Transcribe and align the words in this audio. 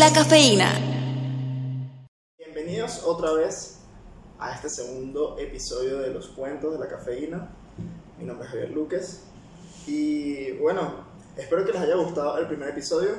la 0.00 0.10
cafeína. 0.14 0.72
Bienvenidos 2.38 3.02
otra 3.04 3.34
vez 3.34 3.80
a 4.38 4.54
este 4.54 4.70
segundo 4.70 5.38
episodio 5.38 5.98
de 5.98 6.08
los 6.08 6.28
cuentos 6.28 6.72
de 6.72 6.78
la 6.78 6.88
cafeína. 6.88 7.50
Mi 8.18 8.24
nombre 8.24 8.46
es 8.46 8.50
Javier 8.50 8.70
Luques 8.70 9.24
y 9.86 10.52
bueno, 10.52 11.04
espero 11.36 11.66
que 11.66 11.72
les 11.72 11.82
haya 11.82 11.96
gustado 11.96 12.38
el 12.38 12.46
primer 12.46 12.70
episodio. 12.70 13.10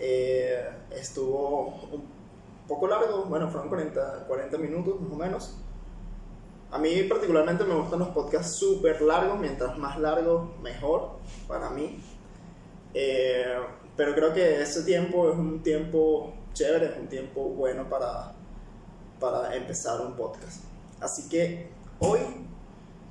Eh, 0.00 0.66
estuvo 0.92 1.74
un 1.92 2.08
poco 2.66 2.88
largo, 2.88 3.24
bueno, 3.24 3.50
fueron 3.50 3.68
40, 3.68 4.24
40 4.26 4.56
minutos 4.56 4.98
más 5.02 5.12
o 5.12 5.16
menos. 5.16 5.56
A 6.70 6.78
mí 6.78 7.02
particularmente 7.02 7.64
me 7.64 7.74
gustan 7.74 7.98
los 7.98 8.08
podcasts 8.08 8.54
súper 8.54 9.02
largos, 9.02 9.38
mientras 9.38 9.76
más 9.76 9.98
largo 9.98 10.54
mejor 10.62 11.18
para 11.46 11.68
mí. 11.68 12.02
Eh, 12.94 13.58
pero 13.98 14.14
creo 14.14 14.32
que 14.32 14.62
ese 14.62 14.84
tiempo 14.84 15.28
es 15.28 15.36
un 15.36 15.60
tiempo 15.60 16.32
chévere, 16.52 16.86
es 16.86 16.96
un 16.96 17.08
tiempo 17.08 17.42
bueno 17.48 17.88
para, 17.88 18.32
para 19.18 19.56
empezar 19.56 20.00
un 20.00 20.14
podcast. 20.14 20.62
Así 21.00 21.28
que 21.28 21.68
hoy 21.98 22.20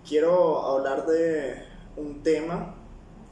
quiero 0.08 0.66
hablar 0.66 1.06
de 1.06 1.62
un 1.98 2.24
tema 2.24 2.74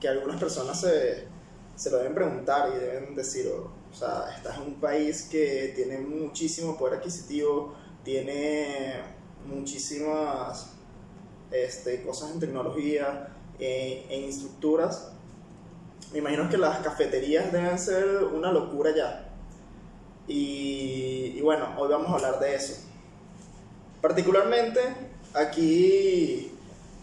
que 0.01 0.09
algunas 0.09 0.37
personas 0.37 0.81
se, 0.81 1.29
se 1.77 1.89
lo 1.89 1.99
deben 1.99 2.13
preguntar 2.13 2.73
y 2.75 2.77
deben 2.77 3.15
decir, 3.15 3.49
o 3.49 3.95
sea, 3.95 4.25
estás 4.35 4.57
en 4.57 4.63
un 4.63 4.73
país 4.81 5.29
que 5.31 5.71
tiene 5.77 5.99
muchísimo 5.99 6.77
poder 6.77 6.95
adquisitivo, 6.95 7.73
tiene 8.03 8.95
muchísimas 9.45 10.73
este, 11.51 12.03
cosas 12.03 12.31
en 12.31 12.39
tecnología, 12.41 13.29
e 13.57 14.05
en 14.09 14.25
estructuras 14.25 15.14
me 16.15 16.19
imagino 16.19 16.49
que 16.49 16.57
las 16.57 16.79
cafeterías 16.79 17.51
deben 17.51 17.77
ser 17.77 18.23
una 18.23 18.49
locura 18.49 18.95
ya. 18.95 19.27
Y, 20.27 21.41
bueno, 21.41 21.75
hoy 21.77 21.89
vamos 21.89 22.09
a 22.09 22.15
hablar 22.15 22.39
de 22.39 22.55
eso. 22.55 22.81
Particularmente 23.99 24.79
aquí 25.33 26.53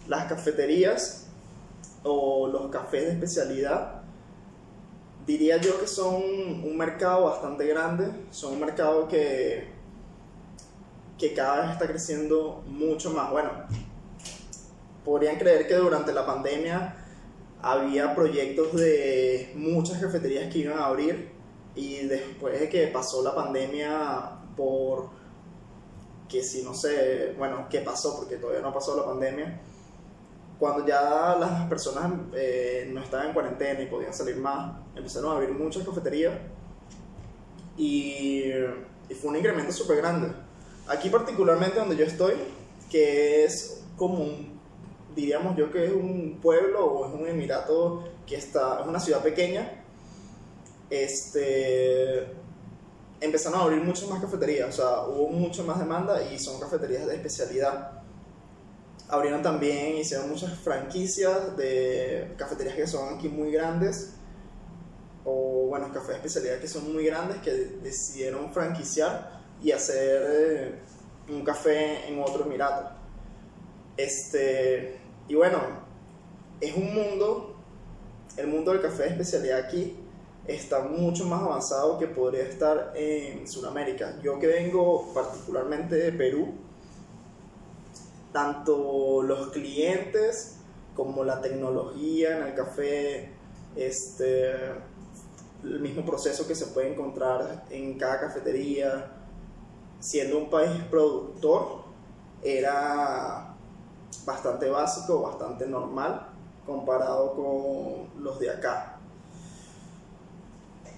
las 0.08 0.24
cafeterías 0.24 1.26
o 2.02 2.48
los 2.48 2.70
cafés 2.70 3.04
de 3.04 3.10
especialidad, 3.12 4.00
diría 5.26 5.58
yo 5.58 5.78
que 5.78 5.86
son 5.86 6.14
un 6.14 6.76
mercado 6.78 7.26
bastante 7.26 7.66
grande, 7.66 8.10
son 8.30 8.54
un 8.54 8.60
mercado 8.60 9.08
que, 9.08 9.68
que 11.18 11.34
cada 11.34 11.60
vez 11.60 11.72
está 11.72 11.86
creciendo 11.86 12.62
mucho 12.66 13.10
más. 13.10 13.30
Bueno, 13.30 13.50
podrían 15.04 15.36
creer 15.36 15.68
que 15.68 15.74
durante 15.74 16.14
la 16.14 16.24
pandemia 16.24 17.01
había 17.62 18.14
proyectos 18.14 18.74
de 18.74 19.52
muchas 19.54 20.00
cafeterías 20.00 20.52
que 20.52 20.58
iban 20.58 20.78
a 20.78 20.86
abrir 20.86 21.30
y 21.74 22.06
después 22.06 22.58
de 22.58 22.68
que 22.68 22.88
pasó 22.88 23.22
la 23.22 23.34
pandemia 23.34 24.40
por 24.56 25.10
que 26.28 26.42
si 26.42 26.62
no 26.62 26.74
sé, 26.74 27.34
bueno, 27.38 27.66
qué 27.70 27.80
pasó 27.80 28.16
porque 28.16 28.36
todavía 28.36 28.62
no 28.62 28.72
pasó 28.72 28.96
la 28.96 29.04
pandemia, 29.04 29.60
cuando 30.58 30.86
ya 30.86 31.36
las 31.38 31.68
personas 31.68 32.12
eh, 32.34 32.88
no 32.92 33.02
estaban 33.02 33.28
en 33.28 33.32
cuarentena 33.34 33.82
y 33.82 33.86
podían 33.86 34.14
salir 34.14 34.36
más, 34.36 34.76
empezaron 34.96 35.32
a 35.32 35.34
abrir 35.34 35.50
muchas 35.50 35.84
cafeterías 35.84 36.34
y, 37.76 38.44
y 39.08 39.14
fue 39.20 39.30
un 39.30 39.36
incremento 39.36 39.72
súper 39.72 39.98
grande. 39.98 40.32
Aquí 40.88 41.10
particularmente 41.10 41.78
donde 41.78 41.96
yo 41.96 42.06
estoy, 42.06 42.34
que 42.90 43.44
es 43.44 43.84
como 43.96 44.24
un 44.24 44.51
diríamos 45.14 45.56
yo 45.56 45.70
que 45.70 45.86
es 45.86 45.92
un 45.92 46.38
pueblo 46.40 46.84
o 46.84 47.06
es 47.06 47.14
un 47.14 47.26
emirato 47.26 48.04
que 48.26 48.36
está, 48.36 48.80
es 48.80 48.86
una 48.86 49.00
ciudad 49.00 49.22
pequeña, 49.22 49.84
este, 50.90 52.26
empezaron 53.20 53.60
a 53.60 53.62
abrir 53.62 53.82
muchas 53.82 54.08
más 54.08 54.20
cafeterías, 54.20 54.68
o 54.68 54.72
sea, 54.72 55.06
hubo 55.06 55.28
mucha 55.28 55.62
más 55.62 55.78
demanda 55.78 56.22
y 56.22 56.38
son 56.38 56.60
cafeterías 56.60 57.06
de 57.06 57.14
especialidad. 57.14 58.02
Abrieron 59.08 59.42
también, 59.42 59.96
hicieron 59.96 60.28
muchas 60.28 60.58
franquicias 60.58 61.56
de 61.56 62.34
cafeterías 62.36 62.74
que 62.74 62.86
son 62.86 63.14
aquí 63.14 63.28
muy 63.28 63.52
grandes, 63.52 64.14
o 65.24 65.66
bueno, 65.68 65.92
cafés 65.92 66.08
de 66.08 66.14
especialidad 66.16 66.58
que 66.58 66.68
son 66.68 66.92
muy 66.92 67.06
grandes, 67.06 67.38
que 67.38 67.52
decidieron 67.52 68.52
franquiciar 68.52 69.40
y 69.62 69.70
hacer 69.70 70.22
eh, 70.26 70.74
un 71.28 71.44
café 71.44 72.08
en 72.08 72.20
otro 72.20 72.44
emirato. 72.44 72.90
Este, 73.96 74.98
y 75.28 75.34
bueno, 75.34 75.58
es 76.60 76.76
un 76.76 76.94
mundo, 76.94 77.56
el 78.36 78.46
mundo 78.46 78.72
del 78.72 78.82
café 78.82 79.04
de 79.04 79.08
especialidad 79.10 79.60
aquí 79.60 79.96
está 80.46 80.80
mucho 80.80 81.24
más 81.26 81.42
avanzado 81.42 81.98
que 81.98 82.06
podría 82.06 82.44
estar 82.44 82.92
en 82.96 83.46
Sudamérica. 83.46 84.18
Yo 84.22 84.38
que 84.38 84.46
vengo 84.46 85.12
particularmente 85.14 85.94
de 85.94 86.12
Perú, 86.12 86.52
tanto 88.32 89.22
los 89.22 89.48
clientes 89.48 90.56
como 90.94 91.24
la 91.24 91.40
tecnología 91.40 92.38
en 92.38 92.46
el 92.48 92.54
café, 92.54 93.30
este, 93.76 94.52
el 95.62 95.80
mismo 95.80 96.04
proceso 96.04 96.46
que 96.46 96.54
se 96.54 96.66
puede 96.66 96.92
encontrar 96.92 97.64
en 97.70 97.96
cada 97.98 98.20
cafetería, 98.20 99.12
siendo 100.00 100.38
un 100.38 100.50
país 100.50 100.82
productor, 100.90 101.82
era 102.42 103.51
bastante 104.24 104.68
básico, 104.68 105.22
bastante 105.22 105.66
normal 105.66 106.28
comparado 106.66 107.34
con 107.34 108.22
los 108.22 108.38
de 108.38 108.50
acá. 108.50 108.98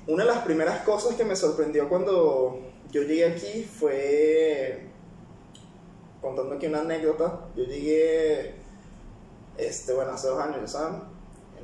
Una 0.06 0.24
de 0.24 0.30
las 0.30 0.44
primeras 0.44 0.84
cosas 0.84 1.14
que 1.16 1.24
me 1.24 1.34
sorprendió 1.34 1.88
cuando 1.88 2.58
yo 2.90 3.02
llegué 3.02 3.26
aquí 3.26 3.64
fue, 3.64 4.86
contando 6.20 6.56
aquí 6.56 6.66
una 6.66 6.80
anécdota, 6.80 7.46
yo 7.56 7.64
llegué, 7.64 8.56
este, 9.56 9.94
bueno, 9.94 10.12
hace 10.12 10.28
dos 10.28 10.38
años, 10.38 10.60
ya 10.60 10.68
saben, 10.68 11.00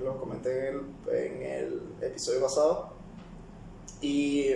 lo 0.02 0.18
comenté 0.18 0.70
en 0.70 0.76
el, 1.08 1.14
en 1.14 1.42
el 1.42 1.82
episodio 2.00 2.40
pasado, 2.40 2.94
y 4.00 4.48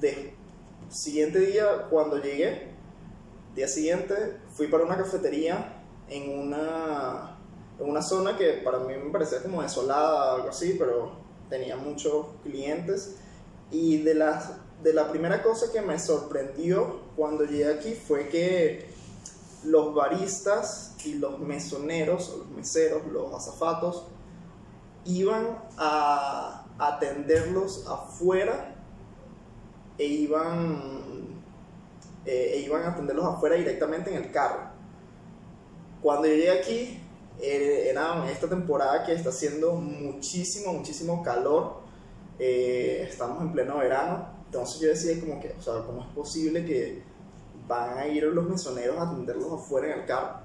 de 0.00 0.34
siguiente 0.88 1.40
día, 1.40 1.88
cuando 1.90 2.18
llegué, 2.18 2.68
día 3.56 3.66
siguiente, 3.66 4.36
fui 4.52 4.68
para 4.68 4.84
una 4.84 4.96
cafetería 4.96 5.77
en 6.08 6.38
una, 6.38 7.36
en 7.78 7.88
una 7.88 8.02
zona 8.02 8.36
que 8.36 8.60
para 8.64 8.78
mí 8.78 8.94
me 8.94 9.10
parecía 9.10 9.42
como 9.42 9.62
desolada, 9.62 10.34
algo 10.34 10.48
así, 10.48 10.76
pero 10.78 11.12
tenía 11.48 11.76
muchos 11.76 12.26
clientes. 12.42 13.16
Y 13.70 13.98
de, 14.02 14.14
las, 14.14 14.52
de 14.82 14.92
la 14.94 15.10
primera 15.10 15.42
cosa 15.42 15.70
que 15.72 15.82
me 15.82 15.98
sorprendió 15.98 17.00
cuando 17.16 17.44
llegué 17.44 17.72
aquí 17.72 17.94
fue 17.94 18.28
que 18.28 18.88
los 19.64 19.94
baristas 19.94 20.94
y 21.04 21.14
los 21.14 21.38
mesoneros, 21.38 22.34
los 22.38 22.48
meseros, 22.48 23.06
los 23.06 23.34
azafatos, 23.34 24.06
iban 25.04 25.58
a 25.76 26.64
atenderlos 26.78 27.86
afuera 27.86 28.74
e 29.98 30.04
iban, 30.04 31.42
eh, 32.24 32.52
e 32.54 32.60
iban 32.60 32.82
a 32.82 32.88
atenderlos 32.90 33.26
afuera 33.26 33.56
directamente 33.56 34.10
en 34.10 34.22
el 34.22 34.30
carro. 34.30 34.77
Cuando 36.02 36.28
yo 36.28 36.34
llegué 36.34 36.50
aquí, 36.50 37.00
eh, 37.40 37.88
era 37.90 38.28
esta 38.30 38.48
temporada 38.48 39.04
que 39.04 39.12
está 39.12 39.30
haciendo 39.30 39.74
muchísimo, 39.74 40.72
muchísimo 40.72 41.22
calor. 41.22 41.80
Eh, 42.38 43.06
estamos 43.08 43.42
en 43.42 43.52
pleno 43.52 43.78
verano. 43.78 44.28
Entonces 44.46 44.80
yo 44.80 44.88
decía 44.88 45.20
como 45.20 45.40
que, 45.40 45.54
o 45.58 45.62
sea, 45.62 45.82
¿cómo 45.84 46.02
es 46.02 46.08
posible 46.08 46.64
que 46.64 47.02
van 47.66 47.98
a 47.98 48.06
ir 48.08 48.24
los 48.24 48.48
mesoneros 48.48 48.96
a 48.98 49.02
atenderlos 49.02 49.52
afuera 49.52 49.92
en 49.92 50.00
el 50.00 50.06
carro? 50.06 50.40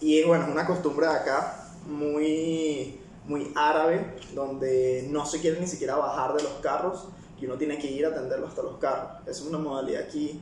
Y 0.00 0.22
bueno, 0.24 0.44
es 0.44 0.50
una 0.50 0.66
costumbre 0.66 1.06
de 1.06 1.12
acá 1.12 1.70
muy, 1.86 3.00
muy 3.26 3.52
árabe, 3.54 4.16
donde 4.34 5.06
no 5.10 5.24
se 5.24 5.40
quiere 5.40 5.60
ni 5.60 5.66
siquiera 5.66 5.96
bajar 5.96 6.34
de 6.34 6.42
los 6.42 6.52
carros 6.54 7.06
y 7.40 7.46
uno 7.46 7.56
tiene 7.56 7.78
que 7.78 7.90
ir 7.90 8.04
a 8.06 8.08
atenderlos 8.08 8.50
hasta 8.50 8.62
los 8.62 8.78
carros. 8.78 9.26
Es 9.26 9.40
una 9.42 9.58
modalidad 9.58 10.02
aquí 10.02 10.40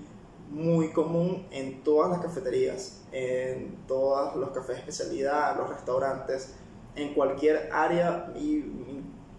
muy 0.52 0.92
común 0.92 1.46
en 1.50 1.82
todas 1.82 2.10
las 2.10 2.20
cafeterías, 2.20 3.02
en 3.10 3.78
todos 3.88 4.36
los 4.36 4.50
cafés 4.50 4.76
de 4.76 4.80
especialidad, 4.80 5.56
los 5.56 5.70
restaurantes, 5.70 6.54
en 6.94 7.14
cualquier 7.14 7.70
área, 7.72 8.32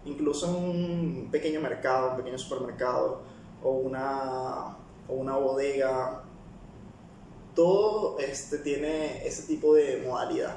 incluso 0.04 0.48
en 0.48 0.54
un 0.56 1.28
pequeño 1.30 1.60
mercado, 1.60 2.10
un 2.10 2.16
pequeño 2.16 2.38
supermercado 2.38 3.22
o 3.62 3.70
una, 3.70 4.76
o 5.08 5.14
una 5.14 5.36
bodega. 5.36 6.24
Todo 7.54 8.18
este 8.18 8.58
tiene 8.58 9.24
ese 9.24 9.44
tipo 9.44 9.74
de 9.74 10.02
modalidad 10.04 10.56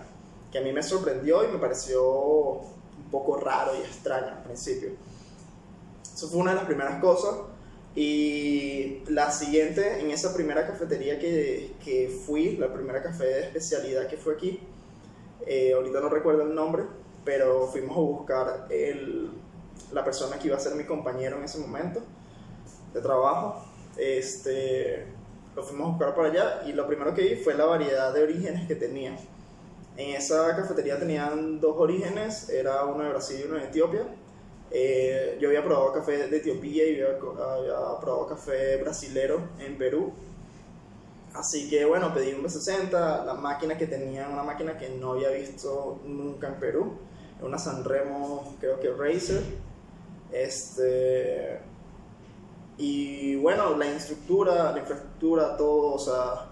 que 0.51 0.57
a 0.57 0.61
mí 0.61 0.73
me 0.73 0.81
sorprendió 0.81 1.47
y 1.47 1.51
me 1.51 1.59
pareció 1.59 2.01
un 2.03 3.11
poco 3.11 3.37
raro 3.37 3.73
y 3.75 3.81
extraño 3.81 4.27
al 4.27 4.43
principio. 4.43 4.89
Eso 6.01 6.27
fue 6.29 6.39
una 6.39 6.51
de 6.51 6.57
las 6.57 6.65
primeras 6.65 6.99
cosas. 6.99 7.35
Y 7.97 9.01
la 9.09 9.31
siguiente, 9.31 10.01
en 10.01 10.11
esa 10.11 10.31
primera 10.35 10.67
cafetería 10.67 11.17
que, 11.17 11.73
que 11.83 12.07
fui, 12.07 12.55
la 12.55 12.71
primera 12.71 13.01
café 13.01 13.25
de 13.25 13.39
especialidad 13.45 14.07
que 14.07 14.17
fue 14.17 14.35
aquí, 14.35 14.59
eh, 15.47 15.73
ahorita 15.73 15.99
no 15.99 16.07
recuerdo 16.07 16.43
el 16.43 16.53
nombre, 16.53 16.83
pero 17.25 17.65
fuimos 17.65 17.97
a 17.97 18.01
buscar 18.01 18.67
el, 18.69 19.31
la 19.91 20.03
persona 20.03 20.37
que 20.37 20.45
iba 20.45 20.55
a 20.55 20.59
ser 20.59 20.75
mi 20.75 20.83
compañero 20.83 21.37
en 21.37 21.45
ese 21.45 21.57
momento. 21.57 22.03
de 22.93 23.01
trabajo. 23.01 23.65
Este, 23.97 25.07
lo 25.55 25.63
fuimos 25.63 25.87
a 25.87 25.89
buscar 25.93 26.13
para 26.13 26.27
allá 26.29 26.61
y 26.67 26.73
lo 26.73 26.85
primero 26.85 27.15
que 27.15 27.23
vi 27.23 27.35
fue 27.37 27.55
la 27.55 27.65
variedad 27.65 28.13
de 28.13 28.21
orígenes 28.21 28.67
que 28.67 28.75
tenía. 28.75 29.17
En 29.97 30.15
esa 30.15 30.55
cafetería 30.55 30.99
tenían 30.99 31.59
dos 31.59 31.75
orígenes, 31.77 32.47
era 32.49 32.85
uno 32.85 33.03
de 33.03 33.09
Brasil 33.09 33.39
y 33.41 33.47
uno 33.47 33.55
de 33.57 33.63
Etiopía. 33.63 34.07
Eh, 34.71 35.37
yo 35.39 35.47
había 35.49 35.63
probado 35.63 35.93
café 35.93 36.27
de 36.27 36.37
Etiopía 36.37 36.85
y 36.85 37.01
había, 37.01 37.15
había, 37.15 37.99
probado 37.99 38.27
café 38.27 38.77
brasilero 38.77 39.41
en 39.59 39.77
Perú. 39.77 40.13
Así 41.33 41.69
que 41.69 41.85
bueno, 41.85 42.13
pedí 42.13 42.33
un 42.33 42.43
B60, 42.43 43.25
la 43.25 43.33
máquina 43.35 43.77
que 43.77 43.87
tenía, 43.87 44.27
una 44.27 44.43
máquina 44.43 44.77
que 44.77 44.89
no 44.89 45.11
había 45.11 45.29
visto 45.29 45.99
nunca 46.05 46.47
en 46.47 46.55
Perú, 46.55 46.97
una 47.41 47.57
Sanremo, 47.57 48.55
creo 48.59 48.79
que 48.79 48.91
Racer. 48.91 49.43
Este, 50.31 51.59
y 52.77 53.35
bueno, 53.37 53.77
la 53.77 53.85
infraestructura, 53.85 54.71
la 54.71 54.79
infraestructura, 54.79 55.57
todo, 55.57 55.93
o 55.93 55.99
sea, 55.99 56.47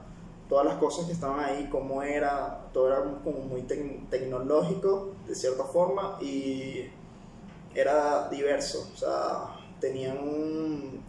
todas 0.50 0.66
las 0.66 0.76
cosas 0.76 1.06
que 1.06 1.14
estaban 1.14 1.40
ahí, 1.40 1.68
cómo 1.72 2.02
era, 2.02 2.68
todo 2.74 2.88
era 2.88 3.02
como 3.24 3.40
muy 3.40 3.64
tecnológico, 3.64 5.14
de 5.28 5.36
cierta 5.36 5.64
forma, 5.66 6.18
y 6.22 6.90
era 7.76 8.30
diverso, 8.30 8.90
o 8.94 8.98
sea, 8.98 9.56
tenían 9.80 10.18
un, 10.18 11.04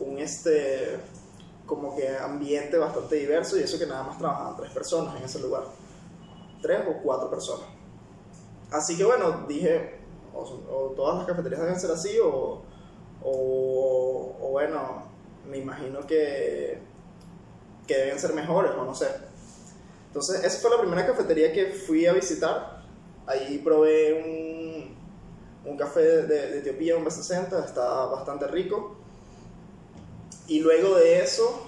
un 0.00 0.18
este, 0.18 0.98
como 1.64 1.96
que 1.96 2.16
ambiente 2.16 2.76
bastante 2.78 3.16
diverso, 3.16 3.58
y 3.58 3.62
eso 3.62 3.78
que 3.78 3.86
nada 3.86 4.02
más 4.02 4.18
trabajaban 4.18 4.56
tres 4.56 4.72
personas 4.72 5.16
en 5.16 5.24
ese 5.24 5.40
lugar, 5.40 5.64
tres 6.60 6.80
o 6.88 7.02
cuatro 7.02 7.30
personas. 7.30 7.66
Así 8.70 8.96
que 8.96 9.04
bueno, 9.04 9.46
dije, 9.46 10.00
o, 10.34 10.92
todas 10.96 11.18
las 11.18 11.26
cafeterías 11.26 11.60
deben 11.60 11.78
ser 11.78 11.90
así, 11.92 12.18
o 12.22 12.62
o, 13.22 14.48
bueno, 14.50 15.02
me 15.48 15.58
imagino 15.58 16.06
que, 16.06 16.78
que 17.86 17.96
deben 17.96 18.18
ser 18.18 18.32
mejores 18.32 18.72
o 18.72 18.84
no 18.84 18.94
sé. 18.94 19.08
Entonces, 20.08 20.44
esa 20.44 20.60
fue 20.60 20.70
la 20.70 20.80
primera 20.80 21.06
cafetería 21.06 21.52
que 21.52 21.66
fui 21.66 22.06
a 22.06 22.12
visitar. 22.12 22.82
Ahí 23.26 23.58
probé 23.58 24.22
un, 24.24 24.45
un 25.66 25.76
café 25.76 26.22
de, 26.22 26.58
Etiopía, 26.58 26.96
un 26.96 27.04
B60, 27.04 27.64
está 27.64 28.06
bastante 28.06 28.46
rico. 28.46 28.96
Y 30.46 30.60
luego 30.60 30.96
de 30.96 31.22
eso, 31.22 31.66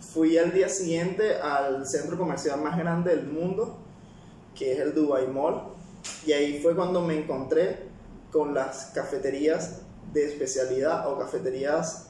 fui 0.00 0.38
al 0.38 0.52
día 0.52 0.68
siguiente 0.68 1.36
al 1.36 1.86
centro 1.86 2.16
comercial 2.16 2.60
más 2.60 2.78
grande 2.78 3.14
del 3.14 3.26
mundo, 3.26 3.76
que 4.54 4.72
es 4.72 4.80
el 4.80 4.94
Dubai 4.94 5.28
Mall. 5.28 5.62
Y 6.26 6.32
ahí 6.32 6.60
fue 6.62 6.74
cuando 6.74 7.02
me 7.02 7.18
encontré 7.18 7.90
con 8.32 8.54
las 8.54 8.86
cafeterías 8.94 9.82
de 10.12 10.24
especialidad 10.24 11.06
o 11.12 11.18
cafeterías, 11.18 12.08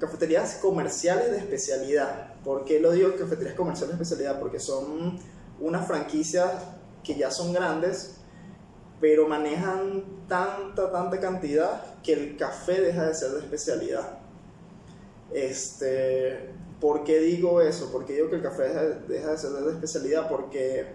cafeterías 0.00 0.54
comerciales 0.62 1.30
de 1.30 1.38
especialidad. 1.38 2.34
¿Por 2.42 2.64
qué 2.64 2.80
lo 2.80 2.92
digo 2.92 3.14
cafeterías 3.16 3.54
comerciales 3.54 3.98
de 3.98 4.02
especialidad? 4.02 4.40
Porque 4.40 4.60
son 4.60 5.18
unas 5.60 5.86
franquicias 5.86 6.50
que 7.04 7.14
ya 7.14 7.30
son 7.30 7.52
grandes, 7.52 8.15
pero 9.00 9.28
manejan 9.28 10.04
tanta, 10.28 10.90
tanta 10.90 11.20
cantidad 11.20 11.82
que 12.02 12.12
el 12.12 12.36
café 12.36 12.80
deja 12.80 13.06
de 13.06 13.14
ser 13.14 13.30
de 13.32 13.40
especialidad. 13.40 14.18
Este, 15.32 16.50
¿Por 16.80 17.04
qué 17.04 17.20
digo 17.20 17.60
eso? 17.60 17.90
Porque 17.92 18.14
digo 18.14 18.30
que 18.30 18.36
el 18.36 18.42
café 18.42 18.64
deja 19.08 19.30
de 19.30 19.38
ser 19.38 19.50
de 19.50 19.72
especialidad 19.72 20.28
porque 20.28 20.94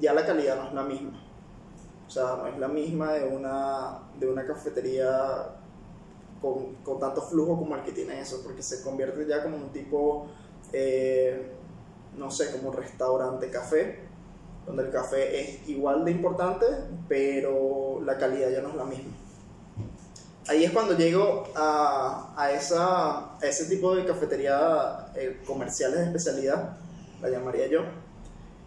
ya 0.00 0.12
la 0.12 0.26
calidad 0.26 0.56
no 0.56 0.68
es 0.68 0.74
la 0.74 0.82
misma. 0.82 1.22
O 2.06 2.10
sea, 2.10 2.36
no 2.36 2.46
es 2.46 2.58
la 2.58 2.68
misma 2.68 3.12
de 3.14 3.28
una, 3.28 3.98
de 4.18 4.28
una 4.28 4.46
cafetería 4.46 5.56
con, 6.40 6.76
con 6.76 7.00
tanto 7.00 7.22
flujo 7.22 7.58
como 7.58 7.74
el 7.74 7.82
que 7.82 7.92
tiene 7.92 8.20
eso, 8.20 8.40
porque 8.44 8.62
se 8.62 8.82
convierte 8.82 9.26
ya 9.26 9.42
como 9.42 9.56
un 9.56 9.70
tipo, 9.70 10.26
eh, 10.72 11.50
no 12.16 12.30
sé, 12.30 12.52
como 12.52 12.70
restaurante 12.70 13.50
café, 13.50 14.05
donde 14.66 14.84
el 14.84 14.90
café 14.90 15.40
es 15.40 15.68
igual 15.68 16.04
de 16.04 16.10
importante, 16.10 16.66
pero 17.08 18.00
la 18.04 18.18
calidad 18.18 18.50
ya 18.50 18.60
no 18.60 18.70
es 18.70 18.74
la 18.74 18.84
misma. 18.84 19.12
Ahí 20.48 20.64
es 20.64 20.70
cuando 20.70 20.96
llego 20.96 21.44
a, 21.56 22.34
a, 22.36 22.52
esa, 22.52 23.36
a 23.36 23.40
ese 23.42 23.64
tipo 23.66 23.94
de 23.96 24.04
cafetería 24.04 25.08
eh, 25.14 25.40
comerciales 25.46 25.98
de 25.98 26.04
especialidad, 26.06 26.76
la 27.20 27.30
llamaría 27.30 27.66
yo, 27.66 27.80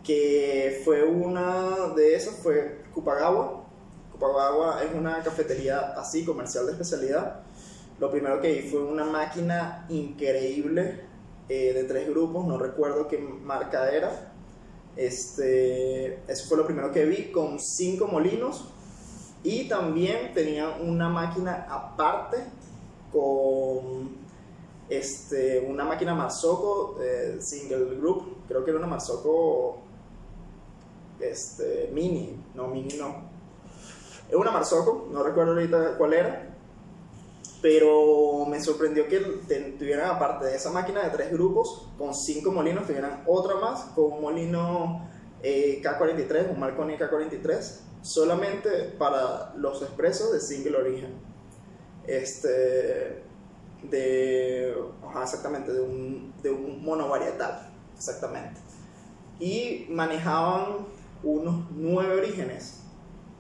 que 0.04 0.82
fue 0.84 1.04
una 1.04 1.94
de 1.96 2.16
esas, 2.16 2.36
fue 2.36 2.82
Cupagawa. 2.94 3.64
Cupagawa 4.12 4.84
es 4.84 4.94
una 4.94 5.22
cafetería 5.24 5.94
así, 5.98 6.26
comercial 6.26 6.66
de 6.66 6.74
especialidad. 6.74 7.42
Lo 8.00 8.10
primero 8.12 8.42
que 8.42 8.54
vi 8.54 8.70
fue 8.70 8.82
una 8.82 9.06
máquina 9.06 9.86
increíble 9.90 11.02
eh, 11.48 11.74
de 11.74 11.84
tres 11.86 12.10
grupos, 12.10 12.46
no 12.46 12.58
recuerdo 12.58 13.08
qué 13.08 13.18
marca 13.18 13.90
era. 13.90 14.29
Este, 14.96 16.20
eso 16.28 16.48
fue 16.48 16.58
lo 16.58 16.66
primero 16.66 16.92
que 16.92 17.06
vi, 17.06 17.32
con 17.32 17.60
cinco 17.60 18.08
molinos. 18.08 18.66
Y 19.44 19.70
también 19.70 20.34
tenía 20.34 20.78
una 20.82 21.08
máquina 21.08 21.66
aparte 21.70 22.38
con 23.12 24.20
este, 24.90 25.66
una 25.70 25.86
máquina 25.86 26.14
Marzocco 26.16 26.98
eh, 27.02 27.38
single 27.40 27.96
group, 27.98 28.44
creo 28.48 28.66
que 28.66 28.72
era 28.72 28.80
una 28.80 28.88
Marzocco 28.88 29.78
este, 31.20 31.90
mini, 31.94 32.44
no, 32.56 32.68
mini 32.68 32.98
no. 32.98 33.30
Es 34.28 34.36
una 34.36 34.52
Marzocco, 34.52 35.08
no 35.12 35.24
recuerdo 35.24 35.54
ahorita 35.54 35.98
cuál 35.98 36.14
era, 36.14 36.49
pero 37.62 38.46
me 38.46 38.60
sorprendió 38.62 39.08
que 39.08 39.20
tuvieran, 39.78 40.12
aparte 40.12 40.46
de 40.46 40.56
esa 40.56 40.72
máquina 40.72 41.04
de 41.04 41.10
tres 41.10 41.32
grupos, 41.32 41.90
con 41.98 42.14
cinco 42.14 42.52
molinos, 42.52 42.88
tuvieran 42.88 43.24
otra 43.28 43.56
más, 43.56 43.82
con 43.96 44.14
un 44.14 44.22
molino 44.22 45.10
eh, 45.44 45.82
K43, 45.84 46.52
un 46.52 46.60
Marconi 46.60 46.96
K43, 46.96 47.80
solamente 48.02 48.70
para 48.98 49.54
los 49.56 49.82
expresos 49.82 50.32
de 50.32 50.40
single 50.40 50.78
origen. 50.78 51.14
Este, 52.08 53.24
de, 53.84 54.76
exactamente, 55.22 55.74
de 55.74 55.82
un, 55.82 56.34
de 56.42 56.52
un 56.52 56.84
monovarietal, 56.84 57.70
exactamente. 57.96 58.60
Y 59.40 59.86
manejaban 59.90 60.88
unos 61.24 61.66
nueve 61.72 62.16
orígenes. 62.16 62.79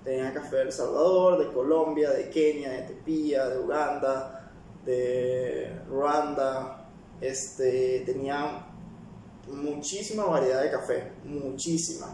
Tenía 0.10 0.34
café 0.34 0.56
de 0.56 0.62
El 0.64 0.72
Salvador, 0.72 1.38
de 1.38 1.54
Colombia, 1.54 2.10
de 2.10 2.32
Kenia, 2.32 2.72
de 2.72 2.80
Etiopía, 2.80 3.48
de 3.48 3.60
Uganda, 3.60 4.52
de 4.84 5.72
Ruanda. 5.88 6.90
Este, 7.22 8.02
tenía 8.08 8.66
muchísima 9.48 10.24
variedad 10.26 10.64
de 10.64 10.72
café, 10.72 11.12
muchísima. 11.24 12.08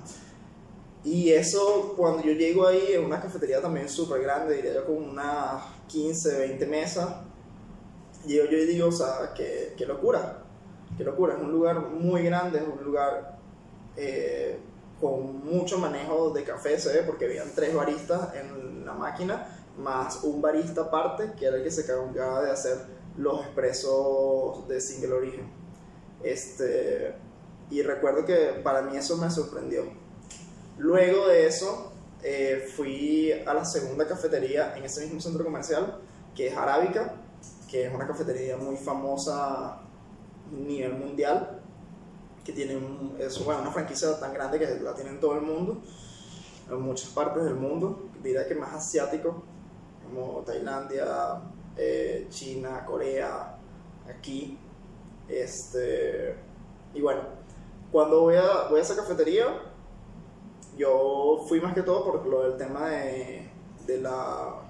Y 1.05 1.31
eso, 1.31 1.93
cuando 1.95 2.21
yo 2.21 2.33
llego 2.33 2.67
ahí, 2.67 2.95
en 2.95 3.05
una 3.05 3.21
cafetería 3.21 3.61
también 3.61 3.87
súper 3.87 4.21
grande, 4.21 4.57
diría 4.57 4.73
yo 4.73 4.85
con 4.85 4.97
unas 4.97 5.63
15, 5.87 6.37
20 6.37 6.65
mesas, 6.65 7.15
llego 8.27 8.51
yo 8.51 8.57
digo, 8.57 8.87
o 8.89 8.91
sea, 8.91 9.31
qué, 9.33 9.73
qué 9.77 9.85
locura, 9.85 10.43
qué 10.97 11.05
locura, 11.05 11.35
es 11.35 11.41
un 11.41 11.53
lugar 11.53 11.79
muy 11.79 12.23
grande, 12.23 12.59
es 12.59 12.65
un 12.67 12.83
lugar 12.83 13.39
eh, 13.95 14.59
con 15.05 15.45
mucho 15.45 15.77
manejo 15.77 16.31
de 16.31 16.43
café, 16.43 16.79
se 16.79 16.91
ve, 16.91 17.03
porque 17.03 17.25
habían 17.25 17.51
tres 17.53 17.75
baristas 17.75 18.33
en 18.33 18.83
la 18.83 18.93
máquina, 18.93 19.47
más 19.77 20.23
un 20.23 20.41
barista 20.41 20.81
aparte, 20.81 21.33
que 21.37 21.45
era 21.45 21.57
el 21.57 21.63
que 21.63 21.69
se 21.69 21.81
encargaba 21.81 22.41
de 22.41 22.49
hacer 22.49 22.77
los 23.15 23.41
expresos 23.41 24.67
de 24.67 24.81
single 24.81 25.13
origen. 25.13 25.47
Este, 26.23 27.13
y 27.69 27.83
recuerdo 27.83 28.25
que 28.25 28.61
para 28.63 28.81
mí 28.81 28.97
eso 28.97 29.15
me 29.17 29.29
sorprendió. 29.29 29.83
Luego 30.79 31.27
de 31.27 31.45
eso, 31.45 31.91
eh, 32.23 32.67
fui 32.75 33.31
a 33.31 33.53
la 33.53 33.63
segunda 33.63 34.07
cafetería 34.07 34.75
en 34.75 34.85
ese 34.85 35.01
mismo 35.01 35.21
centro 35.21 35.43
comercial, 35.43 35.99
que 36.35 36.47
es 36.47 36.57
Arábica, 36.57 37.13
que 37.69 37.85
es 37.85 37.93
una 37.93 38.07
cafetería 38.07 38.57
muy 38.57 38.75
famosa 38.75 39.65
a 39.65 39.81
nivel 40.51 40.93
mundial 40.93 41.54
que 42.45 42.53
tienen 42.53 43.15
es, 43.17 43.43
bueno, 43.43 43.61
una 43.61 43.71
franquicia 43.71 44.19
tan 44.19 44.33
grande 44.33 44.59
que 44.59 44.79
la 44.79 44.93
tienen 44.93 45.19
todo 45.19 45.33
el 45.35 45.41
mundo, 45.41 45.81
en 46.69 46.81
muchas 46.81 47.09
partes 47.09 47.43
del 47.43 47.55
mundo, 47.55 48.09
diría 48.23 48.47
que 48.47 48.55
más 48.55 48.73
asiático, 48.73 49.43
como 50.03 50.41
Tailandia, 50.41 51.41
eh, 51.75 52.27
China, 52.29 52.85
Corea, 52.85 53.57
aquí. 54.07 54.57
Este, 55.27 56.35
y 56.93 57.01
bueno, 57.01 57.21
cuando 57.91 58.21
voy 58.21 58.35
a, 58.35 58.67
voy 58.69 58.79
a 58.79 58.83
esa 58.83 58.95
cafetería, 58.95 59.47
yo 60.77 61.43
fui 61.47 61.59
más 61.59 61.73
que 61.73 61.81
todo 61.81 62.05
por 62.05 62.25
lo 62.27 62.43
del 62.43 62.57
tema 62.57 62.89
de, 62.89 63.49
de 63.87 63.97
la 64.01 64.64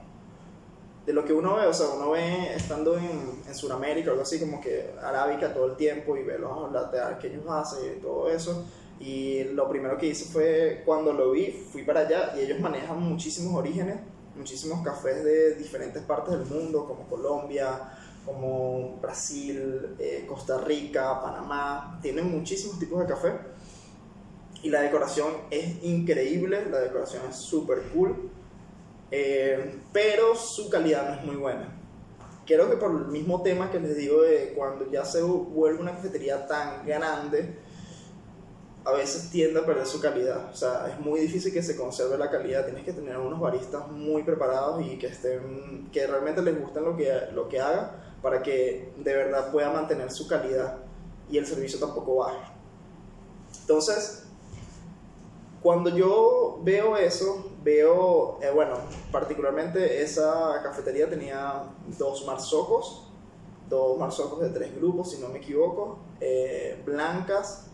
de 1.05 1.13
lo 1.13 1.23
que 1.23 1.33
uno 1.33 1.55
ve, 1.55 1.67
o 1.67 1.73
sea, 1.73 1.87
uno 1.89 2.11
ve 2.11 2.55
estando 2.55 2.97
en, 2.97 3.41
en 3.47 3.55
Sudamérica 3.55 4.11
algo 4.11 4.23
así, 4.23 4.39
como 4.39 4.59
que 4.59 4.91
arábica 5.01 5.53
todo 5.53 5.67
el 5.67 5.75
tiempo 5.75 6.17
y 6.17 6.23
ve 6.23 6.39
los 6.39 6.71
lateral 6.71 7.17
que 7.19 7.27
ellos 7.27 7.43
hacen 7.47 7.97
y 7.97 8.01
todo 8.01 8.29
eso. 8.29 8.65
Y 8.99 9.43
lo 9.45 9.69
primero 9.69 9.97
que 9.97 10.07
hice 10.07 10.25
fue, 10.25 10.81
cuando 10.85 11.13
lo 11.13 11.31
vi, 11.31 11.51
fui 11.51 11.83
para 11.83 12.01
allá 12.01 12.33
y 12.37 12.41
ellos 12.41 12.59
manejan 12.59 12.99
muchísimos 12.99 13.53
orígenes 13.53 13.97
muchísimos 14.35 14.83
cafés 14.83 15.23
de 15.23 15.55
diferentes 15.55 16.01
partes 16.03 16.37
del 16.37 16.45
mundo, 16.45 16.85
como 16.85 17.07
Colombia, 17.07 17.97
como 18.25 18.97
Brasil, 19.01 19.95
eh, 19.99 20.25
Costa 20.27 20.59
Rica, 20.59 21.21
Panamá. 21.21 21.99
Tienen 22.01 22.29
muchísimos 22.29 22.79
tipos 22.79 22.99
de 22.99 23.07
café. 23.07 23.33
Y 24.61 24.69
la 24.69 24.81
decoración 24.81 25.27
es 25.51 25.83
increíble, 25.83 26.65
la 26.69 26.79
decoración 26.79 27.23
es 27.29 27.35
súper 27.35 27.83
cool. 27.93 28.29
Eh, 29.11 29.79
pero 29.93 30.35
su 30.35 30.69
calidad 30.69 31.09
no 31.09 31.15
es 31.15 31.23
muy 31.25 31.35
buena. 31.35 31.75
Creo 32.45 32.69
que 32.69 32.77
por 32.77 32.91
el 32.91 33.07
mismo 33.07 33.41
tema 33.41 33.71
que 33.71 33.79
les 33.79 33.95
digo 33.95 34.21
de 34.21 34.53
cuando 34.55 34.89
ya 34.91 35.03
se 35.03 35.21
vuelve 35.21 35.79
una 35.79 35.93
cafetería 35.93 36.47
tan 36.47 36.85
grande, 36.85 37.57
a 38.83 38.91
veces 38.91 39.31
tiende 39.31 39.59
a 39.59 39.65
perder 39.65 39.87
su 39.87 39.99
calidad. 39.99 40.51
O 40.51 40.55
sea, 40.55 40.87
es 40.91 40.99
muy 40.99 41.19
difícil 41.21 41.51
que 41.51 41.63
se 41.63 41.75
conserve 41.75 42.17
la 42.17 42.29
calidad. 42.29 42.65
Tienes 42.65 42.83
que 42.83 42.93
tener 42.93 43.17
unos 43.17 43.39
baristas 43.39 43.87
muy 43.89 44.21
preparados 44.23 44.85
y 44.85 44.97
que 44.99 45.07
estén, 45.07 45.89
que 45.91 46.05
realmente 46.05 46.41
les 46.43 46.59
guste 46.59 46.81
lo 46.81 46.95
que, 46.95 47.11
lo 47.33 47.49
que 47.49 47.59
haga 47.59 47.95
para 48.21 48.41
que 48.41 48.91
de 48.97 49.15
verdad 49.15 49.51
pueda 49.51 49.71
mantener 49.71 50.11
su 50.11 50.27
calidad 50.27 50.77
y 51.29 51.37
el 51.37 51.47
servicio 51.47 51.79
tampoco 51.79 52.17
baje. 52.17 52.51
Entonces, 53.61 54.24
cuando 55.65 55.89
yo 55.89 56.59
veo 56.61 56.95
eso, 56.95 57.49
veo, 57.63 58.37
eh, 58.39 58.51
bueno, 58.53 58.75
particularmente 59.11 60.03
esa 60.03 60.61
cafetería 60.61 61.09
tenía 61.09 61.63
dos 61.97 62.23
marzocos, 62.27 63.09
dos 63.67 63.97
marzocos 63.97 64.41
de 64.41 64.49
tres 64.51 64.75
grupos, 64.75 65.09
si 65.09 65.17
no 65.19 65.29
me 65.29 65.39
equivoco, 65.39 65.97
eh, 66.21 66.79
blancas, 66.85 67.65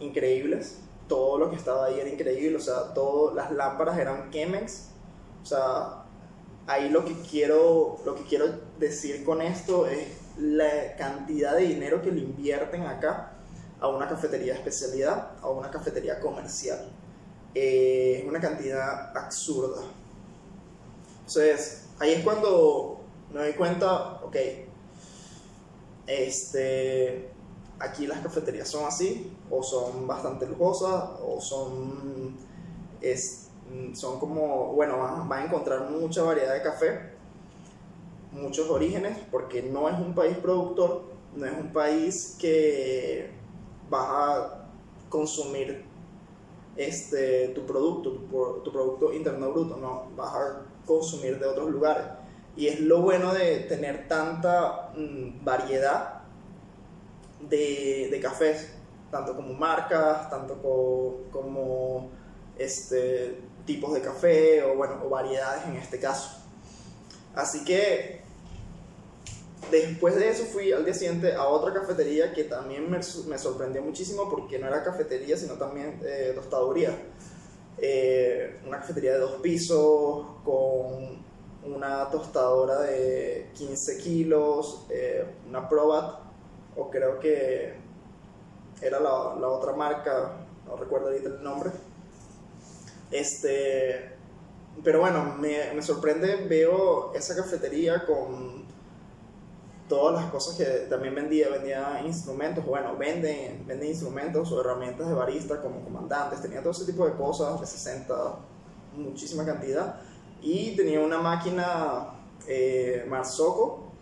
increíbles. 0.00 0.78
Todo 1.06 1.36
lo 1.36 1.50
que 1.50 1.56
estaba 1.56 1.84
ahí 1.84 2.00
era 2.00 2.08
increíble, 2.08 2.56
o 2.56 2.60
sea, 2.60 2.94
todas 2.94 3.34
las 3.34 3.52
lámparas 3.52 3.98
eran 3.98 4.30
Chemex. 4.30 4.92
O 5.42 5.44
sea, 5.44 6.04
ahí 6.66 6.88
lo 6.88 7.04
que 7.04 7.12
quiero, 7.30 7.98
lo 8.06 8.14
que 8.14 8.22
quiero 8.22 8.46
decir 8.78 9.22
con 9.22 9.42
esto 9.42 9.86
es 9.86 10.16
la 10.38 10.96
cantidad 10.96 11.56
de 11.56 11.64
dinero 11.64 12.00
que 12.00 12.10
le 12.10 12.20
invierten 12.20 12.86
acá 12.86 13.34
a 13.80 13.88
una 13.88 14.08
cafetería 14.08 14.54
de 14.54 14.60
especialidad, 14.60 15.32
a 15.42 15.50
una 15.50 15.70
cafetería 15.70 16.18
comercial. 16.18 17.01
Eh, 17.54 18.20
es 18.20 18.28
una 18.28 18.40
cantidad 18.40 19.16
absurda. 19.16 19.82
Entonces, 21.26 21.88
ahí 21.98 22.12
es 22.12 22.24
cuando 22.24 23.00
me 23.32 23.40
doy 23.40 23.52
cuenta, 23.52 24.20
ok, 24.22 24.36
este, 26.06 27.30
aquí 27.78 28.06
las 28.06 28.20
cafeterías 28.20 28.68
son 28.68 28.86
así, 28.86 29.32
o 29.50 29.62
son 29.62 30.06
bastante 30.06 30.46
lujosas, 30.46 31.10
o 31.22 31.40
son, 31.40 32.36
es, 33.00 33.48
son 33.94 34.18
como, 34.18 34.72
bueno, 34.72 34.98
va 34.98 35.36
a 35.36 35.44
encontrar 35.44 35.90
mucha 35.90 36.22
variedad 36.22 36.54
de 36.54 36.62
café, 36.62 37.12
muchos 38.32 38.68
orígenes, 38.70 39.18
porque 39.30 39.62
no 39.62 39.88
es 39.88 39.98
un 39.98 40.14
país 40.14 40.36
productor, 40.38 41.04
no 41.36 41.46
es 41.46 41.52
un 41.52 41.72
país 41.72 42.36
que 42.38 43.30
vas 43.88 44.06
a 44.08 44.66
consumir 45.08 45.91
este, 46.76 47.48
tu 47.48 47.66
producto, 47.66 48.12
tu, 48.64 48.72
producto 48.72 49.12
interno 49.12 49.50
bruto, 49.50 49.76
no, 49.76 50.10
vas 50.16 50.34
a 50.34 50.62
consumir 50.86 51.38
de 51.38 51.46
otros 51.46 51.70
lugares. 51.70 52.04
Y 52.56 52.68
es 52.68 52.80
lo 52.80 53.00
bueno 53.02 53.32
de 53.32 53.60
tener 53.60 54.08
tanta 54.08 54.92
mm, 54.96 55.44
variedad 55.44 56.22
de, 57.40 58.08
de 58.10 58.20
cafés, 58.20 58.72
tanto 59.10 59.34
como 59.34 59.54
marcas, 59.54 60.28
tanto 60.30 60.60
como, 61.30 62.10
este, 62.58 63.40
tipos 63.64 63.94
de 63.94 64.00
café 64.00 64.62
o, 64.64 64.76
bueno, 64.76 65.00
o 65.04 65.08
variedades 65.08 65.66
en 65.66 65.76
este 65.76 65.98
caso. 65.98 66.38
Así 67.34 67.64
que 67.64 68.22
después 69.70 70.16
de 70.16 70.28
eso 70.28 70.44
fui 70.44 70.72
al 70.72 70.84
día 70.84 70.94
siguiente 70.94 71.34
a 71.34 71.44
otra 71.46 71.72
cafetería 71.72 72.32
que 72.32 72.44
también 72.44 72.90
me, 72.90 72.98
me 73.28 73.38
sorprendió 73.38 73.82
muchísimo 73.82 74.28
porque 74.28 74.58
no 74.58 74.66
era 74.66 74.82
cafetería 74.82 75.36
sino 75.36 75.54
también 75.54 76.00
eh, 76.04 76.32
tostaduría. 76.34 76.96
Eh, 77.78 78.60
una 78.66 78.78
cafetería 78.78 79.14
de 79.14 79.18
dos 79.18 79.40
pisos 79.40 80.26
con 80.44 81.22
una 81.64 82.10
tostadora 82.10 82.80
de 82.80 83.50
15 83.54 83.98
kilos, 83.98 84.86
eh, 84.90 85.24
una 85.48 85.68
Probat 85.68 86.20
o 86.76 86.90
creo 86.90 87.18
que 87.18 87.74
era 88.80 88.98
la, 88.98 89.36
la, 89.40 89.48
otra 89.48 89.72
marca, 89.72 90.46
no 90.66 90.76
recuerdo 90.76 91.08
ahorita 91.08 91.28
el 91.28 91.42
nombre. 91.42 91.70
Este, 93.10 94.12
pero 94.82 95.00
bueno, 95.00 95.36
me, 95.38 95.72
me 95.74 95.82
sorprende, 95.82 96.46
veo 96.48 97.12
esa 97.14 97.36
cafetería 97.36 98.04
con 98.06 98.61
todas 99.92 100.22
las 100.22 100.30
cosas 100.30 100.56
que 100.56 100.64
también 100.88 101.14
vendía, 101.14 101.50
vendía 101.50 102.00
instrumentos, 102.06 102.64
bueno, 102.64 102.96
venden, 102.96 103.66
venden 103.66 103.90
instrumentos 103.90 104.50
o 104.50 104.58
herramientas 104.62 105.06
de 105.06 105.12
barista 105.12 105.60
como 105.60 105.84
comandantes, 105.84 106.40
tenía 106.40 106.60
todo 106.60 106.70
ese 106.70 106.86
tipo 106.86 107.04
de 107.04 107.12
cosas, 107.12 107.60
de 107.60 107.66
60, 107.66 108.14
muchísima 108.96 109.44
cantidad, 109.44 109.96
y 110.40 110.74
tenía 110.76 110.98
una 110.98 111.18
máquina 111.20 112.06
eh, 112.48 113.04
Marzocco 113.06 113.92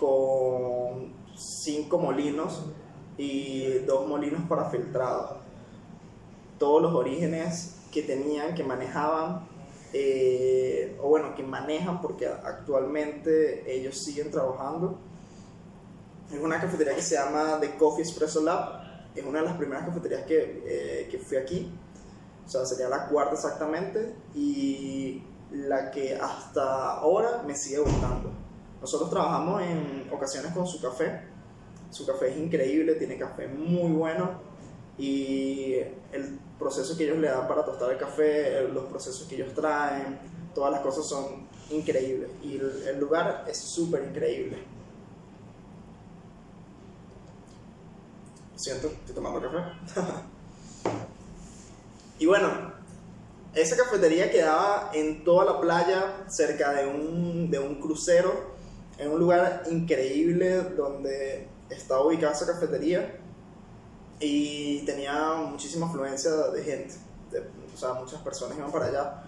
con 0.00 1.14
cinco 1.36 1.98
molinos 1.98 2.64
y 3.16 3.78
dos 3.86 4.08
molinos 4.08 4.42
para 4.48 4.64
filtrado. 4.68 5.42
Todos 6.58 6.82
los 6.82 6.92
orígenes 6.92 7.76
que 7.92 8.02
tenían, 8.02 8.56
que 8.56 8.64
manejaban, 8.64 9.46
eh, 9.92 10.98
o 11.02 11.08
bueno, 11.08 11.34
que 11.34 11.42
manejan 11.42 12.00
porque 12.00 12.26
actualmente 12.26 13.70
ellos 13.72 13.96
siguen 13.96 14.30
trabajando. 14.30 14.98
Es 16.32 16.38
una 16.38 16.60
cafetería 16.60 16.94
que 16.94 17.02
se 17.02 17.16
llama 17.16 17.58
The 17.60 17.76
Coffee 17.76 18.02
Espresso 18.02 18.42
Lab. 18.42 18.82
Es 19.14 19.24
una 19.24 19.40
de 19.40 19.46
las 19.46 19.56
primeras 19.56 19.86
cafeterías 19.86 20.22
que, 20.24 20.62
eh, 20.64 21.08
que 21.10 21.18
fui 21.18 21.36
aquí. 21.36 21.70
O 22.46 22.48
sea, 22.48 22.64
sería 22.64 22.88
la 22.88 23.06
cuarta 23.06 23.34
exactamente. 23.34 24.14
Y 24.34 25.22
la 25.50 25.90
que 25.90 26.16
hasta 26.16 26.94
ahora 26.94 27.42
me 27.46 27.54
sigue 27.54 27.80
gustando. 27.80 28.30
Nosotros 28.80 29.10
trabajamos 29.10 29.62
en 29.62 30.08
ocasiones 30.10 30.52
con 30.52 30.66
su 30.66 30.80
café 30.80 31.32
su 31.92 32.06
café 32.06 32.30
es 32.30 32.38
increíble, 32.38 32.94
tiene 32.94 33.18
café 33.18 33.46
muy 33.46 33.92
bueno 33.92 34.30
y 34.96 35.74
el 36.12 36.38
proceso 36.58 36.96
que 36.96 37.04
ellos 37.04 37.18
le 37.18 37.28
dan 37.28 37.48
para 37.48 37.64
tostar 37.64 37.90
el 37.90 37.98
café, 37.98 38.68
los 38.68 38.84
procesos 38.84 39.26
que 39.28 39.36
ellos 39.36 39.54
traen, 39.54 40.18
todas 40.54 40.72
las 40.72 40.80
cosas 40.80 41.06
son 41.06 41.48
increíbles 41.70 42.30
y 42.42 42.56
el, 42.56 42.98
lugar 42.98 43.44
es 43.48 43.58
súper 43.58 44.04
increíble. 44.04 44.58
Siento, 48.56 48.88
estoy 48.88 49.14
tomando 49.14 49.40
café. 49.40 49.58
y 52.18 52.26
bueno, 52.26 52.72
esa 53.54 53.76
cafetería 53.76 54.30
quedaba 54.30 54.90
en 54.94 55.24
toda 55.24 55.44
la 55.44 55.60
playa, 55.60 56.24
cerca 56.28 56.72
de 56.72 56.86
un, 56.86 57.50
de 57.50 57.58
un 57.58 57.80
crucero, 57.80 58.52
en 58.98 59.10
un 59.10 59.18
lugar 59.18 59.64
increíble 59.70 60.62
donde 60.76 61.48
estaba 61.70 62.06
ubicada 62.06 62.32
esa 62.32 62.46
cafetería 62.46 63.21
y 64.22 64.82
tenía 64.84 65.34
muchísima 65.34 65.86
afluencia 65.86 66.30
de 66.30 66.62
gente, 66.62 66.94
o 67.74 67.76
sea, 67.76 67.94
muchas 67.94 68.20
personas 68.22 68.56
iban 68.56 68.70
para 68.70 68.86
allá. 68.86 69.24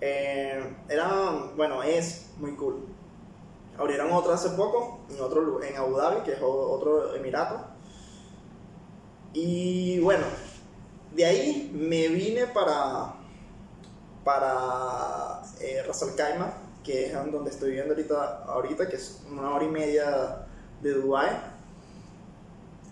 Eh, 0.00 0.76
era, 0.88 1.08
bueno, 1.56 1.82
es 1.82 2.30
muy 2.38 2.54
cool. 2.56 2.86
Abrieron 3.78 4.12
otra 4.12 4.34
hace 4.34 4.50
poco, 4.50 5.00
en, 5.10 5.20
otro, 5.20 5.62
en 5.62 5.76
Abu 5.76 5.96
Dhabi, 5.96 6.22
que 6.22 6.32
es 6.32 6.38
otro 6.42 7.14
emirato. 7.14 7.60
Y 9.32 10.00
bueno, 10.00 10.24
de 11.14 11.24
ahí 11.24 11.70
me 11.72 12.08
vine 12.08 12.46
para, 12.46 13.14
para 14.24 15.42
eh, 15.60 15.82
Ras 15.86 16.02
Al 16.02 16.14
Khaimah, 16.14 16.52
que 16.82 17.06
es 17.06 17.32
donde 17.32 17.50
estoy 17.50 17.70
viviendo 17.70 17.94
ahorita, 17.94 18.44
ahorita, 18.44 18.88
que 18.88 18.96
es 18.96 19.22
una 19.30 19.50
hora 19.50 19.64
y 19.64 19.68
media 19.68 20.46
de 20.82 20.92
Dubai 20.94 21.60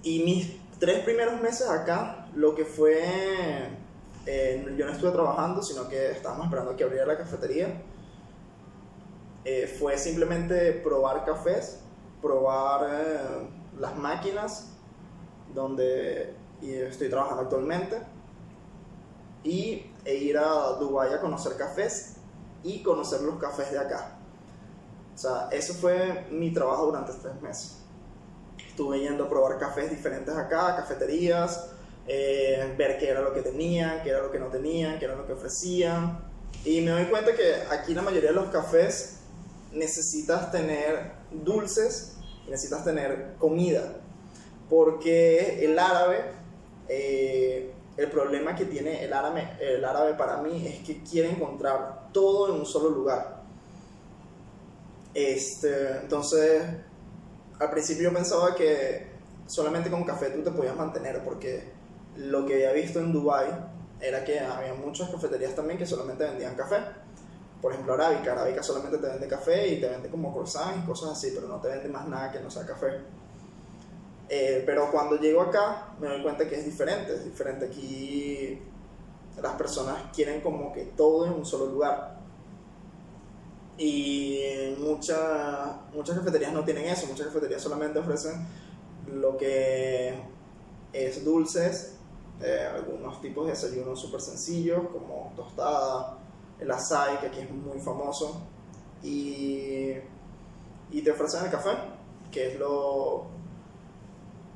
y 0.02 0.22
mis 0.22 0.57
tres 0.78 1.04
primeros 1.04 1.40
meses 1.40 1.68
acá, 1.68 2.28
lo 2.34 2.54
que 2.54 2.64
fue, 2.64 3.68
eh, 4.26 4.74
yo 4.76 4.86
no 4.86 4.92
estuve 4.92 5.10
trabajando, 5.10 5.62
sino 5.62 5.88
que 5.88 6.12
estábamos 6.12 6.46
esperando 6.46 6.76
que 6.76 6.84
abriera 6.84 7.06
la 7.06 7.18
cafetería, 7.18 7.82
eh, 9.44 9.66
fue 9.78 9.96
simplemente 9.98 10.72
probar 10.72 11.24
cafés, 11.24 11.80
probar 12.20 12.88
eh, 12.90 13.48
las 13.78 13.96
máquinas 13.96 14.72
donde 15.54 16.34
estoy 16.60 17.08
trabajando 17.08 17.42
actualmente 17.42 18.02
y 19.44 19.92
e 20.04 20.14
ir 20.14 20.36
a 20.36 20.72
Dubái 20.78 21.12
a 21.14 21.20
conocer 21.20 21.56
cafés 21.56 22.16
y 22.62 22.82
conocer 22.82 23.20
los 23.22 23.36
cafés 23.36 23.70
de 23.70 23.78
acá. 23.78 24.18
O 25.14 25.18
sea, 25.18 25.48
eso 25.50 25.74
fue 25.74 26.26
mi 26.30 26.52
trabajo 26.52 26.86
durante 26.86 27.12
tres 27.12 27.40
meses 27.40 27.77
estuve 28.78 29.00
yendo 29.00 29.24
a 29.24 29.28
probar 29.28 29.58
cafés 29.58 29.90
diferentes 29.90 30.32
acá, 30.36 30.76
cafeterías, 30.76 31.68
eh, 32.06 32.74
ver 32.78 32.96
qué 32.96 33.08
era 33.10 33.20
lo 33.20 33.34
que 33.34 33.42
tenían, 33.42 34.04
qué 34.04 34.10
era 34.10 34.22
lo 34.22 34.30
que 34.30 34.38
no 34.38 34.46
tenían, 34.46 35.00
qué 35.00 35.06
era 35.06 35.16
lo 35.16 35.26
que 35.26 35.32
ofrecían. 35.32 36.20
Y 36.64 36.80
me 36.82 36.92
doy 36.92 37.06
cuenta 37.06 37.34
que 37.34 37.54
aquí 37.72 37.92
la 37.92 38.02
mayoría 38.02 38.30
de 38.30 38.36
los 38.36 38.50
cafés 38.50 39.16
necesitas 39.72 40.52
tener 40.52 41.10
dulces 41.32 42.14
necesitas 42.48 42.84
tener 42.84 43.34
comida. 43.38 43.96
Porque 44.70 45.64
el 45.64 45.76
árabe, 45.76 46.24
eh, 46.88 47.72
el 47.96 48.10
problema 48.10 48.54
que 48.54 48.64
tiene 48.64 49.04
el 49.04 49.12
árabe, 49.12 49.56
el 49.60 49.84
árabe 49.84 50.14
para 50.14 50.38
mí 50.38 50.66
es 50.68 50.86
que 50.86 51.02
quiere 51.02 51.30
encontrar 51.30 52.10
todo 52.12 52.54
en 52.54 52.60
un 52.60 52.66
solo 52.66 52.90
lugar. 52.90 53.42
Este, 55.14 55.98
entonces, 56.02 56.62
al 57.58 57.70
principio 57.70 58.04
yo 58.04 58.14
pensaba 58.14 58.54
que 58.54 59.06
solamente 59.46 59.90
con 59.90 60.04
café 60.04 60.30
tú 60.30 60.42
te 60.42 60.50
podías 60.50 60.76
mantener, 60.76 61.22
porque 61.24 61.64
lo 62.16 62.46
que 62.46 62.54
había 62.54 62.72
visto 62.72 63.00
en 63.00 63.12
Dubai 63.12 63.48
era 64.00 64.24
que 64.24 64.38
había 64.40 64.74
muchas 64.74 65.10
cafeterías 65.10 65.54
también 65.54 65.78
que 65.78 65.86
solamente 65.86 66.24
vendían 66.24 66.54
café. 66.54 66.76
Por 67.60 67.72
ejemplo, 67.72 67.94
Arábica. 67.94 68.32
Arábica 68.32 68.62
solamente 68.62 68.98
te 68.98 69.08
vende 69.08 69.26
café 69.26 69.68
y 69.68 69.80
te 69.80 69.88
vende 69.88 70.08
como 70.08 70.32
croissants 70.32 70.84
y 70.84 70.86
cosas 70.86 71.10
así, 71.10 71.32
pero 71.34 71.48
no 71.48 71.60
te 71.60 71.68
vende 71.68 71.88
más 71.88 72.06
nada 72.06 72.30
que 72.30 72.38
no 72.40 72.50
sea 72.50 72.64
café. 72.64 73.00
Eh, 74.28 74.62
pero 74.66 74.90
cuando 74.90 75.16
llego 75.16 75.40
acá 75.40 75.94
me 75.98 76.06
doy 76.06 76.22
cuenta 76.22 76.46
que 76.48 76.56
es 76.56 76.64
diferente. 76.64 77.14
Es 77.14 77.24
diferente 77.24 77.66
aquí. 77.66 78.62
Las 79.42 79.54
personas 79.54 79.96
quieren 80.14 80.40
como 80.40 80.72
que 80.72 80.84
todo 80.84 81.26
en 81.26 81.32
un 81.32 81.44
solo 81.44 81.66
lugar. 81.66 82.17
Y 83.78 84.74
muchas 84.78 85.20
muchas 85.94 86.18
cafeterías 86.18 86.52
no 86.52 86.64
tienen 86.64 86.86
eso. 86.86 87.06
Muchas 87.06 87.28
cafeterías 87.28 87.62
solamente 87.62 87.98
ofrecen 87.98 88.46
lo 89.06 89.36
que 89.36 90.20
es 90.92 91.24
dulces 91.24 91.98
eh, 92.40 92.68
algunos 92.72 93.20
tipos 93.20 93.46
de 93.46 93.52
desayunos 93.52 94.00
súper 94.00 94.20
sencillos, 94.20 94.80
como 94.92 95.32
tostada, 95.34 96.18
el 96.60 96.70
açaí, 96.70 97.16
que 97.18 97.26
aquí 97.26 97.40
es 97.40 97.50
muy 97.50 97.80
famoso, 97.80 98.42
y, 99.02 99.94
y 100.90 101.02
te 101.02 101.10
ofrecen 101.10 101.44
el 101.44 101.50
café, 101.50 101.70
que 102.30 102.52
es 102.52 102.58
lo 102.58 103.26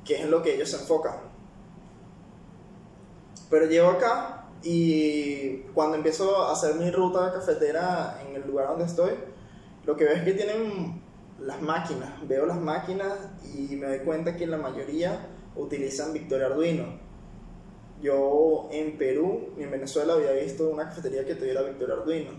que 0.05 0.21
es 0.21 0.27
lo 0.27 0.41
que 0.41 0.55
ellos 0.55 0.69
se 0.69 0.77
enfocan. 0.77 1.15
Pero 3.49 3.65
llego 3.65 3.89
acá 3.89 4.42
y 4.63 5.57
cuando 5.73 5.97
empiezo 5.97 6.43
a 6.43 6.53
hacer 6.53 6.75
mi 6.75 6.89
ruta 6.89 7.31
cafetera 7.33 8.21
en 8.25 8.35
el 8.35 8.47
lugar 8.47 8.69
donde 8.69 8.85
estoy, 8.85 9.11
lo 9.85 9.95
que 9.95 10.05
veo 10.05 10.15
es 10.15 10.23
que 10.23 10.33
tienen 10.33 11.01
las 11.39 11.61
máquinas. 11.61 12.09
Veo 12.27 12.45
las 12.45 12.59
máquinas 12.59 13.13
y 13.53 13.75
me 13.75 13.87
doy 13.87 13.99
cuenta 13.99 14.35
que 14.35 14.47
la 14.47 14.57
mayoría 14.57 15.27
utilizan 15.55 16.13
Victoria 16.13 16.47
Arduino 16.47 17.03
yo 18.03 18.67
en 18.69 18.97
Perú 18.97 19.53
y 19.57 19.63
en 19.63 19.71
Venezuela 19.71 20.13
había 20.13 20.33
visto 20.33 20.69
una 20.69 20.89
cafetería 20.89 21.25
que 21.25 21.35
tuviera 21.35 21.61
Victoria 21.61 21.95
Arduino. 21.95 22.31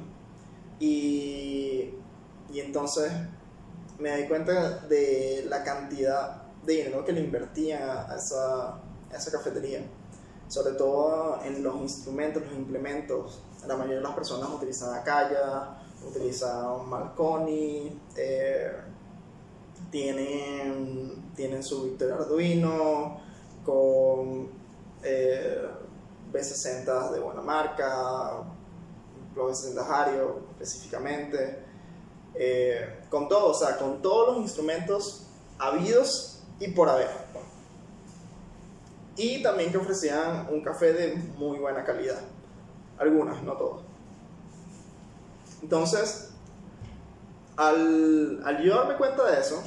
Y, 0.78 1.95
y 2.52 2.61
entonces 2.61 3.11
me 3.99 4.14
di 4.19 4.28
cuenta 4.28 4.81
de 4.81 5.47
la 5.49 5.64
cantidad 5.64 6.43
de 6.64 6.75
dinero 6.75 7.04
que 7.04 7.12
le 7.12 7.23
invertían 7.23 7.83
a 7.83 8.14
esa, 8.16 8.75
a 8.75 9.16
esa 9.16 9.33
cafetería. 9.33 9.81
Sobre 10.49 10.75
todo 10.75 11.41
en 11.45 11.63
los 11.63 11.77
instrumentos, 11.77 12.43
los 12.43 12.53
implementos. 12.55 13.41
La 13.67 13.77
mayoría 13.77 13.99
de 13.99 14.03
las 14.03 14.15
personas 14.15 14.51
utilizan 14.51 14.95
Akaya, 14.95 15.79
utilizan 16.07 16.89
Marconi, 16.89 17.99
eh, 18.17 18.73
tienen, 19.91 21.33
tienen 21.35 21.63
su 21.63 21.85
Victoria 21.85 22.17
Arduino 22.17 23.21
con 23.65 24.49
eh, 25.03 25.68
B60 26.33 27.11
de 27.12 27.21
buena 27.21 27.40
marca, 27.40 28.42
los 29.35 29.64
B60 29.64 29.87
Hario 29.88 30.40
específicamente, 30.53 31.64
eh, 32.35 33.03
con 33.09 33.29
todo, 33.29 33.51
o 33.51 33.55
sea, 33.55 33.77
con 33.77 34.03
todos 34.03 34.35
los 34.35 34.42
instrumentos 34.42 35.27
habidos 35.59 36.42
y 36.59 36.68
por 36.68 36.88
haber. 36.88 37.24
Y 39.16 39.42
también 39.42 39.70
que 39.70 39.79
ofrecían 39.79 40.48
un 40.50 40.61
café 40.62 40.92
de 40.92 41.14
muy 41.37 41.59
buena 41.59 41.85
calidad. 41.85 42.20
Algunas, 42.98 43.42
no 43.42 43.53
todas. 43.53 43.83
Entonces, 45.62 46.33
al, 47.57 48.42
al 48.44 48.62
yo 48.62 48.74
darme 48.77 48.96
cuenta 48.96 49.31
de 49.31 49.40
eso, 49.40 49.62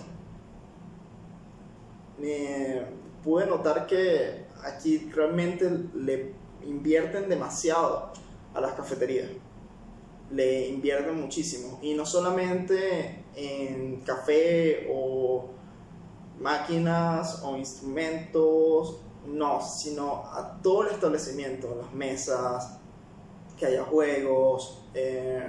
me 2.18 2.84
pude 3.24 3.46
notar 3.46 3.88
que 3.88 4.46
aquí 4.64 5.10
realmente 5.14 5.70
le 5.96 6.34
invierten 6.66 7.30
demasiado 7.30 8.12
a 8.54 8.62
las 8.62 8.74
cafeterías. 8.74 9.30
Le 10.32 10.68
invierten 10.68 11.20
muchísimo. 11.20 11.80
Y 11.82 11.94
no 11.94 12.06
solamente 12.06 13.24
en 13.36 14.02
café 14.02 14.88
o 14.92 15.50
máquinas 16.40 17.42
o 17.44 17.56
instrumentos, 17.56 19.02
no, 19.28 19.62
sino 19.62 20.24
a 20.26 20.58
todo 20.64 20.84
el 20.84 20.94
establecimiento, 20.94 21.76
las 21.82 21.94
mesas, 21.94 22.78
que 23.58 23.66
haya 23.66 23.84
juegos, 23.84 24.84
eh, 24.94 25.44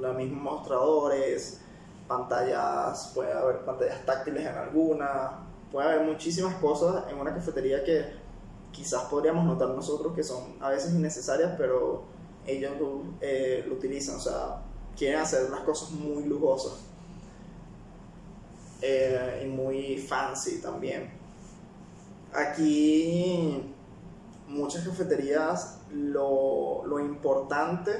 los 0.00 0.16
mismos 0.16 0.42
mostradores, 0.42 1.60
pantallas, 2.08 3.12
puede 3.14 3.32
haber 3.32 3.64
pantallas 3.64 4.04
táctiles 4.06 4.46
en 4.46 4.54
alguna, 4.54 5.38
puede 5.70 5.88
haber 5.88 6.06
muchísimas 6.06 6.54
cosas 6.56 7.04
en 7.10 7.18
una 7.18 7.34
cafetería 7.34 7.84
que 7.84 8.04
quizás 8.72 9.04
podríamos 9.04 9.44
notar 9.44 9.68
nosotros 9.70 10.14
que 10.14 10.22
son 10.22 10.56
a 10.60 10.70
veces 10.70 10.92
innecesarias, 10.94 11.54
pero 11.58 12.04
ellos 12.46 12.72
lo, 12.80 13.02
eh, 13.20 13.68
utilizan, 13.70 14.16
o 14.16 14.20
sea, 14.20 14.62
quieren 14.96 15.20
hacer 15.20 15.50
las 15.50 15.60
cosas 15.60 15.90
muy 15.90 16.24
lujosas 16.24 16.78
eh, 18.80 19.42
y 19.44 19.46
muy 19.46 19.98
fancy 19.98 20.60
también. 20.60 21.19
Aquí 22.32 23.74
muchas 24.46 24.86
cafeterías 24.86 25.80
lo, 25.92 26.84
lo 26.86 26.98
importante 27.00 27.90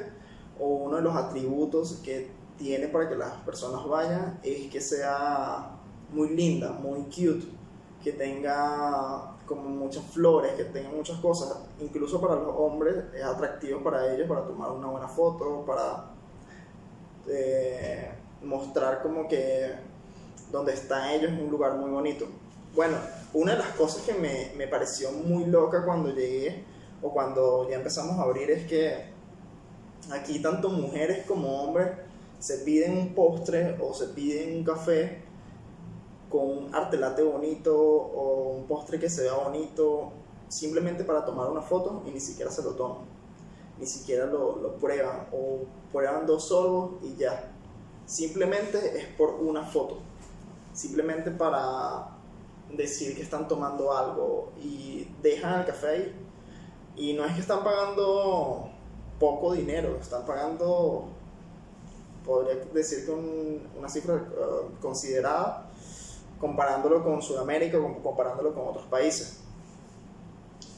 o 0.59 0.67
uno 0.67 0.97
de 0.97 1.03
los 1.03 1.17
atributos 1.17 2.01
que 2.05 2.31
tiene 2.59 2.89
para 2.89 3.09
que 3.09 3.17
las 3.17 3.33
personas 3.43 3.87
vayan 3.87 4.39
es 4.43 4.71
que 4.71 4.81
sea 4.81 5.71
muy 6.13 6.31
linda, 6.31 6.73
muy 6.73 7.05
cute 7.05 7.47
que 8.03 8.13
tenga 8.13 9.37
como 9.47 9.69
muchas 9.69 10.05
flores, 10.05 10.53
que 10.53 10.65
tenga 10.65 10.91
muchas 10.91 11.19
cosas, 11.19 11.57
incluso 11.81 12.21
para 12.21 12.37
los 12.37 12.55
hombres 12.57 12.97
es 13.15 13.25
atractivo 13.25 13.83
para 13.83 14.15
ellos 14.15 14.29
para 14.29 14.45
tomar 14.47 14.71
una 14.71 14.87
buena 14.87 15.09
foto, 15.09 15.65
para 15.67 16.05
eh, 17.27 18.13
mostrar 18.43 19.03
como 19.03 19.27
que 19.27 19.75
donde 20.53 20.75
están 20.75 21.11
ellos 21.11 21.33
es 21.33 21.41
un 21.41 21.51
lugar 21.51 21.77
muy 21.77 21.91
bonito. 21.91 22.27
Bueno, 22.75 22.97
una 23.33 23.53
de 23.53 23.59
las 23.59 23.71
cosas 23.71 24.03
que 24.03 24.15
me, 24.15 24.53
me 24.57 24.67
pareció 24.67 25.13
muy 25.13 25.45
loca 25.47 25.85
cuando 25.85 26.11
llegué 26.11 26.65
o 27.03 27.13
cuando 27.13 27.69
ya 27.69 27.77
empezamos 27.77 28.19
a 28.19 28.23
abrir 28.23 28.51
es 28.51 28.67
que 28.67 29.05
aquí 30.11 30.41
tanto 30.41 30.69
mujeres 30.69 31.25
como 31.27 31.63
hombres 31.63 31.89
se 32.39 32.59
piden 32.59 32.97
un 32.97 33.15
postre 33.15 33.77
o 33.81 33.95
se 33.95 34.09
piden 34.09 34.57
un 34.57 34.65
café 34.65 35.23
con 36.31 36.43
un 36.43 36.75
artelate 36.75 37.23
bonito 37.23 37.77
o 37.77 38.53
un 38.57 38.65
postre 38.67 38.99
que 38.99 39.11
se 39.11 39.23
vea 39.23 39.35
bonito, 39.35 40.13
simplemente 40.49 41.05
para 41.05 41.25
tomar 41.25 41.51
una 41.51 41.61
foto 41.61 42.03
y 42.07 42.11
ni 42.11 42.21
siquiera 42.21 42.51
se 42.51 42.63
lo 42.63 42.71
toman, 42.71 43.05
ni 43.79 43.87
siquiera 43.87 44.27
lo, 44.27 44.57
lo 44.57 44.75
prueban 44.77 45.27
o 45.33 45.61
prueban 45.93 46.27
dos 46.27 46.45
sorbos 46.49 47.03
y 47.03 47.17
ya. 47.17 47.53
Simplemente 48.07 48.99
es 48.99 49.07
por 49.17 49.35
una 49.35 49.65
foto, 49.65 49.99
simplemente 50.73 51.31
para 51.31 52.10
decir 52.77 53.17
que 53.17 53.23
están 53.23 53.49
tomando 53.49 53.97
algo 53.97 54.53
y 54.63 55.09
dejan 55.23 55.61
el 55.61 55.67
café 55.67 55.89
ahí. 55.89 56.27
Y 56.97 57.13
no 57.13 57.25
es 57.25 57.35
que 57.35 57.41
están 57.41 57.65
pagando 57.65 58.71
poco 59.19 59.53
dinero, 59.53 59.97
están 60.01 60.25
pagando, 60.25 61.09
podría 62.25 62.57
decir 62.73 63.07
que 63.07 63.13
una 63.79 63.89
cifra 63.89 64.15
uh, 64.15 64.81
considerada 64.81 65.71
comparándolo 66.41 67.05
con 67.05 67.21
Sudamérica, 67.21 67.79
comparándolo 68.03 68.55
con 68.55 68.69
otros 68.69 68.87
países. 68.87 69.41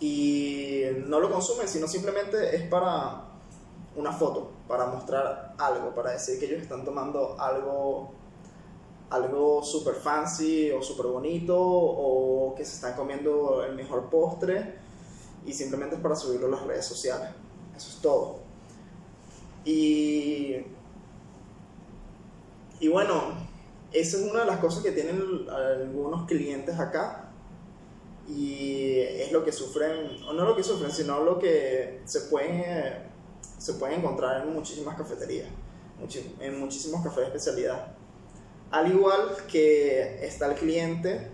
Y 0.01 0.85
no 1.07 1.21
lo 1.21 1.31
consumen, 1.31 1.69
sino 1.69 1.87
simplemente 1.87 2.57
es 2.57 2.63
para 2.69 3.23
una 3.95 4.13
foto, 4.13 4.51
para 4.67 4.87
mostrar 4.87 5.55
algo, 5.59 5.95
para 5.95 6.11
decir 6.11 6.41
que 6.41 6.47
ellos 6.47 6.63
están 6.63 6.85
tomando 6.85 7.37
algo 7.39 8.13
algo 9.13 9.63
súper 9.63 9.95
fancy 9.95 10.71
o 10.71 10.83
súper 10.83 11.07
bonito 11.07 11.57
o 11.59 12.55
que 12.55 12.65
se 12.65 12.77
están 12.77 12.95
comiendo 12.95 13.63
el 13.63 13.75
mejor 13.75 14.09
postre 14.09 14.79
y 15.45 15.53
simplemente 15.53 15.97
es 15.97 16.01
para 16.01 16.17
subirlo 16.17 16.47
a 16.47 16.51
las 16.51 16.63
redes 16.67 16.87
sociales. 16.87 17.29
Eso 17.77 17.89
es 17.91 17.97
todo. 18.01 18.39
Y, 19.65 20.57
y 22.81 22.89
bueno, 22.89 23.35
esa 23.93 24.17
es 24.17 24.31
una 24.31 24.41
de 24.41 24.47
las 24.47 24.59
cosas 24.61 24.83
que 24.83 24.93
tienen 24.93 25.47
algunos 25.51 26.27
clientes 26.27 26.79
acá 26.81 27.29
y 28.27 28.99
es 28.99 29.31
lo 29.31 29.45
que 29.45 29.53
sufren, 29.53 30.23
o 30.27 30.33
no 30.33 30.45
lo 30.45 30.57
que 30.57 30.63
sufren, 30.63 30.91
sino 30.91 31.23
lo 31.23 31.39
que 31.39 32.01
se 32.07 32.21
pueden, 32.23 33.11
se 33.59 33.75
pueden 33.75 33.99
encontrar 33.99 34.47
en 34.47 34.55
muchísimas 34.55 34.97
cafeterías, 34.97 35.49
en 36.41 36.59
muchísimos 36.59 37.03
cafés 37.03 37.19
de 37.19 37.25
especialidad. 37.25 38.02
Al 38.73 38.91
igual 38.91 39.37
que 39.51 40.25
está 40.25 40.47
el 40.47 40.55
cliente 40.55 41.31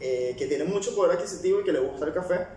eh, 0.00 0.34
que 0.36 0.46
tiene 0.46 0.64
mucho 0.64 0.94
poder 0.96 1.16
adquisitivo 1.16 1.60
y 1.60 1.64
que 1.64 1.72
le 1.72 1.78
gusta 1.78 2.04
el 2.04 2.12
café 2.12 2.48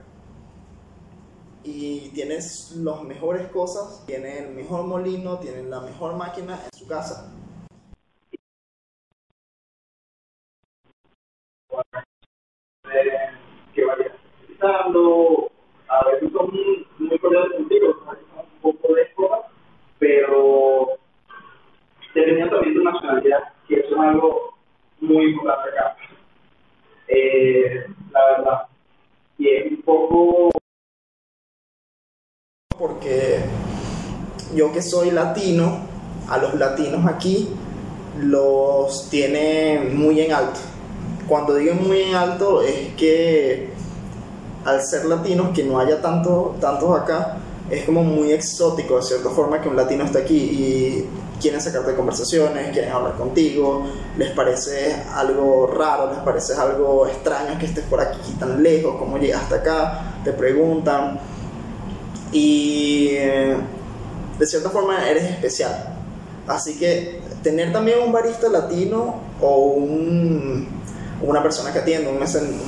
y 1.63 2.09
tienes 2.09 2.71
las 2.77 3.03
mejores 3.03 3.47
cosas, 3.49 4.03
tiene 4.07 4.39
el 4.39 4.55
mejor 4.55 4.87
molino, 4.87 5.37
tiene 5.37 5.63
la 5.69 5.81
mejor 5.81 6.15
máquina 6.15 6.59
en 6.63 6.79
su 6.79 6.87
casa. 6.87 7.31
que 13.75 13.85
utilizando, 13.85 15.51
a 15.87 16.05
veces 16.05 16.31
son 16.31 16.51
muy 16.97 17.19
cordiales 17.19 17.51
contigo, 17.55 17.95
un 18.35 18.73
poco 18.73 18.95
de 18.95 19.13
cosas, 19.13 19.45
pero 19.99 20.87
dependiendo 22.15 22.55
también 22.55 22.79
de 22.79 22.83
nacionalidad, 22.83 23.58
que 23.69 23.75
eso 23.75 23.95
es 23.95 24.01
algo 24.01 24.55
muy 24.99 25.31
importante 25.31 25.69
acá. 25.69 25.95
Eh, 27.07 27.85
la 28.11 28.25
verdad. 28.25 28.61
Y 29.37 29.47
es 29.47 29.71
un 29.71 29.81
poco 29.83 30.49
porque 32.77 33.39
yo 34.55 34.71
que 34.71 34.81
soy 34.81 35.11
latino, 35.11 35.81
a 36.29 36.37
los 36.37 36.55
latinos 36.55 37.05
aquí 37.05 37.49
los 38.17 39.09
tienen 39.09 39.97
muy 39.97 40.19
en 40.21 40.33
alto. 40.33 40.59
Cuando 41.27 41.55
digo 41.55 41.75
muy 41.75 42.01
en 42.01 42.15
alto 42.15 42.61
es 42.61 42.93
que 42.95 43.69
al 44.65 44.81
ser 44.81 45.05
latinos, 45.05 45.49
que 45.53 45.63
no 45.63 45.79
haya 45.79 46.01
tanto, 46.01 46.55
tantos 46.59 46.99
acá, 46.99 47.37
es 47.69 47.85
como 47.85 48.03
muy 48.03 48.31
exótico 48.31 48.97
de 48.97 49.03
cierta 49.03 49.29
forma 49.29 49.61
que 49.61 49.69
un 49.69 49.75
latino 49.75 50.03
esté 50.03 50.19
aquí 50.19 50.37
y 50.37 51.09
quieren 51.39 51.61
sacarte 51.61 51.95
conversaciones, 51.95 52.71
quieren 52.71 52.91
hablar 52.91 53.15
contigo, 53.15 53.85
les 54.17 54.31
parece 54.31 54.95
algo 55.13 55.67
raro, 55.67 56.11
les 56.11 56.19
parece 56.19 56.53
algo 56.53 57.07
extraño 57.07 57.57
que 57.59 57.65
estés 57.65 57.85
por 57.85 58.01
aquí 58.01 58.33
tan 58.39 58.61
lejos, 58.61 58.95
cómo 58.99 59.17
llegaste 59.17 59.55
acá, 59.55 60.19
te 60.23 60.33
preguntan 60.33 61.19
y 62.31 63.09
de 63.11 64.45
cierta 64.45 64.69
forma 64.69 65.07
eres 65.07 65.23
especial. 65.23 65.95
Así 66.47 66.77
que 66.77 67.21
tener 67.43 67.71
también 67.71 67.99
un 68.05 68.11
barista 68.11 68.49
latino 68.49 69.15
o 69.39 69.57
un, 69.67 70.67
una 71.21 71.43
persona 71.43 71.71
que 71.71 71.79
atiende, 71.79 72.09
un, 72.09 72.19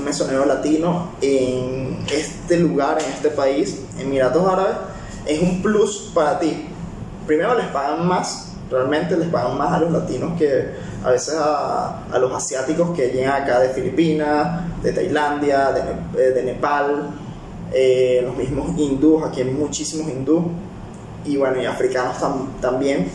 mesonero 0.03 0.45
latino 0.45 1.11
en 1.21 1.97
este 2.11 2.57
lugar, 2.57 2.99
en 3.01 3.11
este 3.11 3.29
país, 3.29 3.79
Emiratos 3.99 4.47
Árabes, 4.47 4.75
es 5.35 5.41
un 5.41 5.61
plus 5.61 6.11
para 6.13 6.39
ti. 6.39 6.67
Primero 7.25 7.55
les 7.55 7.67
pagan 7.67 8.07
más, 8.07 8.53
realmente 8.69 9.15
les 9.15 9.27
pagan 9.29 9.57
más 9.57 9.73
a 9.73 9.79
los 9.79 9.91
latinos 9.91 10.37
que 10.37 10.71
a 11.03 11.11
veces 11.11 11.35
a, 11.37 12.03
a 12.11 12.19
los 12.19 12.31
asiáticos 12.33 12.95
que 12.95 13.09
llegan 13.09 13.41
acá 13.41 13.59
de 13.59 13.69
Filipinas, 13.69 14.81
de 14.81 14.91
Tailandia, 14.91 15.71
de, 15.71 16.31
de 16.31 16.43
Nepal, 16.43 17.09
eh, 17.73 18.21
los 18.23 18.35
mismos 18.35 18.77
hindúes, 18.77 19.25
aquí 19.25 19.41
hay 19.41 19.49
muchísimos 19.49 20.11
hindúes, 20.11 20.45
y 21.25 21.37
bueno, 21.37 21.61
y 21.61 21.65
africanos 21.65 22.17
también. 22.59 23.09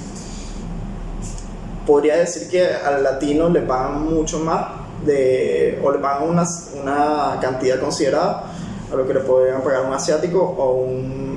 Podría 1.86 2.16
decir 2.16 2.48
que 2.48 2.66
al 2.66 3.02
latino 3.02 3.48
le 3.48 3.60
pagan 3.60 4.12
mucho 4.12 4.40
más, 4.40 4.66
de, 5.04 5.80
o 5.84 5.92
le 5.92 5.98
pagan 5.98 6.28
una, 6.28 6.44
una 6.82 7.38
cantidad 7.40 7.78
considerada 7.78 8.44
a 8.90 8.96
lo 8.96 9.06
que 9.06 9.14
le 9.14 9.20
podrían 9.20 9.62
pagar 9.62 9.84
un 9.84 9.92
asiático 9.92 10.40
o 10.40 10.72
un, 10.82 11.35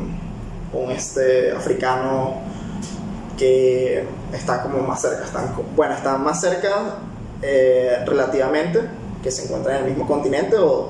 un 0.73 0.91
este, 0.91 1.51
africano 1.51 2.35
que 3.37 4.03
está 4.33 4.61
como 4.61 4.79
más 4.79 5.01
cerca, 5.01 5.25
están, 5.25 5.55
bueno, 5.75 5.93
están 5.93 6.23
más 6.23 6.41
cerca 6.41 6.97
eh, 7.41 8.03
relativamente, 8.05 8.81
que 9.23 9.31
se 9.31 9.45
encuentran 9.45 9.77
en 9.77 9.83
el 9.83 9.89
mismo 9.91 10.05
continente 10.07 10.57
o 10.57 10.89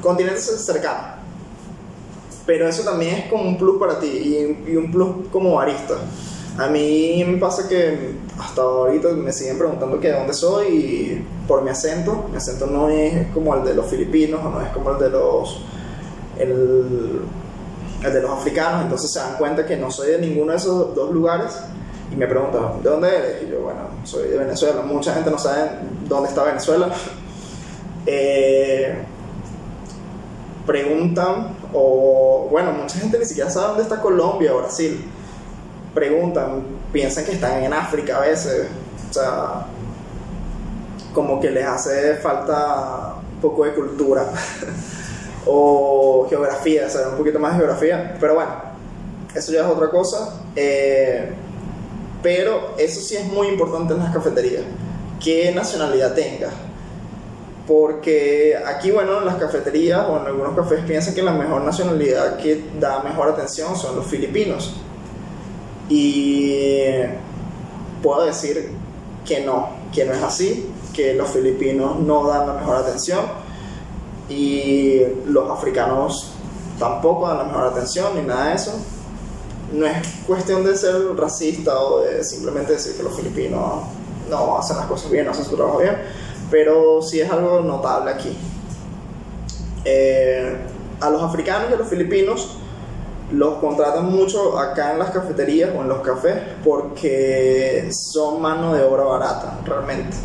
continentes 0.00 0.44
cercanos. 0.64 1.18
Pero 2.46 2.68
eso 2.68 2.82
también 2.82 3.16
es 3.16 3.30
como 3.30 3.44
un 3.44 3.58
plus 3.58 3.78
para 3.78 3.98
ti 3.98 4.06
y, 4.66 4.76
un 4.76 4.90
plus 4.90 5.28
como 5.32 5.54
barista. 5.56 5.94
A 6.58 6.68
mí 6.68 7.24
me 7.26 7.38
pasa 7.38 7.68
que 7.68 8.14
hasta 8.38 8.62
ahorita 8.62 9.08
me 9.10 9.32
siguen 9.32 9.58
preguntando 9.58 10.00
que 10.00 10.08
de 10.08 10.14
dónde 10.14 10.32
soy 10.32 10.66
y 10.68 11.26
por 11.46 11.62
mi 11.62 11.70
acento. 11.70 12.26
Mi 12.30 12.36
acento 12.36 12.66
no 12.66 12.88
es 12.88 13.28
como 13.28 13.54
el 13.54 13.64
de 13.64 13.74
los 13.74 13.86
filipinos 13.86 14.40
o 14.44 14.50
no 14.50 14.60
es 14.60 14.68
como 14.70 14.90
el 14.92 14.98
de 14.98 15.10
los 15.10 15.60
el, 16.38 17.20
el 18.02 18.12
de 18.12 18.22
los 18.22 18.30
africanos. 18.30 18.82
Entonces 18.82 19.12
se 19.12 19.18
dan 19.18 19.36
cuenta 19.36 19.66
que 19.66 19.76
no 19.76 19.90
soy 19.90 20.12
de 20.12 20.18
ninguno 20.18 20.52
de 20.52 20.58
esos 20.58 20.94
dos 20.94 21.10
lugares 21.12 21.58
y 22.12 22.16
me 22.16 22.26
preguntan 22.26 22.82
¿de 22.82 22.90
dónde 22.90 23.08
eres? 23.08 23.42
Y 23.44 23.50
yo 23.50 23.60
bueno 23.60 23.80
soy 24.04 24.28
de 24.28 24.38
Venezuela. 24.38 24.82
Mucha 24.82 25.14
gente 25.14 25.30
no 25.30 25.38
sabe 25.38 25.70
dónde 26.08 26.28
está 26.28 26.44
Venezuela. 26.44 26.88
Eh, 28.06 28.96
preguntan, 30.66 31.54
o 31.74 32.48
bueno, 32.50 32.72
mucha 32.72 32.98
gente 32.98 33.18
ni 33.18 33.26
siquiera 33.26 33.50
sabe 33.50 33.68
dónde 33.68 33.82
está 33.82 34.00
Colombia 34.00 34.54
o 34.54 34.58
Brasil. 34.60 35.04
Preguntan, 35.92 36.62
piensan 36.92 37.26
que 37.26 37.32
están 37.32 37.62
en 37.62 37.74
África 37.74 38.16
a 38.16 38.20
veces. 38.20 38.68
O 39.10 39.12
sea, 39.12 39.66
como 41.12 41.38
que 41.40 41.50
les 41.50 41.66
hace 41.66 42.14
falta 42.16 43.16
un 43.34 43.40
poco 43.40 43.64
de 43.64 43.74
cultura 43.74 44.24
o 45.46 46.26
geografía, 46.28 46.88
saber 46.88 47.08
un 47.08 47.16
poquito 47.16 47.38
más 47.38 47.52
de 47.52 47.58
geografía. 47.58 48.16
Pero 48.20 48.34
bueno, 48.34 48.50
eso 49.34 49.52
ya 49.52 49.60
es 49.60 49.66
otra 49.66 49.90
cosa. 49.90 50.40
Eh, 50.56 51.30
pero 52.22 52.74
eso 52.76 53.00
sí 53.00 53.16
es 53.16 53.24
muy 53.26 53.48
importante 53.48 53.94
en 53.94 54.00
las 54.00 54.12
cafeterías. 54.12 54.62
¿Qué 55.18 55.52
nacionalidad 55.52 56.14
tengas? 56.14 56.52
porque 57.70 58.56
aquí, 58.66 58.90
bueno, 58.90 59.20
en 59.20 59.26
las 59.26 59.36
cafeterías 59.36 60.04
o 60.08 60.18
en 60.18 60.26
algunos 60.26 60.56
cafés 60.56 60.80
piensan 60.84 61.14
que 61.14 61.22
la 61.22 61.30
mejor 61.30 61.62
nacionalidad 61.62 62.36
que 62.36 62.64
da 62.80 63.00
mejor 63.04 63.28
atención 63.28 63.76
son 63.76 63.94
los 63.94 64.06
filipinos. 64.06 64.74
Y 65.88 66.82
puedo 68.02 68.26
decir 68.26 68.72
que 69.24 69.44
no, 69.44 69.68
que 69.94 70.04
no 70.04 70.12
es 70.14 70.22
así, 70.24 70.68
que 70.92 71.14
los 71.14 71.28
filipinos 71.28 72.00
no 72.00 72.26
dan 72.26 72.48
la 72.48 72.54
mejor 72.54 72.74
atención 72.74 73.20
y 74.30 75.02
los 75.26 75.50
africanos 75.50 76.32
tampoco 76.78 77.28
dan 77.28 77.38
la 77.38 77.44
mejor 77.44 77.64
atención 77.64 78.14
ni 78.14 78.22
nada 78.22 78.48
de 78.48 78.54
eso. 78.54 78.72
No 79.72 79.86
es 79.86 79.96
cuestión 80.26 80.64
de 80.64 80.76
ser 80.76 80.94
racista 81.16 81.78
o 81.78 82.00
de 82.00 82.24
simplemente 82.24 82.72
decir 82.72 82.96
que 82.96 83.02
los 83.02 83.14
filipinos 83.14 83.82
no 84.30 84.56
hacen 84.58 84.78
las 84.78 84.86
cosas 84.86 85.10
bien, 85.10 85.26
no 85.26 85.32
hacen 85.32 85.44
su 85.44 85.54
trabajo 85.54 85.78
bien 85.78 85.96
pero 86.50 87.00
sí 87.00 87.20
es 87.20 87.30
algo 87.30 87.60
notable 87.60 88.10
aquí. 88.10 88.36
Eh, 89.84 90.56
a 91.00 91.08
los 91.08 91.22
africanos 91.22 91.70
y 91.70 91.74
a 91.74 91.76
los 91.76 91.88
filipinos 91.88 92.56
los 93.32 93.58
contratan 93.58 94.06
mucho 94.06 94.58
acá 94.58 94.92
en 94.92 94.98
las 94.98 95.10
cafeterías 95.10 95.70
o 95.74 95.82
en 95.82 95.88
los 95.88 96.00
cafés 96.00 96.36
porque 96.64 97.88
son 97.92 98.42
mano 98.42 98.74
de 98.74 98.82
obra 98.82 99.04
barata, 99.04 99.60
realmente. 99.64 100.16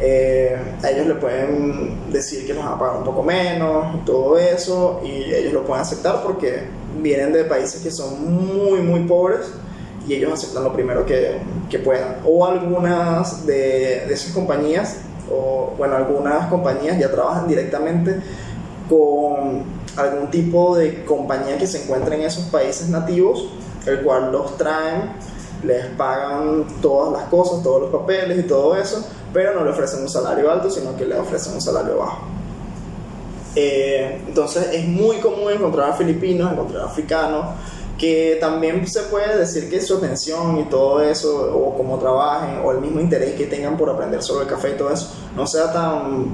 Eh, 0.00 0.56
a 0.82 0.90
ellos 0.90 1.06
le 1.06 1.14
pueden 1.14 2.10
decir 2.10 2.46
que 2.46 2.52
les 2.52 2.62
van 2.62 2.72
a 2.72 2.78
pagar 2.78 2.96
un 2.96 3.04
poco 3.04 3.22
menos 3.22 3.94
y 3.94 4.04
todo 4.04 4.36
eso, 4.38 5.00
y 5.04 5.32
ellos 5.32 5.52
lo 5.52 5.64
pueden 5.64 5.82
aceptar 5.82 6.22
porque 6.22 6.64
vienen 7.00 7.32
de 7.32 7.44
países 7.44 7.80
que 7.80 7.90
son 7.90 8.34
muy, 8.34 8.80
muy 8.80 9.00
pobres 9.04 9.52
y 10.06 10.14
ellos 10.14 10.32
aceptan 10.32 10.64
lo 10.64 10.72
primero 10.72 11.06
que, 11.06 11.38
que 11.70 11.78
puedan. 11.78 12.16
O 12.26 12.44
algunas 12.44 13.46
de, 13.46 14.04
de 14.06 14.14
esas 14.14 14.32
compañías 14.32 14.98
o 15.30 15.72
bueno, 15.78 15.96
algunas 15.96 16.48
compañías 16.48 16.98
ya 16.98 17.10
trabajan 17.10 17.48
directamente 17.48 18.20
con 18.88 19.62
algún 19.96 20.30
tipo 20.30 20.76
de 20.76 21.04
compañía 21.04 21.56
que 21.56 21.66
se 21.66 21.84
encuentra 21.84 22.14
en 22.14 22.22
esos 22.22 22.44
países 22.44 22.88
nativos, 22.88 23.48
el 23.86 24.02
cual 24.02 24.32
los 24.32 24.56
traen, 24.56 25.12
les 25.62 25.86
pagan 25.96 26.66
todas 26.82 27.12
las 27.12 27.28
cosas, 27.30 27.62
todos 27.62 27.82
los 27.82 27.90
papeles 27.90 28.38
y 28.38 28.42
todo 28.42 28.76
eso, 28.76 29.06
pero 29.34 29.52
no 29.52 29.64
le 29.64 29.70
ofrecen 29.72 30.00
un 30.00 30.08
salario 30.08 30.50
alto, 30.50 30.70
sino 30.70 30.96
que 30.96 31.04
le 31.04 31.18
ofrecen 31.18 31.54
un 31.54 31.60
salario 31.60 31.98
bajo. 31.98 32.18
Eh, 33.56 34.22
entonces 34.26 34.68
es 34.72 34.86
muy 34.86 35.18
común 35.18 35.52
encontrar 35.52 35.90
a 35.90 35.92
filipinos, 35.92 36.52
encontrar 36.52 36.82
a 36.82 36.86
africanos, 36.86 37.46
que 37.98 38.38
también 38.40 38.86
se 38.86 39.02
puede 39.02 39.36
decir 39.36 39.68
que 39.68 39.80
su 39.80 39.96
atención 39.96 40.58
y 40.58 40.64
todo 40.64 41.02
eso, 41.02 41.52
o 41.52 41.76
cómo 41.76 41.98
trabajen, 41.98 42.60
o 42.64 42.72
el 42.72 42.78
mismo 42.78 43.00
interés 43.00 43.34
que 43.34 43.46
tengan 43.46 43.76
por 43.76 43.90
aprender 43.90 44.22
sobre 44.22 44.44
el 44.44 44.50
café 44.50 44.70
y 44.70 44.76
todo 44.76 44.90
eso, 44.90 45.10
no 45.36 45.46
sea 45.46 45.72
tan, 45.72 46.26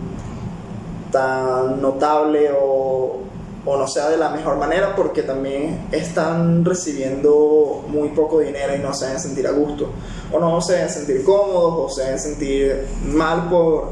tan 1.10 1.80
notable 1.80 2.50
o, 2.52 3.18
o 3.66 3.76
no 3.76 3.86
sea 3.86 4.08
de 4.08 4.16
la 4.16 4.30
mejor 4.30 4.56
manera, 4.56 4.94
porque 4.96 5.22
también 5.22 5.86
están 5.92 6.64
recibiendo 6.64 7.84
muy 7.88 8.08
poco 8.10 8.40
dinero 8.40 8.74
y 8.74 8.78
no 8.78 8.94
se 8.94 9.06
deben 9.06 9.20
sentir 9.20 9.46
a 9.46 9.52
gusto, 9.52 9.90
o 10.32 10.38
no 10.38 10.60
se 10.60 10.74
deben 10.74 10.90
sentir 10.90 11.24
cómodos, 11.24 11.92
o 11.92 11.94
se 11.94 12.02
deben 12.02 12.18
sentir 12.18 12.86
mal 13.06 13.48
por 13.48 13.90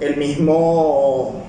el 0.00 0.16
mismo 0.16 1.42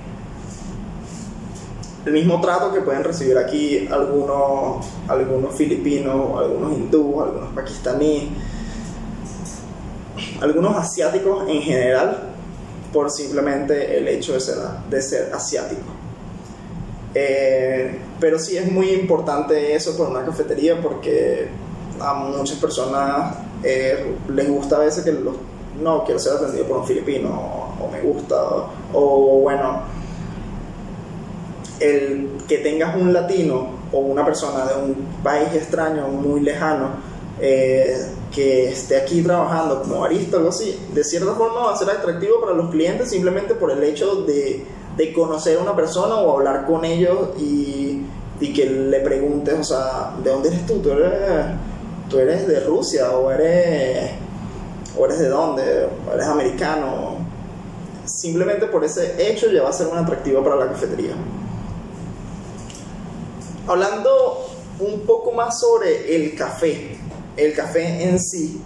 el 2.06 2.12
mismo 2.12 2.40
trato 2.40 2.72
que 2.72 2.80
pueden 2.80 3.04
recibir 3.04 3.36
aquí 3.36 3.86
algunos, 3.90 4.86
algunos 5.08 5.54
filipinos, 5.54 6.38
algunos 6.38 6.72
hindúes, 6.72 7.26
algunos 7.26 7.52
pakistaníes, 7.52 8.24
algunos 10.40 10.76
asiáticos 10.76 11.46
en 11.48 11.60
general, 11.60 12.22
por 12.92 13.10
simplemente 13.10 13.98
el 13.98 14.08
hecho 14.08 14.32
de 14.32 14.40
ser, 14.40 14.56
de 14.88 15.02
ser 15.02 15.32
asiático. 15.34 15.82
Eh, 17.14 17.98
pero 18.20 18.38
sí 18.38 18.56
es 18.56 18.70
muy 18.70 18.90
importante 18.90 19.74
eso 19.74 19.96
para 19.96 20.10
una 20.10 20.24
cafetería 20.24 20.80
porque 20.80 21.48
a 22.00 22.14
muchas 22.14 22.58
personas 22.58 23.36
eh, 23.62 24.16
les 24.28 24.48
gusta 24.48 24.76
a 24.76 24.80
veces 24.80 25.04
que 25.04 25.12
los, 25.12 25.34
no 25.82 26.04
quiero 26.04 26.18
ser 26.18 26.34
atendido 26.34 26.66
por 26.66 26.78
un 26.78 26.86
filipino 26.86 27.28
o, 27.28 27.88
me 27.90 28.00
gusta 28.00 28.36
o 28.92 29.40
bueno 29.40 29.82
el 31.80 32.28
que 32.48 32.58
tengas 32.58 32.96
un 32.96 33.12
latino 33.12 33.78
o 33.92 33.98
una 33.98 34.24
persona 34.24 34.66
de 34.66 34.82
un 34.82 34.94
país 35.22 35.48
extraño, 35.54 36.08
muy 36.08 36.40
lejano, 36.40 36.90
eh, 37.40 37.96
que 38.34 38.70
esté 38.70 38.96
aquí 38.96 39.22
trabajando 39.22 39.82
como 39.82 40.00
barista 40.00 40.36
o 40.36 40.40
algo 40.40 40.50
así, 40.50 40.78
de 40.92 41.04
cierta 41.04 41.32
forma 41.32 41.66
va 41.66 41.72
a 41.72 41.76
ser 41.76 41.88
atractivo 41.90 42.40
para 42.40 42.52
los 42.52 42.70
clientes 42.70 43.10
simplemente 43.10 43.54
por 43.54 43.70
el 43.70 43.82
hecho 43.82 44.22
de, 44.22 44.64
de 44.96 45.12
conocer 45.12 45.58
a 45.58 45.62
una 45.62 45.74
persona 45.74 46.16
o 46.16 46.36
hablar 46.36 46.66
con 46.66 46.84
ellos 46.84 47.30
y, 47.38 48.02
y, 48.40 48.52
que 48.52 48.66
le 48.66 49.00
preguntes, 49.00 49.58
o 49.60 49.64
sea, 49.64 50.14
¿de 50.22 50.30
dónde 50.30 50.48
eres 50.48 50.66
tú? 50.66 50.80
¿Tú 50.80 50.90
eres, 50.90 51.12
tú 52.08 52.18
eres 52.18 52.46
de 52.46 52.60
Rusia 52.60 53.10
o 53.12 53.30
eres, 53.30 54.10
o 54.96 55.04
eres 55.04 55.18
de 55.18 55.28
dónde? 55.28 55.88
¿O 56.08 56.14
eres 56.14 56.26
americano? 56.26 57.16
Simplemente 58.04 58.66
por 58.66 58.84
ese 58.84 59.30
hecho 59.30 59.50
ya 59.50 59.62
va 59.62 59.70
a 59.70 59.72
ser 59.72 59.88
un 59.88 59.98
atractivo 59.98 60.42
para 60.42 60.56
la 60.56 60.68
cafetería 60.68 61.14
hablando 63.68 64.48
un 64.80 65.00
poco 65.00 65.32
más 65.32 65.60
sobre 65.60 66.16
el 66.16 66.34
café, 66.34 66.96
el 67.36 67.54
café 67.54 68.08
en 68.08 68.18
sí. 68.18 68.62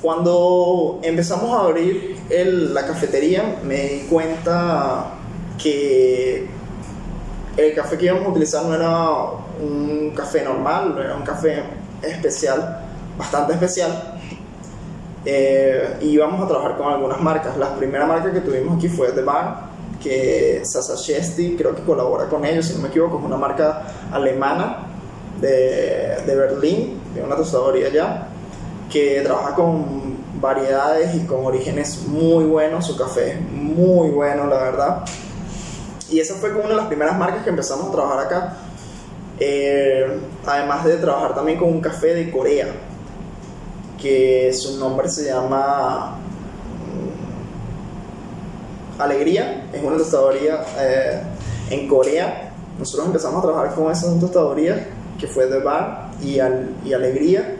Cuando 0.00 1.00
empezamos 1.02 1.52
a 1.52 1.66
abrir 1.66 2.16
la 2.30 2.86
cafetería 2.86 3.60
me 3.64 3.88
di 3.88 4.00
cuenta 4.08 5.14
que 5.60 6.46
el 7.56 7.74
café 7.74 7.98
que 7.98 8.06
íbamos 8.06 8.26
a 8.26 8.28
utilizar 8.28 8.64
no 8.64 8.74
era 8.74 9.47
un 9.60 10.12
café 10.14 10.42
normal, 10.42 10.96
era 10.98 11.14
un 11.14 11.22
café 11.22 11.62
especial, 12.02 12.80
bastante 13.16 13.54
especial. 13.54 14.14
Eh, 15.24 15.96
y 16.00 16.10
íbamos 16.10 16.42
a 16.44 16.48
trabajar 16.48 16.76
con 16.76 16.92
algunas 16.92 17.20
marcas. 17.20 17.56
La 17.56 17.74
primera 17.74 18.06
marca 18.06 18.32
que 18.32 18.40
tuvimos 18.40 18.76
aquí 18.76 18.88
fue 18.88 19.12
The 19.12 19.22
Bar, 19.22 19.68
que 20.02 20.62
Sasa 20.64 20.94
Shesti 20.94 21.56
creo 21.56 21.74
que 21.74 21.82
colabora 21.82 22.26
con 22.26 22.44
ellos, 22.44 22.66
si 22.66 22.74
no 22.74 22.82
me 22.82 22.88
equivoco, 22.88 23.18
es 23.18 23.24
una 23.24 23.36
marca 23.36 23.82
alemana 24.12 24.86
de, 25.40 26.22
de 26.24 26.34
Berlín, 26.36 27.00
de 27.14 27.22
una 27.22 27.36
tostadoría 27.36 27.88
allá, 27.88 28.28
que 28.90 29.20
trabaja 29.22 29.54
con 29.54 30.18
variedades 30.40 31.14
y 31.14 31.26
con 31.26 31.44
orígenes 31.44 32.06
muy 32.06 32.44
buenos, 32.44 32.86
su 32.86 32.96
café 32.96 33.32
es 33.32 33.40
muy 33.40 34.10
bueno, 34.10 34.46
la 34.46 34.56
verdad. 34.56 35.04
Y 36.10 36.20
esa 36.20 36.34
fue 36.34 36.52
como 36.52 36.64
una 36.64 36.70
de 36.70 36.76
las 36.76 36.86
primeras 36.86 37.18
marcas 37.18 37.42
que 37.42 37.50
empezamos 37.50 37.88
a 37.88 37.92
trabajar 37.92 38.20
acá. 38.20 38.56
Eh, 39.40 40.18
además 40.46 40.84
de 40.84 40.96
trabajar 40.96 41.34
también 41.34 41.58
con 41.58 41.68
un 41.68 41.80
café 41.80 42.14
de 42.14 42.30
Corea, 42.30 42.66
que 44.00 44.52
su 44.52 44.78
nombre 44.78 45.08
se 45.08 45.26
llama 45.26 46.18
Alegría 48.98 49.64
es 49.72 49.82
una 49.82 49.96
tostadoría 49.96 50.64
eh, 50.78 51.20
en 51.70 51.88
Corea. 51.88 52.52
Nosotros 52.78 53.06
empezamos 53.06 53.38
a 53.38 53.46
trabajar 53.46 53.74
con 53.74 53.90
esa 53.90 54.18
tostadoría 54.18 54.88
que 55.18 55.26
fue 55.26 55.46
de 55.46 55.60
Bar 55.60 56.10
y, 56.20 56.38
y 56.84 56.92
Alegría. 56.92 57.56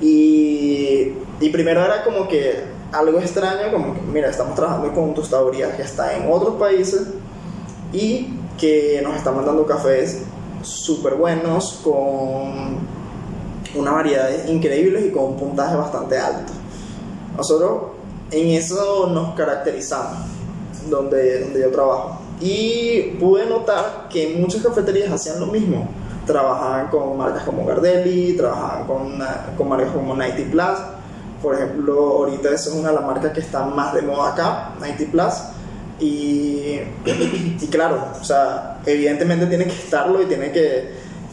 Y, 0.00 1.12
y, 1.40 1.48
primero 1.50 1.84
era 1.84 2.04
como 2.04 2.28
que 2.28 2.64
algo 2.92 3.18
extraño, 3.18 3.72
como 3.72 3.94
que, 3.94 4.00
mira, 4.02 4.28
estamos 4.28 4.54
trabajando 4.54 4.92
con 4.92 5.14
tostadoría 5.14 5.74
que 5.74 5.82
está 5.82 6.16
en 6.16 6.30
otros 6.30 6.56
países 6.56 7.08
y 7.92 8.34
que 8.58 9.00
nos 9.02 9.16
está 9.16 9.32
mandando 9.32 9.64
cafés 9.66 10.22
súper 10.62 11.14
buenos 11.14 11.80
con 11.82 12.78
una 13.74 13.92
variedad 13.92 14.46
increíbles 14.46 15.06
y 15.06 15.10
con 15.10 15.24
un 15.24 15.36
puntaje 15.36 15.76
bastante 15.76 16.18
alto. 16.18 16.52
Nosotros 17.36 17.96
en 18.30 18.48
eso 18.48 19.08
nos 19.12 19.34
caracterizamos 19.34 20.18
donde, 20.88 21.40
donde 21.40 21.60
yo 21.60 21.70
trabajo. 21.70 22.18
Y 22.40 23.16
pude 23.20 23.46
notar 23.46 24.08
que 24.10 24.36
muchas 24.38 24.62
cafeterías 24.62 25.10
hacían 25.12 25.40
lo 25.40 25.46
mismo. 25.46 25.88
Trabajaban 26.26 26.88
con 26.88 27.16
marcas 27.16 27.44
como 27.44 27.64
Gardelli, 27.64 28.36
trabajaban 28.36 28.86
con, 28.86 29.18
con 29.56 29.68
marcas 29.68 29.92
como 29.92 30.14
90 30.14 30.50
Plus. 30.50 30.78
Por 31.42 31.54
ejemplo, 31.54 31.94
ahorita 32.18 32.48
esa 32.50 32.70
es 32.70 32.74
una 32.74 32.88
de 32.88 32.94
las 32.96 33.04
marcas 33.04 33.32
que 33.32 33.40
está 33.40 33.64
más 33.64 33.94
de 33.94 34.02
moda 34.02 34.32
acá, 34.32 34.72
90 34.80 35.04
Plus. 35.12 35.34
Y, 36.00 36.80
y 37.60 37.66
claro, 37.68 38.02
o 38.20 38.24
sea, 38.24 38.75
evidentemente 38.86 39.46
tiene 39.46 39.64
que 39.64 39.72
estarlo 39.72 40.22
y 40.22 40.26
tiene 40.26 40.52
que, 40.52 40.90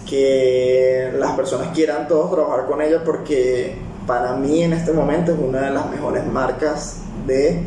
que 0.10 1.12
las 1.18 1.32
personas 1.32 1.70
quieran 1.74 2.08
todos 2.08 2.32
trabajar 2.32 2.66
con 2.66 2.82
ella 2.82 3.04
porque 3.04 3.76
para 4.06 4.36
mí 4.36 4.64
en 4.64 4.74
este 4.74 4.92
momento 4.92 5.32
es 5.32 5.40
una 5.40 5.62
de 5.62 5.72
las 5.72 5.90
mejores 5.90 6.26
marcas 6.26 6.98
de 7.26 7.64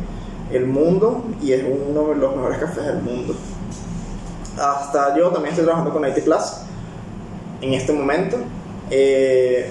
el 0.51 0.65
mundo 0.65 1.23
y 1.41 1.51
es 1.53 1.63
uno 1.63 2.09
de 2.09 2.15
los 2.15 2.35
mejores 2.35 2.59
cafés 2.59 2.85
del 2.85 3.01
mundo. 3.01 3.35
Hasta 4.57 5.17
yo 5.17 5.29
también 5.29 5.49
estoy 5.49 5.65
trabajando 5.65 5.93
con 5.93 6.07
IT 6.07 6.23
Plus 6.23 6.61
en 7.61 7.73
este 7.73 7.93
momento. 7.93 8.37
Eh, 8.89 9.69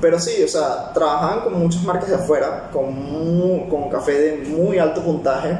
pero 0.00 0.18
sí, 0.18 0.42
o 0.42 0.48
sea, 0.48 0.92
trabajan 0.92 1.42
con 1.42 1.58
muchas 1.58 1.82
marcas 1.84 2.08
de 2.08 2.16
afuera, 2.16 2.70
con, 2.72 3.68
con 3.68 3.88
café 3.88 4.12
de 4.12 4.48
muy 4.48 4.78
alto 4.78 5.00
puntaje, 5.00 5.56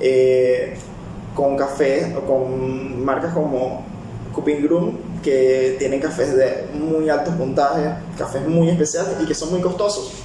eh, 0.00 0.74
con 1.38 1.56
café, 1.56 2.16
con 2.26 3.04
marcas 3.04 3.32
como 3.32 3.84
Cupin 4.34 4.60
Groom, 4.60 4.96
que 5.22 5.76
tienen 5.78 6.00
cafés 6.00 6.36
de 6.36 6.66
muy 6.74 7.08
alto 7.08 7.30
puntaje, 7.30 7.94
cafés 8.18 8.44
muy 8.44 8.68
especiales 8.68 9.12
y 9.22 9.24
que 9.24 9.34
son 9.36 9.52
muy 9.52 9.60
costosos 9.60 10.24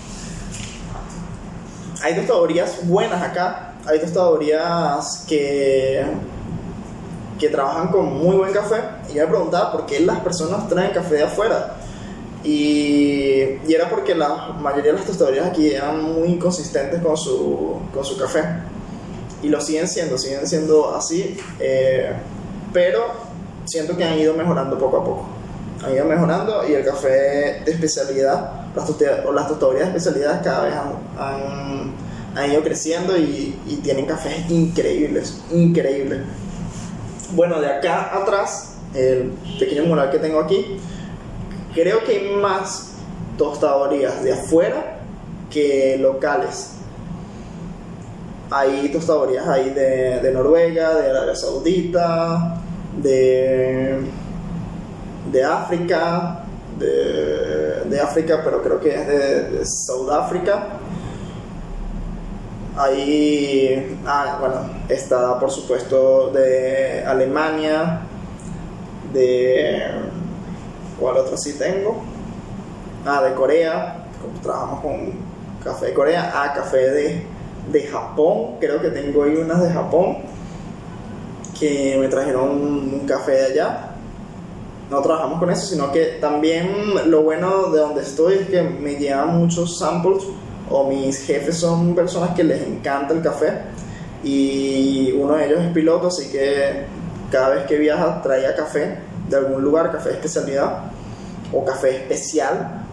hay 2.03 2.15
tostadorías 2.15 2.85
buenas 2.85 3.21
acá, 3.21 3.75
hay 3.85 3.97
tostadorías 3.97 5.23
que, 5.25 6.03
que 7.39 7.47
trabajan 7.47 7.87
con 7.87 8.13
muy 8.17 8.35
buen 8.35 8.51
café. 8.51 8.75
Y 9.09 9.15
yo 9.15 9.23
me 9.23 9.29
preguntaba 9.29 9.71
por 9.71 9.85
qué 9.85 10.01
las 10.01 10.19
personas 10.19 10.67
traen 10.67 10.91
café 10.91 11.15
de 11.15 11.23
afuera. 11.23 11.77
Y, 12.43 13.57
y, 13.65 13.73
era 13.73 13.89
porque 13.89 14.13
la 14.13 14.49
mayoría 14.59 14.91
de 14.91 14.97
las 14.97 15.07
tostadorías 15.07 15.47
aquí 15.47 15.71
eran 15.71 16.03
muy 16.03 16.27
inconsistentes 16.27 17.01
con 17.01 17.15
su, 17.15 17.79
con 17.93 18.03
su 18.03 18.17
café. 18.17 18.43
Y 19.43 19.49
lo 19.49 19.61
siguen 19.61 19.87
siendo, 19.87 20.17
siguen 20.17 20.47
siendo 20.47 20.95
así. 20.95 21.37
Eh, 21.59 22.11
pero 22.71 23.03
siento 23.65 23.95
que 23.95 24.03
han 24.03 24.17
ido 24.17 24.33
mejorando 24.33 24.77
poco 24.79 24.97
a 24.97 25.03
poco. 25.03 25.25
Han 25.85 25.93
ido 25.93 26.05
mejorando 26.05 26.67
y 26.67 26.73
el 26.73 26.83
café 26.83 27.61
de 27.63 27.71
especialidad 27.71 28.63
las, 28.75 28.89
las 29.33 29.47
tostadorías 29.47 29.91
de 29.91 29.97
especialidad 29.97 30.43
cada 30.43 30.65
vez 30.65 30.73
han, 31.17 31.93
han, 32.35 32.51
ido 32.51 32.63
creciendo 32.63 33.17
y, 33.17 33.59
y, 33.67 33.75
tienen 33.83 34.05
cafés 34.05 34.49
increíbles, 34.49 35.41
increíbles. 35.51 36.21
Bueno, 37.33 37.59
de 37.59 37.67
acá 37.67 38.15
atrás, 38.15 38.75
el 38.93 39.31
pequeño 39.59 39.85
mural 39.85 40.11
que 40.11 40.19
tengo 40.19 40.39
aquí, 40.39 40.77
creo 41.73 42.03
que 42.03 42.17
hay 42.17 42.35
más 42.35 42.93
tostadorías 43.37 44.23
de 44.23 44.33
afuera 44.33 44.99
que 45.49 45.97
locales. 45.99 46.71
Hay 48.55 48.89
tostadorías 48.89 49.47
ahí 49.47 49.71
de, 49.71 50.19
de 50.19 50.31
Noruega, 50.31 50.93
de 50.93 51.09
Arabia 51.09 51.35
Saudita, 51.35 52.61
de, 53.01 53.99
de 55.31 55.43
África, 55.43 56.43
de, 56.77 57.81
de 57.85 57.99
África, 57.99 58.41
pero 58.43 58.61
creo 58.61 58.79
que 58.79 58.93
es 58.93 59.07
de, 59.07 59.43
de 59.49 59.65
Sudáfrica. 59.65 60.67
Ahí, 62.77 63.97
ah, 64.05 64.37
bueno, 64.39 64.55
está 64.87 65.39
por 65.39 65.49
supuesto 65.49 66.29
de 66.29 67.03
Alemania, 67.07 68.01
de... 69.13 69.81
¿Cuál 70.99 71.17
otro 71.17 71.37
sí 71.37 71.53
tengo? 71.53 72.03
Ah, 73.03 73.23
de 73.23 73.33
Corea, 73.33 74.05
trabajamos 74.43 74.81
con 74.81 75.11
café 75.63 75.87
de 75.87 75.93
Corea, 75.95 76.31
ah, 76.35 76.53
café 76.53 76.91
de, 76.91 77.32
de 77.71 77.83
Japón, 77.87 78.55
creo 78.59 78.81
que 78.81 78.89
tengo 78.89 79.23
ahí 79.23 79.35
unas 79.35 79.61
de 79.61 79.69
Japón, 79.69 80.17
que 81.59 81.97
me 81.99 82.07
trajeron 82.07 82.49
un 82.49 83.05
café 83.07 83.31
de 83.31 83.45
allá 83.45 83.93
no 84.93 85.01
trabajamos 85.01 85.39
con 85.39 85.49
eso, 85.49 85.65
sino 85.65 85.91
que 85.91 86.17
también 86.21 86.93
lo 87.09 87.23
bueno 87.23 87.71
de 87.71 87.79
donde 87.79 88.03
estoy 88.03 88.35
es 88.35 88.47
que 88.47 88.61
me 88.61 88.95
llevan 88.95 89.39
muchos 89.39 89.79
samples 89.79 90.23
o 90.69 90.87
mis 90.87 91.25
jefes 91.25 91.57
son 91.57 91.95
personas 91.95 92.35
que 92.35 92.43
les 92.43 92.61
encanta 92.61 93.13
el 93.13 93.21
café 93.21 93.53
y 94.23 95.11
uno 95.13 95.33
de 95.35 95.47
ellos 95.47 95.61
es 95.61 95.71
piloto, 95.71 96.07
así 96.07 96.31
que 96.31 96.85
cada 97.31 97.49
vez 97.49 97.65
que 97.65 97.77
viaja 97.77 98.21
traía 98.21 98.55
café 98.55 98.99
de 99.29 99.35
algún 99.35 99.63
lugar, 99.63 99.91
café 99.91 100.09
de 100.09 100.15
especialidad 100.15 100.91
o 101.51 101.65
café 101.65 101.97
especial. 101.97 102.85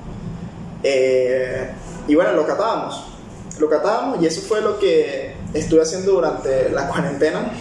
Eh, 0.83 1.70
y 2.09 2.14
bueno, 2.14 2.33
lo 2.33 2.46
catábamos. 2.46 3.10
Lo 3.61 3.68
catábamos 3.68 4.23
y 4.23 4.27
eso 4.27 4.40
fue 4.40 4.62
lo 4.62 4.79
que 4.79 5.35
estuve 5.53 5.83
haciendo 5.83 6.12
durante 6.12 6.70
la 6.70 6.88
cuarentena. 6.88 7.53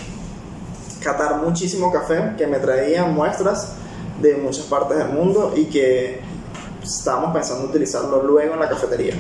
Catar 1.04 1.42
muchísimo 1.44 1.92
café 1.92 2.36
que 2.38 2.48
me 2.48 2.58
traían 2.58 3.14
muestras 3.14 3.74
de 4.22 4.36
muchas 4.38 4.66
partes 4.66 4.98
del 4.98 5.10
mundo 5.10 5.54
y 5.56 5.66
que 5.66 6.22
estábamos 6.82 7.34
pensando 7.34 7.66
utilizarlo 7.68 8.24
luego 8.24 8.54
en 8.54 8.60
la 8.62 8.70
cafetería. 8.70 9.14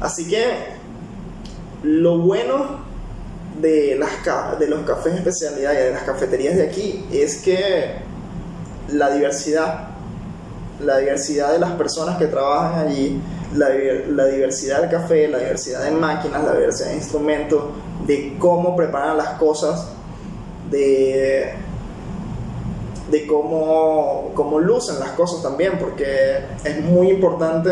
Así 0.00 0.28
que 0.28 0.44
lo 1.82 2.18
bueno 2.18 2.80
de, 3.60 3.98
los 4.68 4.80
cafés 4.82 5.14
especialidad 5.14 5.72
y 5.72 5.76
de 5.76 5.90
las 5.92 6.02
cafeterías 6.04 6.54
de 6.54 6.68
aquí 6.68 7.04
es 7.12 7.38
que 7.38 7.96
la 8.88 9.10
diversidad, 9.10 9.88
la 10.80 10.98
diversidad 10.98 11.52
de 11.52 11.58
las 11.58 11.72
personas 11.72 12.16
que 12.16 12.26
trabajan 12.26 12.86
allí, 12.86 13.20
la, 13.54 13.68
la 14.08 14.26
diversidad 14.26 14.80
del 14.80 14.90
café, 14.90 15.28
la 15.28 15.38
diversidad 15.38 15.84
de 15.84 15.90
máquinas, 15.92 16.44
la 16.44 16.54
diversidad 16.54 16.90
de 16.90 16.96
instrumentos, 16.96 17.64
de 18.06 18.36
cómo 18.38 18.76
preparan 18.76 19.16
las 19.16 19.30
cosas, 19.30 19.88
de, 20.70 21.52
de 23.10 23.26
cómo, 23.26 24.30
cómo 24.34 24.58
lucen 24.58 25.00
las 25.00 25.10
cosas 25.10 25.42
también, 25.42 25.78
porque 25.78 26.38
es 26.64 26.84
muy 26.84 27.10
importante 27.10 27.70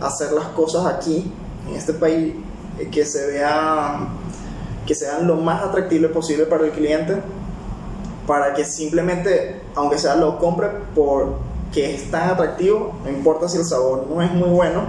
hacer 0.00 0.32
las 0.32 0.46
cosas 0.46 0.86
aquí, 0.86 1.32
en 1.68 1.76
este 1.76 1.92
país, 1.92 2.34
que 2.90 3.04
se 3.04 3.26
vea 3.26 4.08
que 4.86 4.94
sean 4.94 5.26
lo 5.26 5.36
más 5.36 5.62
atractivo 5.62 6.08
posible 6.08 6.46
para 6.46 6.64
el 6.64 6.72
cliente, 6.72 7.14
para 8.26 8.54
que 8.54 8.64
simplemente, 8.64 9.60
aunque 9.76 9.98
sea 9.98 10.16
lo 10.16 10.38
compre 10.38 10.68
porque 10.96 11.94
es 11.94 12.10
tan 12.10 12.30
atractivo, 12.30 12.98
no 13.04 13.10
importa 13.10 13.48
si 13.48 13.58
el 13.58 13.64
sabor 13.64 14.06
no 14.08 14.20
es 14.20 14.32
muy 14.32 14.48
bueno, 14.48 14.82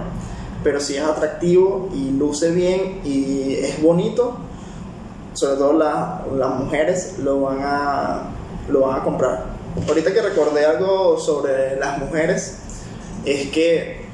pero 0.62 0.80
si 0.80 0.96
es 0.96 1.02
atractivo 1.02 1.88
y 1.94 2.10
luce 2.10 2.50
bien 2.50 3.00
y 3.04 3.54
es 3.54 3.82
bonito, 3.82 4.36
sobre 5.34 5.56
todo 5.56 5.72
las 5.74 6.54
mujeres 6.58 7.18
lo 7.18 7.40
van, 7.40 7.58
a, 7.62 8.22
lo 8.68 8.80
van 8.80 9.00
a 9.00 9.04
comprar. 9.04 9.44
Ahorita 9.88 10.12
que 10.12 10.20
recordé 10.20 10.66
algo 10.66 11.18
sobre 11.18 11.76
las 11.76 11.98
mujeres, 11.98 12.58
es 13.24 13.50
que, 13.50 14.04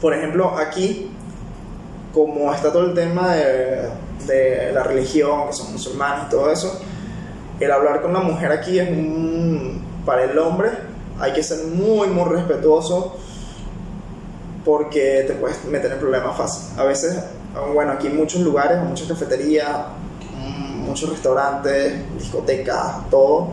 por 0.00 0.14
ejemplo, 0.14 0.56
aquí, 0.56 1.10
como 2.14 2.52
está 2.54 2.72
todo 2.72 2.86
el 2.86 2.94
tema 2.94 3.34
de 3.34 3.90
de 4.26 4.72
la 4.72 4.82
religión, 4.82 5.46
que 5.46 5.52
son 5.52 5.72
musulmanes 5.72 6.26
y 6.26 6.30
todo 6.30 6.50
eso, 6.50 6.80
el 7.60 7.70
hablar 7.70 8.02
con 8.02 8.12
la 8.12 8.20
mujer 8.20 8.52
aquí 8.52 8.78
es 8.78 8.88
un, 8.88 9.82
para 10.04 10.24
el 10.24 10.38
hombre 10.38 10.70
hay 11.20 11.32
que 11.32 11.42
ser 11.42 11.66
muy, 11.66 12.08
muy 12.08 12.24
respetuoso 12.24 13.16
porque 14.64 15.24
te 15.26 15.34
puedes 15.34 15.64
meter 15.64 15.92
en 15.92 15.98
problemas 15.98 16.36
fácil. 16.36 16.78
A 16.78 16.84
veces, 16.84 17.18
bueno, 17.74 17.92
aquí 17.92 18.08
hay 18.08 18.14
muchos 18.14 18.40
lugares, 18.40 18.78
muchas 18.82 19.08
cafeterías, 19.08 19.68
mm, 20.36 20.84
muchos 20.86 21.10
restaurantes, 21.10 21.94
discotecas, 22.16 23.08
todo, 23.10 23.48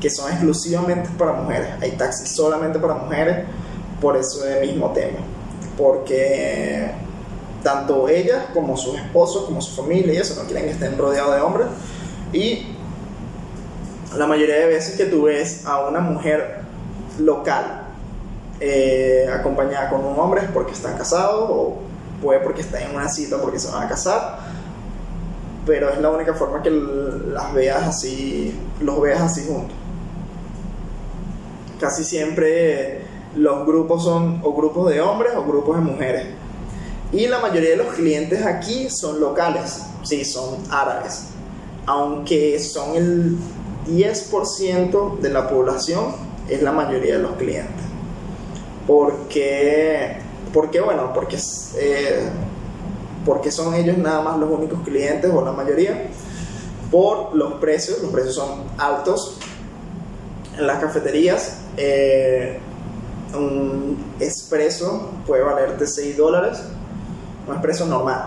que 0.00 0.10
son 0.10 0.30
exclusivamente 0.30 1.08
para 1.18 1.32
mujeres. 1.32 1.68
Hay 1.80 1.92
taxis 1.92 2.28
solamente 2.28 2.78
para 2.78 2.94
mujeres 2.94 3.46
por 4.00 4.16
ese 4.16 4.60
mismo 4.60 4.90
tema. 4.90 5.18
Porque 5.76 6.90
tanto 7.62 8.08
ellas 8.08 8.46
como 8.52 8.76
sus 8.76 8.96
esposos, 8.96 9.44
como 9.44 9.60
su 9.60 9.80
familia 9.80 10.14
y 10.14 10.36
no 10.36 10.42
quieren 10.44 10.64
que 10.64 10.70
estén 10.72 10.98
rodeados 10.98 11.34
de 11.34 11.40
hombres. 11.40 11.66
Y 12.32 12.66
la 14.16 14.26
mayoría 14.26 14.56
de 14.56 14.66
veces 14.66 14.96
que 14.96 15.06
tú 15.06 15.24
ves 15.24 15.64
a 15.64 15.86
una 15.86 16.00
mujer 16.00 16.60
local 17.18 17.81
eh, 18.64 19.28
acompañada 19.28 19.90
con 19.90 20.04
un 20.04 20.18
hombre 20.18 20.42
porque 20.54 20.72
están 20.72 20.96
casados 20.96 21.46
o 21.50 21.78
puede 22.22 22.38
porque 22.40 22.60
están 22.60 22.82
en 22.82 22.94
una 22.94 23.08
cita 23.08 23.38
porque 23.42 23.58
se 23.58 23.70
van 23.70 23.82
a 23.82 23.88
casar. 23.88 24.38
Pero 25.66 25.90
es 25.90 25.98
la 25.98 26.10
única 26.10 26.34
forma 26.34 26.62
que 26.62 26.70
las 26.70 27.52
veas 27.52 27.82
así, 27.82 28.56
los 28.80 29.00
veas 29.00 29.20
así 29.20 29.44
juntos. 29.46 29.76
Casi 31.80 32.04
siempre 32.04 33.02
los 33.34 33.66
grupos 33.66 34.04
son 34.04 34.40
o 34.44 34.54
grupos 34.54 34.90
de 34.90 35.00
hombres 35.00 35.32
o 35.36 35.44
grupos 35.44 35.76
de 35.76 35.82
mujeres 35.82 36.26
y 37.12 37.26
la 37.26 37.40
mayoría 37.40 37.70
de 37.70 37.76
los 37.76 37.88
clientes 37.88 38.44
aquí 38.46 38.88
son 38.88 39.20
locales, 39.20 39.82
sí, 40.02 40.24
son 40.24 40.56
árabes. 40.70 41.26
Aunque 41.84 42.58
son 42.58 42.96
el 42.96 43.36
10% 43.86 45.18
de 45.18 45.28
la 45.28 45.46
población, 45.46 46.14
es 46.48 46.62
la 46.62 46.72
mayoría 46.72 47.18
de 47.18 47.22
los 47.22 47.32
clientes. 47.32 47.91
Porque, 48.86 50.16
porque 50.52 50.80
bueno, 50.80 51.12
porque, 51.14 51.38
eh, 51.76 52.28
porque 53.24 53.50
son 53.50 53.74
ellos 53.74 53.98
nada 53.98 54.22
más 54.22 54.38
los 54.38 54.50
únicos 54.50 54.80
clientes 54.84 55.30
o 55.32 55.44
la 55.44 55.52
mayoría. 55.52 56.08
Por 56.90 57.34
los 57.34 57.54
precios, 57.54 58.02
los 58.02 58.12
precios 58.12 58.34
son 58.34 58.64
altos. 58.78 59.38
En 60.58 60.66
las 60.66 60.78
cafeterías, 60.80 61.58
eh, 61.76 62.58
un 63.34 63.96
espresso 64.20 65.10
puede 65.26 65.42
valerte 65.42 65.86
6 65.86 66.16
dólares 66.16 66.62
un 67.46 67.54
expreso 67.54 67.86
normal. 67.86 68.24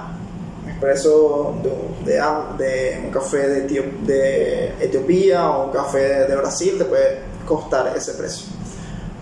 Un 0.63 0.69
expreso 0.69 1.55
de, 1.63 2.13
de, 2.57 3.01
un 3.05 3.11
café 3.11 3.47
de, 3.47 3.61
de, 4.05 4.73
Etiopía 4.79 5.49
o 5.51 5.65
un 5.67 5.71
café 5.71 6.25
de 6.25 6.35
Brasil 6.35 6.77
te 6.77 6.85
puede 6.85 7.19
costar 7.45 7.93
ese 7.95 8.13
precio. 8.13 8.47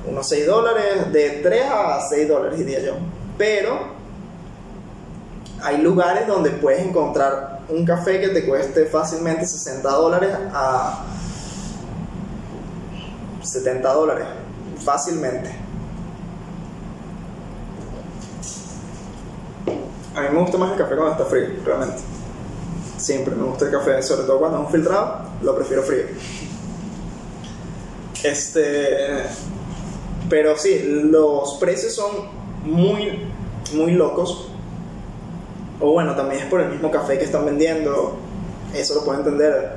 Unos 0.05 0.27
6 0.27 0.45
dólares, 0.47 1.11
de 1.11 1.29
3 1.43 1.65
a 1.71 2.01
6 2.09 2.27
dólares 2.27 2.59
diría 2.59 2.81
yo. 2.81 2.93
Pero 3.37 3.93
hay 5.61 5.77
lugares 5.77 6.27
donde 6.27 6.51
puedes 6.51 6.85
encontrar 6.85 7.61
un 7.69 7.85
café 7.85 8.19
que 8.19 8.29
te 8.29 8.45
cueste 8.45 8.85
fácilmente 8.85 9.45
60 9.45 9.89
dólares 9.89 10.31
a 10.53 11.05
70 13.41 13.93
dólares. 13.93 14.25
Fácilmente. 14.83 15.49
A 20.15 20.21
mí 20.21 20.27
me 20.31 20.39
gusta 20.41 20.57
más 20.57 20.71
el 20.71 20.77
café 20.77 20.95
cuando 20.95 21.13
está 21.13 21.25
frío, 21.25 21.47
realmente. 21.65 22.01
Siempre 22.97 23.35
me 23.35 23.43
gusta 23.43 23.65
el 23.65 23.71
café, 23.71 24.01
sobre 24.03 24.23
todo 24.23 24.39
cuando 24.39 24.59
es 24.59 24.65
un 24.65 24.71
filtrado, 24.71 25.21
lo 25.41 25.55
prefiero 25.55 25.81
frío. 25.83 26.03
Este. 28.23 29.23
Pero 30.33 30.57
sí, 30.57 30.81
los 31.11 31.57
precios 31.59 31.93
son 31.93 32.09
muy, 32.65 33.19
muy 33.75 33.91
locos. 33.91 34.47
O 35.79 35.91
bueno, 35.91 36.15
también 36.15 36.41
es 36.41 36.47
por 36.47 36.59
el 36.59 36.69
mismo 36.69 36.89
café 36.89 37.19
que 37.19 37.25
están 37.25 37.45
vendiendo. 37.45 38.15
Eso 38.73 38.95
lo 38.95 39.05
puedo 39.05 39.19
entender. 39.19 39.73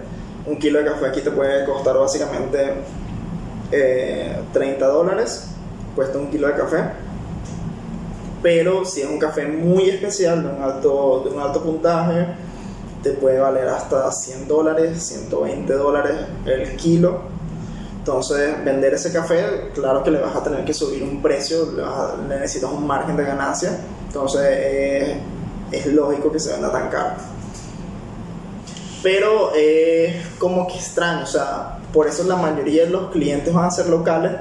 Un 0.47 0.57
kilo 0.59 0.79
de 0.79 0.87
café 0.87 1.09
aquí 1.09 1.21
te 1.21 1.31
puede 1.31 1.67
costar 1.67 1.99
básicamente 1.99 2.73
30 3.71 3.71
eh, 3.71 4.79
dólares. 4.89 5.49
Cuesta 5.95 6.17
un 6.17 6.31
kilo 6.31 6.47
de 6.47 6.55
café 6.55 6.91
pero 8.43 8.85
si 8.87 9.03
es 9.03 9.09
un 9.09 9.19
café 9.19 9.47
muy 9.47 9.91
especial, 9.91 10.43
de 10.43 10.49
un 10.49 10.63
alto, 10.63 11.23
de 11.25 11.35
un 11.35 11.41
alto 11.43 11.63
puntaje, 11.63 12.29
te 13.03 13.11
puede 13.11 13.41
valer 13.41 13.69
hasta 13.69 14.11
100 14.11 14.49
dólares, 14.49 15.03
120 15.03 15.73
dólares 15.75 16.15
el 16.47 16.77
kilo. 16.77 17.36
Entonces, 18.07 18.65
vender 18.65 18.95
ese 18.95 19.13
café, 19.13 19.73
claro 19.75 20.05
que 20.05 20.13
le 20.13 20.21
vas 20.21 20.37
a 20.37 20.41
tener 20.41 20.65
que 20.65 20.73
subir 20.73 21.03
un 21.03 21.21
precio, 21.21 21.73
le, 21.73 22.37
necesitas 22.37 22.71
un 22.71 22.87
margen 22.87 23.17
de 23.17 23.25
ganancia. 23.25 23.81
Entonces, 24.07 25.17
es 25.73 25.87
lógico 25.87 26.31
que 26.31 26.39
se 26.39 26.53
venda 26.53 26.71
tan 26.71 26.89
caro. 26.89 27.17
Pero 29.03 29.53
es 29.57 30.25
como 30.39 30.69
que 30.69 30.75
extraño, 30.75 31.25
o 31.25 31.27
sea, 31.27 31.79
por 31.93 32.07
eso 32.07 32.23
la 32.23 32.37
mayoría 32.37 32.85
de 32.85 32.91
los 32.91 33.11
clientes 33.11 33.53
van 33.53 33.65
a 33.65 33.71
ser 33.73 33.89
locales, 33.89 34.35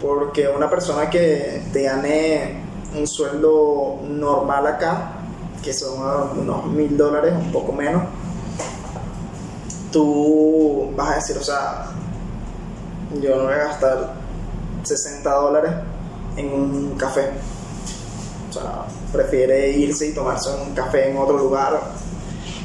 porque 0.00 0.46
una 0.46 0.70
persona 0.70 1.10
que 1.10 1.64
te 1.72 1.82
gane 1.82 2.62
un 2.96 3.08
sueldo 3.08 4.02
normal 4.08 4.68
acá, 4.68 5.14
que 5.64 5.72
son 5.72 6.38
unos 6.38 6.66
mil 6.66 6.96
dólares, 6.96 7.32
un 7.36 7.50
poco 7.50 7.72
menos, 7.72 8.04
tú 9.90 10.92
vas 10.94 11.10
a 11.10 11.14
decir, 11.16 11.36
o 11.38 11.42
sea, 11.42 11.86
yo 13.20 13.36
no 13.36 13.44
voy 13.44 13.54
a 13.54 13.68
gastar 13.68 14.14
60 14.82 15.30
dólares 15.30 15.72
en 16.36 16.52
un 16.52 16.94
café. 16.96 17.30
O 18.50 18.52
sea, 18.52 18.84
prefiere 19.12 19.70
irse 19.70 20.08
y 20.08 20.14
tomarse 20.14 20.50
un 20.50 20.74
café 20.74 21.10
en 21.10 21.16
otro 21.16 21.38
lugar. 21.38 21.80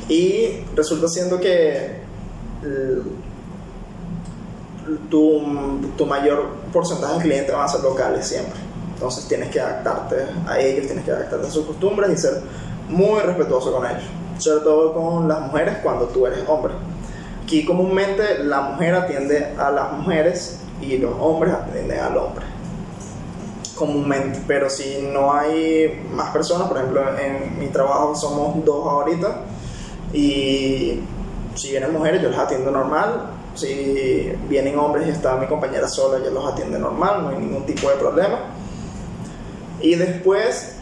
Y 0.07 0.63
resulta 0.75 1.07
siendo 1.07 1.39
que 1.39 1.99
tu, 5.09 5.41
tu 5.97 6.05
mayor 6.05 6.47
porcentaje 6.73 7.15
de 7.15 7.21
clientes 7.21 7.53
van 7.53 7.65
a 7.65 7.67
ser 7.67 7.81
locales 7.81 8.27
siempre. 8.27 8.59
Entonces 8.93 9.27
tienes 9.27 9.49
que 9.49 9.61
adaptarte 9.61 10.25
a 10.47 10.59
ellos, 10.59 10.87
tienes 10.87 11.05
que 11.05 11.11
adaptarte 11.11 11.47
a 11.47 11.51
sus 11.51 11.65
costumbres 11.65 12.11
y 12.11 12.17
ser 12.17 12.41
muy 12.89 13.19
respetuoso 13.21 13.71
con 13.71 13.85
ellos. 13.85 14.03
sobre 14.39 14.63
todo 14.63 14.93
con 14.93 15.27
las 15.27 15.41
mujeres 15.41 15.77
cuando 15.83 16.05
tú 16.07 16.25
eres 16.25 16.39
hombre. 16.47 16.73
Aquí 17.49 17.65
comúnmente 17.65 18.43
la 18.43 18.61
mujer 18.61 18.93
atiende 18.93 19.55
a 19.57 19.71
las 19.71 19.91
mujeres 19.93 20.59
y 20.83 20.99
los 20.99 21.15
hombres 21.19 21.51
atienden 21.51 21.99
al 21.99 22.15
hombre. 22.15 22.45
Comúnmente, 23.73 24.39
pero 24.45 24.69
si 24.69 25.09
no 25.11 25.33
hay 25.33 25.99
más 26.13 26.29
personas, 26.29 26.67
por 26.67 26.77
ejemplo, 26.77 27.01
en 27.17 27.57
mi 27.57 27.65
trabajo 27.69 28.13
somos 28.13 28.63
dos 28.63 28.85
ahorita 28.85 29.45
y 30.13 30.99
si 31.55 31.71
vienen 31.71 31.91
mujeres 31.91 32.21
yo 32.21 32.29
las 32.29 32.41
atiendo 32.41 32.69
normal, 32.69 33.31
si 33.55 34.31
vienen 34.47 34.77
hombres 34.77 35.07
y 35.07 35.09
está 35.09 35.35
mi 35.37 35.47
compañera 35.47 35.87
sola 35.87 36.23
yo 36.23 36.29
los 36.29 36.53
atiende 36.53 36.77
normal, 36.77 37.23
no 37.23 37.29
hay 37.29 37.39
ningún 37.39 37.65
tipo 37.65 37.89
de 37.89 37.95
problema. 37.95 38.41
Y 39.81 39.95
después 39.95 40.78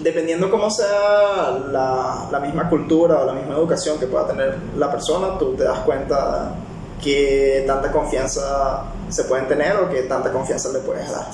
dependiendo 0.00 0.50
cómo 0.50 0.70
sea 0.70 1.58
la, 1.70 2.28
la, 2.30 2.40
misma 2.40 2.68
cultura 2.68 3.20
o 3.20 3.26
la 3.26 3.32
misma 3.32 3.54
educación 3.54 3.98
que 3.98 4.06
pueda 4.06 4.26
tener 4.26 4.56
la 4.76 4.90
persona, 4.90 5.38
tú 5.38 5.54
te 5.54 5.64
das 5.64 5.80
cuenta 5.80 6.54
que 7.02 7.64
tanta 7.66 7.92
confianza 7.92 8.84
se 9.08 9.24
pueden 9.24 9.46
tener 9.46 9.76
o 9.76 9.90
que 9.90 10.02
tanta 10.02 10.32
confianza 10.32 10.70
le 10.72 10.80
puedes 10.80 11.10
dar. 11.10 11.26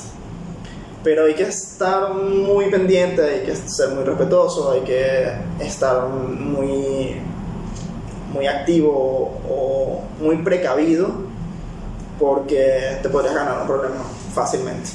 Pero 1.02 1.24
hay 1.24 1.34
que 1.34 1.44
estar 1.44 2.12
muy 2.12 2.66
pendiente, 2.70 3.22
hay 3.22 3.40
que 3.40 3.56
ser 3.56 3.90
muy 3.90 4.04
respetuoso, 4.04 4.72
hay 4.72 4.80
que 4.80 5.32
estar 5.60 6.06
muy, 6.08 7.16
muy 8.34 8.46
activo 8.46 9.40
o 9.48 10.02
muy 10.20 10.36
precavido 10.42 11.08
porque 12.18 12.98
te 13.02 13.08
podrías 13.08 13.34
ganar 13.34 13.62
un 13.62 13.66
problema 13.66 14.04
fácilmente 14.34 14.90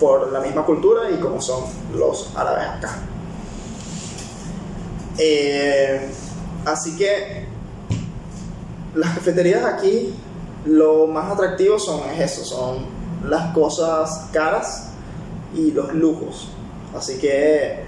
por 0.00 0.32
la 0.32 0.40
misma 0.40 0.64
cultura 0.64 1.10
y 1.10 1.16
como 1.18 1.40
son 1.40 1.64
los 1.96 2.30
árabes 2.36 2.66
acá. 2.68 2.98
Eh, 5.18 6.10
así 6.64 6.96
que 6.96 7.46
las 8.94 9.14
cafeterías 9.14 9.64
aquí 9.64 10.14
lo 10.64 11.06
más 11.06 11.32
atractivo 11.32 11.78
son 11.78 12.00
eso, 12.18 12.44
son 12.44 12.86
las 13.28 13.54
cosas 13.54 14.28
caras 14.32 14.90
y 15.54 15.70
los 15.70 15.92
lujos. 15.94 16.48
Así 16.96 17.18
que 17.18 17.84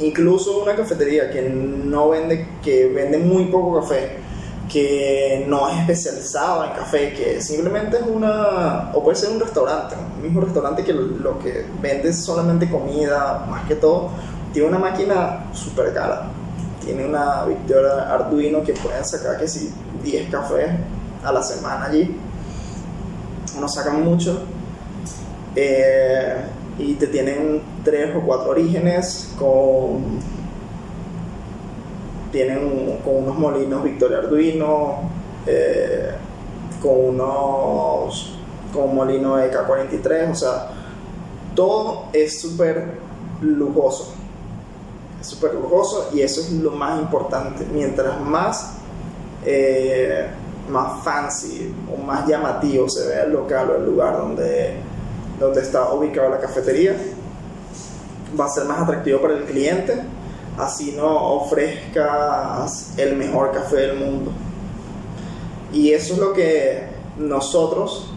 incluso 0.00 0.62
una 0.62 0.74
cafetería 0.74 1.30
que 1.30 1.42
no 1.42 2.10
vende, 2.10 2.48
que 2.62 2.86
vende 2.88 3.18
muy 3.18 3.46
poco 3.46 3.80
café, 3.80 4.18
que 4.68 5.44
no 5.48 5.68
es 5.68 5.78
especializado 5.78 6.64
en 6.64 6.72
café, 6.72 7.12
que 7.14 7.40
simplemente 7.40 7.96
es 7.96 8.02
una, 8.06 8.90
o 8.92 9.02
puede 9.02 9.16
ser 9.16 9.30
un 9.30 9.40
restaurante, 9.40 9.96
un 10.16 10.22
mismo 10.22 10.40
restaurante 10.40 10.84
que 10.84 10.92
lo 10.92 11.38
que 11.38 11.64
vende 11.80 12.10
es 12.10 12.16
solamente 12.16 12.70
comida, 12.70 13.46
más 13.48 13.66
que 13.66 13.76
todo, 13.76 14.10
tiene 14.52 14.68
una 14.68 14.78
máquina 14.78 15.46
súper 15.52 15.92
cara. 15.94 16.28
Tiene 16.84 17.06
una 17.06 17.44
Victoria 17.44 18.12
Arduino 18.12 18.62
que 18.62 18.72
pueden 18.72 19.04
sacar 19.04 19.38
que 19.38 19.46
si 19.46 19.72
10 20.02 20.30
cafés 20.30 20.70
a 21.22 21.32
la 21.32 21.42
semana 21.42 21.86
allí. 21.86 22.16
No 23.60 23.68
sacan 23.68 24.04
mucho. 24.04 24.42
Eh, 25.54 26.36
y 26.78 26.94
te 26.94 27.08
tienen 27.08 27.60
tres 27.84 28.14
o 28.14 28.20
cuatro 28.20 28.50
orígenes 28.50 29.32
con 29.38 30.20
tienen 32.38 33.00
con 33.04 33.16
unos 33.24 33.36
molinos 33.36 33.82
Victoria 33.82 34.18
Arduino, 34.18 35.10
eh, 35.44 36.12
con 36.80 37.20
unos 37.20 38.36
con 38.72 38.94
molino 38.94 39.38
EK43, 39.38 40.30
o 40.30 40.34
sea, 40.36 40.68
todo 41.56 42.04
es 42.12 42.40
súper 42.40 42.92
lujoso. 43.40 44.12
Es 45.20 45.26
súper 45.26 45.54
lujoso 45.54 46.10
y 46.14 46.20
eso 46.20 46.40
es 46.42 46.52
lo 46.52 46.70
más 46.70 47.00
importante. 47.00 47.66
Mientras 47.72 48.20
más, 48.20 48.74
eh, 49.44 50.28
más 50.68 51.02
fancy 51.02 51.74
o 51.92 52.00
más 52.00 52.24
llamativo 52.28 52.88
se 52.88 53.08
ve 53.08 53.22
el 53.22 53.32
local 53.32 53.70
o 53.70 53.76
el 53.78 53.84
lugar 53.84 54.16
donde, 54.16 54.76
donde 55.40 55.60
está 55.62 55.92
ubicada 55.92 56.28
la 56.28 56.38
cafetería, 56.38 56.94
va 58.38 58.44
a 58.44 58.48
ser 58.48 58.64
más 58.66 58.82
atractivo 58.82 59.20
para 59.20 59.34
el 59.34 59.44
cliente 59.44 60.17
así 60.58 60.92
no 60.96 61.34
ofrezcas 61.34 62.92
el 62.96 63.16
mejor 63.16 63.52
café 63.52 63.76
del 63.76 63.96
mundo. 63.96 64.32
Y 65.72 65.92
eso 65.92 66.14
es 66.14 66.18
lo 66.18 66.32
que 66.32 66.82
nosotros 67.18 68.10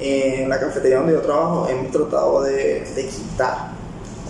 en 0.00 0.48
la 0.48 0.60
cafetería 0.60 0.98
donde 0.98 1.14
yo 1.14 1.20
trabajo 1.22 1.68
hemos 1.68 1.90
tratado 1.90 2.42
de, 2.42 2.84
quitar 2.94 3.70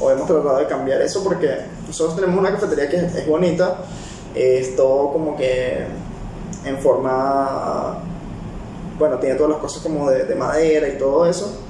o 0.00 0.10
hemos 0.10 0.26
tratado 0.26 0.58
de 0.58 0.66
cambiar 0.66 1.00
eso 1.02 1.24
porque 1.24 1.48
nosotros 1.86 2.14
tenemos 2.16 2.38
una 2.38 2.52
cafetería 2.52 2.88
que 2.88 2.96
es, 2.96 3.26
bonita, 3.26 3.78
es 4.34 4.76
todo 4.76 5.12
como 5.12 5.36
que 5.36 5.84
en 6.64 6.78
forma, 6.78 7.98
bueno, 8.98 9.18
tiene 9.18 9.36
todas 9.36 9.52
las 9.52 9.60
cosas 9.60 9.82
como 9.82 10.10
de, 10.10 10.24
de 10.24 10.34
madera 10.34 10.88
y 10.88 10.98
todo 10.98 11.26
eso, 11.26 11.60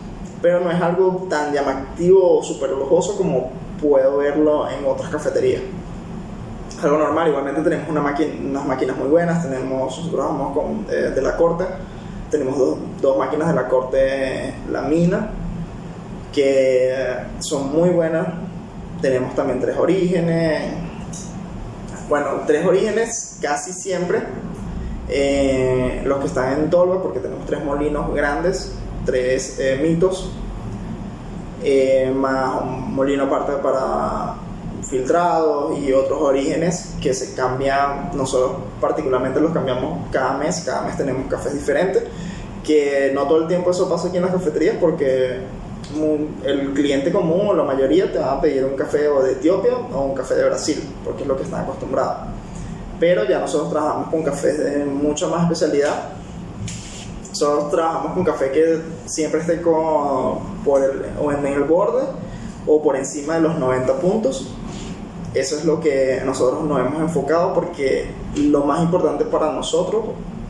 pero 0.42 0.60
no 0.60 0.70
es 0.70 0.80
algo 0.80 1.26
tan 1.28 1.52
llamativo 1.52 2.38
o 2.38 2.42
súper 2.42 2.70
lujoso 2.70 3.16
como 3.16 3.50
puedo 3.80 4.18
verlo 4.18 4.68
en 4.68 4.84
otras 4.84 5.10
cafeterías. 5.10 5.62
Algo 6.82 6.98
normal, 6.98 7.28
igualmente 7.28 7.62
tenemos 7.62 7.88
una 7.88 8.00
unas 8.00 8.66
máquinas 8.66 8.96
muy 8.96 9.08
buenas, 9.08 9.42
tenemos, 9.42 9.80
nosotros 9.80 10.12
trabajamos 10.12 10.52
con, 10.56 10.86
eh, 10.90 11.10
de 11.14 11.22
la 11.22 11.36
corte, 11.36 11.64
tenemos 12.30 12.58
dos, 12.58 12.78
dos, 13.00 13.18
máquinas 13.18 13.48
de 13.48 13.54
la 13.54 13.68
corte 13.68 14.54
La 14.70 14.82
Mina, 14.82 15.30
que 16.34 16.92
son 17.38 17.72
muy 17.72 17.88
buenas, 17.90 18.26
tenemos 19.00 19.34
también 19.34 19.58
tres 19.60 19.76
orígenes, 19.78 20.74
bueno, 22.08 22.42
tres 22.46 22.66
orígenes 22.66 23.38
casi 23.40 23.72
siempre, 23.72 24.20
eh, 25.08 26.02
los 26.04 26.18
que 26.18 26.26
están 26.26 26.52
en 26.52 26.70
Tolva, 26.70 27.02
porque 27.02 27.20
tenemos 27.20 27.46
tres 27.46 27.64
molinos 27.64 28.12
grandes, 28.14 28.72
tres 29.06 29.58
eh, 29.58 29.78
mitos, 29.82 30.30
eh, 31.68 32.12
más 32.14 32.62
un 32.62 32.94
molino 32.94 33.24
aparte 33.24 33.54
para 33.54 34.36
filtrados 34.88 35.76
y 35.80 35.92
otros 35.92 36.22
orígenes 36.22 36.94
que 37.02 37.12
se 37.12 37.34
cambian, 37.34 38.12
nosotros 38.14 38.52
particularmente 38.80 39.40
los 39.40 39.50
cambiamos 39.50 40.06
cada 40.12 40.38
mes, 40.38 40.62
cada 40.64 40.82
mes 40.82 40.96
tenemos 40.96 41.26
cafés 41.26 41.54
diferentes, 41.54 42.04
que 42.62 43.10
no 43.12 43.24
todo 43.24 43.42
el 43.42 43.48
tiempo 43.48 43.72
eso 43.72 43.88
pasa 43.88 44.06
aquí 44.06 44.16
en 44.16 44.22
las 44.22 44.32
cafeterías 44.32 44.76
porque 44.80 45.40
el 46.44 46.72
cliente 46.72 47.10
común 47.10 47.48
o 47.48 47.54
la 47.54 47.64
mayoría 47.64 48.12
te 48.12 48.20
va 48.20 48.34
a 48.34 48.40
pedir 48.40 48.64
un 48.64 48.76
café 48.76 49.08
o 49.08 49.20
de 49.24 49.32
Etiopía 49.32 49.76
o 49.92 50.02
un 50.02 50.14
café 50.14 50.36
de 50.36 50.44
Brasil, 50.44 50.80
porque 51.04 51.22
es 51.22 51.28
lo 51.28 51.36
que 51.36 51.42
están 51.42 51.62
acostumbrados. 51.64 52.28
Pero 53.00 53.24
ya 53.24 53.40
nosotros 53.40 53.72
trabajamos 53.72 54.10
con 54.10 54.22
cafés 54.22 54.56
de 54.56 54.84
mucha 54.84 55.26
más 55.26 55.42
especialidad 55.42 56.15
nosotros 57.40 57.70
trabajamos 57.70 58.12
con 58.12 58.24
café 58.24 58.50
que 58.50 58.80
siempre 59.04 59.40
esté 59.40 59.60
con, 59.60 60.38
por 60.64 60.82
el, 60.82 61.04
o 61.20 61.30
en 61.32 61.44
el 61.46 61.64
borde 61.64 62.04
o 62.66 62.82
por 62.82 62.96
encima 62.96 63.34
de 63.34 63.40
los 63.40 63.58
90 63.58 63.94
puntos. 63.98 64.48
Eso 65.34 65.56
es 65.56 65.66
lo 65.66 65.78
que 65.80 66.22
nosotros 66.24 66.64
nos 66.64 66.80
hemos 66.80 67.00
enfocado 67.00 67.52
porque 67.52 68.06
lo 68.36 68.64
más 68.64 68.82
importante 68.82 69.26
para 69.26 69.52
nosotros, 69.52 70.04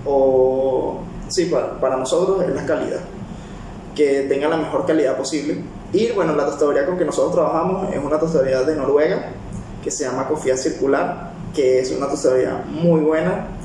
o 0.05 1.01
sí, 1.27 1.47
para, 1.47 1.81
para 1.81 1.97
nosotros 1.97 2.45
es 2.45 2.55
la 2.55 2.65
calidad. 2.65 3.01
Que 3.97 4.23
tenga 4.29 4.49
la 4.49 4.57
mejor 4.57 4.87
calidad 4.87 5.17
posible. 5.17 5.65
Y 5.93 6.13
bueno, 6.13 6.37
la 6.37 6.47
tostadoría 6.47 6.87
con 6.87 6.97
que 6.99 7.05
nosotros 7.05 7.35
trabajamos 7.35 7.93
es 7.93 7.99
una 8.03 8.19
tostadoría 8.21 8.63
de 8.63 8.77
Noruega 8.77 9.33
que 9.83 9.91
se 9.91 10.05
llama 10.05 10.29
Cofía 10.29 10.57
Circular, 10.57 11.33
que 11.53 11.81
es 11.81 11.91
una 11.91 12.09
tostadoría 12.09 12.65
muy 12.69 13.01
buena, 13.01 13.56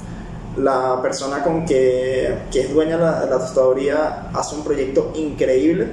la 0.58 1.02
persona 1.02 1.44
con 1.44 1.66
que, 1.66 2.38
que 2.52 2.62
es 2.62 2.74
dueña 2.74 2.98
de 2.98 3.04
la, 3.04 3.26
la, 3.26 3.40
tostadoría 3.40 4.30
hace 4.34 4.56
un 4.56 4.64
proyecto 4.64 5.12
increíble 5.16 5.92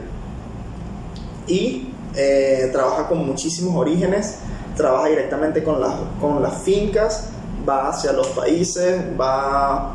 y 1.46 1.92
eh, 2.14 2.68
trabaja 2.72 3.08
con 3.08 3.24
muchísimos 3.26 3.74
orígenes, 3.76 4.38
trabaja 4.76 5.08
directamente 5.08 5.62
con 5.62 5.80
las, 5.80 5.94
con 6.20 6.42
las 6.42 6.62
fincas, 6.62 7.28
va 7.68 7.88
hacia 7.88 8.12
los 8.12 8.28
países, 8.28 9.00
va, 9.18 9.94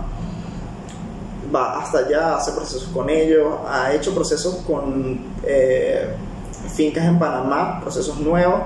va 1.53 1.81
hasta 1.81 1.99
allá, 1.99 2.37
hace 2.37 2.51
procesos 2.51 2.89
con 2.93 3.09
ellos, 3.09 3.53
ha 3.67 3.93
hecho 3.93 4.13
procesos 4.13 4.55
con 4.67 5.19
eh, 5.43 6.07
fincas 6.73 7.05
en 7.05 7.19
Panamá, 7.19 7.79
procesos 7.81 8.19
nuevos, 8.19 8.61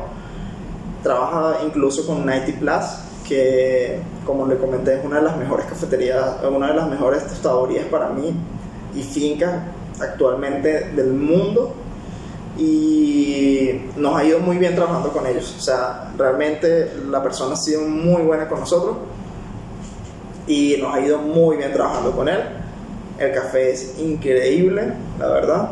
trabaja 1.04 1.64
incluso 1.66 2.06
con 2.06 2.26
90 2.26 2.60
Plus, 2.60 2.84
que 3.28 4.00
como 4.26 4.46
le 4.46 4.58
comenté 4.58 4.96
es 4.96 5.06
una 5.06 5.18
de 5.18 5.24
las 5.24 5.38
mejores 5.38 5.66
cafeterías, 5.66 6.38
una 6.50 6.68
de 6.70 6.74
las 6.74 6.90
mejores 6.90 7.28
tostadorías 7.28 7.86
para 7.86 8.10
mí 8.10 8.34
y 8.96 9.04
fincas 9.04 9.64
actualmente 10.00 10.92
del 10.96 11.14
mundo 11.14 11.74
y 12.58 13.82
nos 13.96 14.16
ha 14.16 14.24
ido 14.24 14.40
muy 14.40 14.58
bien 14.58 14.76
trabajando 14.76 15.10
con 15.10 15.28
ellos. 15.28 15.56
O 15.58 15.62
sea, 15.62 16.12
realmente 16.18 16.92
la 17.10 17.22
persona 17.22 17.54
ha 17.54 17.58
sido 17.58 17.82
muy 17.82 18.24
buena 18.24 18.48
con 18.48 18.60
nosotros 18.60 18.98
y 20.48 20.78
nos 20.80 20.94
ha 20.94 21.00
ido 21.02 21.20
muy 21.20 21.58
bien 21.58 21.74
trabajando 21.74 22.12
con 22.12 22.28
él. 22.28 22.40
El 23.20 23.34
café 23.34 23.72
es 23.72 24.00
increíble, 24.00 24.94
la 25.20 25.28
verdad. 25.28 25.72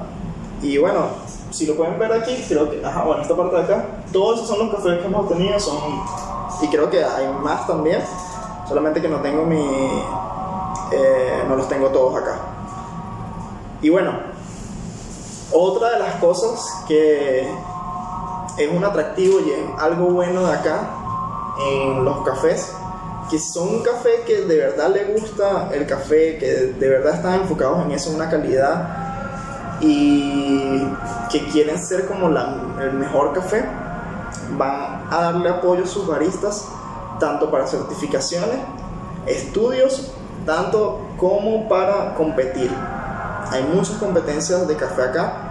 Y 0.62 0.78
bueno, 0.78 1.08
si 1.52 1.66
lo 1.66 1.76
pueden 1.76 1.98
ver 1.98 2.12
aquí, 2.12 2.44
creo 2.48 2.70
que, 2.70 2.84
ajá, 2.84 3.04
bueno, 3.04 3.22
esta 3.22 3.36
parte 3.36 3.56
de 3.56 3.64
acá, 3.64 3.86
todos 4.12 4.38
esos 4.38 4.50
son 4.50 4.68
los 4.68 4.76
cafés 4.76 5.00
que 5.00 5.06
hemos 5.06 5.30
tenido, 5.30 5.60
son 5.60 5.78
y 6.62 6.68
creo 6.70 6.90
que 6.90 7.04
hay 7.04 7.28
más 7.28 7.68
también, 7.68 8.02
solamente 8.68 9.02
que 9.02 9.08
no 9.08 9.18
tengo 9.18 9.46
mi... 9.46 9.64
eh, 10.92 11.44
no 11.48 11.56
los 11.56 11.68
tengo 11.68 11.90
todos 11.90 12.22
acá. 12.22 12.38
Y 13.82 13.90
bueno, 13.90 14.14
otra 15.52 15.92
de 15.92 16.00
las 16.00 16.16
cosas 16.16 16.84
que 16.88 17.48
es 18.58 18.72
un 18.72 18.84
atractivo 18.84 19.40
y 19.40 19.52
es 19.52 19.60
algo 19.80 20.06
bueno 20.08 20.46
de 20.46 20.54
acá 20.54 20.90
en 21.60 22.04
los 22.04 22.26
cafés, 22.26 22.72
que 23.30 23.40
son 23.40 23.70
un 23.70 23.84
café 23.84 24.24
que 24.26 24.42
de 24.42 24.58
verdad 24.58 24.90
le 24.90 25.14
gusta 25.14 25.70
el 25.74 25.86
café, 25.86 26.38
que 26.38 26.74
de 26.80 26.90
verdad 26.90 27.16
están 27.16 27.42
enfocados 27.42 27.86
en 27.86 27.92
eso, 27.92 28.12
una 28.12 28.30
calidad 28.30 29.80
y 29.82 30.88
que 31.30 31.46
quieren 31.52 31.78
ser 31.78 32.08
como 32.08 32.28
el 32.28 32.94
mejor 32.94 33.34
café, 33.34 33.66
van 34.58 34.95
a 35.10 35.22
darle 35.22 35.50
apoyo 35.50 35.84
a 35.84 35.88
sus 35.88 36.08
baristas, 36.08 36.68
tanto 37.20 37.50
para 37.52 37.68
certificaciones, 37.68 38.58
estudios, 39.26 40.12
tanto 40.46 41.00
como 41.18 41.68
para 41.68 42.16
competir. 42.16 42.72
Hay 43.52 43.64
muchas 43.74 43.98
competencias 43.98 44.68
de 44.68 44.76
café 44.76 45.04
acá 45.04 45.46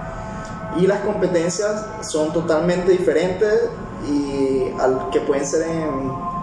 y 0.77 0.87
las 0.87 1.01
competencias 1.01 1.85
son 2.03 2.33
totalmente 2.33 2.93
diferentes 2.93 3.71
y 4.09 4.73
al 4.81 5.11
que 5.11 5.21
pueden 5.21 5.47
ser 5.47 5.67
en, 5.69 6.35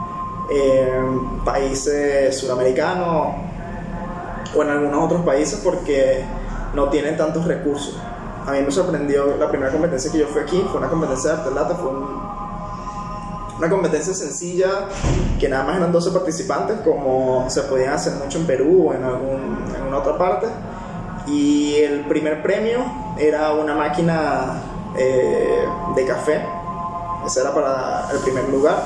países 1.46 2.38
suramericanos 2.38 3.36
o 4.54 4.62
en 4.62 4.70
algunos 4.70 5.06
otros 5.06 5.22
países 5.22 5.62
porque 5.64 6.26
no 6.74 6.90
tienen 6.90 7.16
tantos 7.16 7.46
recursos. 7.46 7.98
A 8.46 8.52
mí 8.52 8.62
me 8.62 8.72
sorprendió 8.72 9.38
la 9.38 9.48
primera 9.50 9.72
competencia 9.72 10.12
que 10.12 10.20
yo 10.20 10.28
fui 10.28 10.42
aquí, 10.42 10.62
fue 10.70 10.80
una 10.80 10.90
competencia 10.90 11.32
de 11.32 11.38
arte 11.38 11.52
lata, 11.56 11.76
fue 11.76 11.90
una 13.62 13.70
competencia 13.70 14.12
sencilla 14.16 14.88
que 15.40 15.48
nada 15.48 15.64
más 15.64 15.78
eran 15.78 15.92
12 15.92 16.10
participantes 16.12 16.80
como 16.84 17.48
se 17.48 17.62
podían 17.62 17.94
hacer 17.94 18.14
mucho 18.14 18.40
en 18.40 18.48
Perú 18.48 18.88
o 18.90 18.94
en, 18.94 19.04
algún, 19.04 19.64
en 19.78 19.94
otra 19.94 20.18
parte. 20.18 20.48
Y 21.28 21.76
el 21.76 22.02
primer 22.06 22.42
premio 22.42 22.80
era 23.20 23.54
una 23.54 23.76
máquina 23.76 24.62
eh, 24.98 25.64
de 25.96 26.06
café, 26.08 26.44
ese 27.24 27.42
era 27.42 27.54
para 27.54 28.10
el 28.12 28.18
primer 28.20 28.50
lugar. 28.50 28.78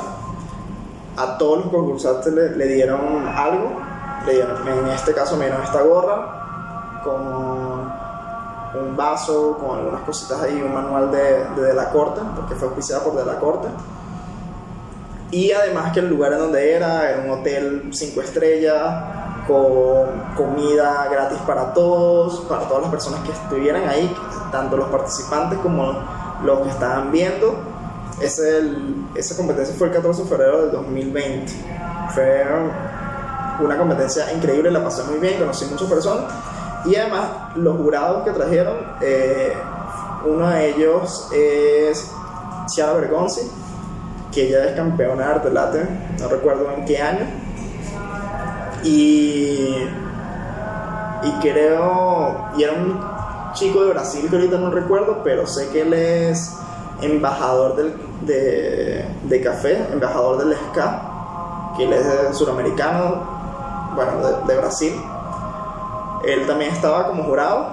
A 1.16 1.38
todos 1.38 1.60
los 1.64 1.68
concursantes 1.74 2.34
le, 2.34 2.50
le 2.58 2.68
dieron 2.68 3.26
algo, 3.34 3.72
le 4.26 4.34
dieron- 4.34 4.68
en 4.68 4.88
este 4.90 5.14
caso 5.14 5.38
me 5.38 5.46
dieron 5.46 5.64
esta 5.64 5.82
gorra 5.84 7.00
con 7.02 7.16
un 8.84 8.98
vaso, 8.98 9.58
con 9.58 9.80
algunas 9.80 10.02
cositas 10.02 10.42
ahí, 10.42 10.62
un 10.62 10.74
manual 10.74 11.10
de, 11.12 11.46
de, 11.56 11.62
De 11.68 11.74
la 11.74 11.90
Corte, 11.92 12.20
porque 12.36 12.56
fue 12.56 12.68
auspiciada 12.68 13.02
por 13.06 13.16
De 13.16 13.24
la 13.26 13.40
Corte. 13.40 13.70
Y 15.32 15.52
además 15.52 15.92
que 15.92 16.00
el 16.00 16.10
lugar 16.10 16.34
en 16.34 16.40
donde 16.40 16.74
era 16.74 17.10
era 17.10 17.22
un 17.24 17.30
hotel 17.32 17.90
5 17.92 18.22
estrellas, 18.22 19.04
con 19.48 20.08
comida 20.36 21.08
gratis 21.12 21.38
para 21.46 21.74
todos, 21.74 22.42
para 22.50 22.68
todas 22.68 22.84
las 22.84 22.92
personas 22.92 23.20
que 23.22 23.32
estuvieran 23.32 23.88
ahí, 23.88 24.14
tanto 24.52 24.78
los 24.78 24.88
participantes 24.90 25.60
como 25.60 25.94
los 26.44 26.60
que 26.62 26.70
estaban 26.70 27.12
viendo. 27.12 27.56
Ese 28.22 28.58
el- 28.60 29.08
esa 29.16 29.36
competencia 29.36 29.76
fue 29.78 29.88
el 29.88 29.94
14 29.94 30.24
de 30.24 30.30
febrero 30.30 30.62
del 30.62 30.72
2020. 30.72 31.52
Fue 32.14 32.44
una 33.60 33.78
competencia 33.78 34.32
increíble, 34.34 34.72
la 34.72 34.84
pasé 34.84 35.04
muy 35.04 35.20
bien, 35.20 35.38
conocí 35.40 35.66
muchas 35.66 35.90
personas. 35.90 36.26
Y 36.86 36.96
además, 36.96 37.28
los 37.56 37.78
jurados 37.78 38.24
que 38.24 38.32
trajeron, 38.32 38.76
eh, 39.02 39.54
uno 40.26 40.50
de 40.50 40.70
ellos 40.70 41.30
es 41.34 42.12
Chiara 42.68 42.94
Bergonzi, 42.94 43.42
que 44.36 44.50
ella 44.50 44.66
es 44.66 44.76
campeona 44.76 45.26
de 45.26 45.34
arte 45.34 45.50
latte, 45.50 45.88
no 46.20 46.28
recuerdo 46.28 46.70
en 46.78 46.84
qué 46.84 47.02
año. 47.02 47.26
Y, 48.84 49.78
y 51.24 51.32
creo, 51.42 52.50
y 52.58 52.64
era 52.64 52.74
un 52.74 53.00
chico 53.54 53.86
de 53.86 53.92
Brasil 53.92 54.30
que 54.30 54.36
ahorita 54.36 54.58
no 54.58 54.70
recuerdo, 54.70 55.22
pero 55.24 55.48
sé 55.48 55.70
que 55.70 55.82
él 55.84 55.94
es 55.94 56.54
embajador 57.02 57.78
del, 57.78 57.96
de, 58.26 59.06
de 59.24 59.42
café, 59.42 59.88
embajador 59.94 60.38
del 60.38 60.54
SCA, 60.54 61.74
que 61.78 61.86
él 61.86 61.94
es 61.94 62.38
suramericano, 62.38 63.24
bueno, 63.96 64.12
de, 64.18 64.54
de 64.54 64.60
Brasil. 64.60 64.94
Él 66.28 66.46
también 66.46 66.74
estaba 66.74 67.08
como 67.08 67.24
jurado 67.24 67.70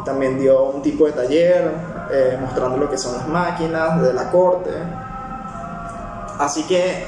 y 0.00 0.04
también 0.04 0.38
dio 0.40 0.64
un 0.64 0.82
tipo 0.82 1.06
de 1.06 1.12
taller 1.12 1.72
eh, 2.10 2.36
mostrando 2.40 2.78
lo 2.78 2.90
que 2.90 2.98
son 2.98 3.16
las 3.16 3.28
máquinas 3.28 4.02
de 4.02 4.12
la 4.12 4.30
corte. 4.30 4.70
Así 6.40 6.62
que 6.62 7.04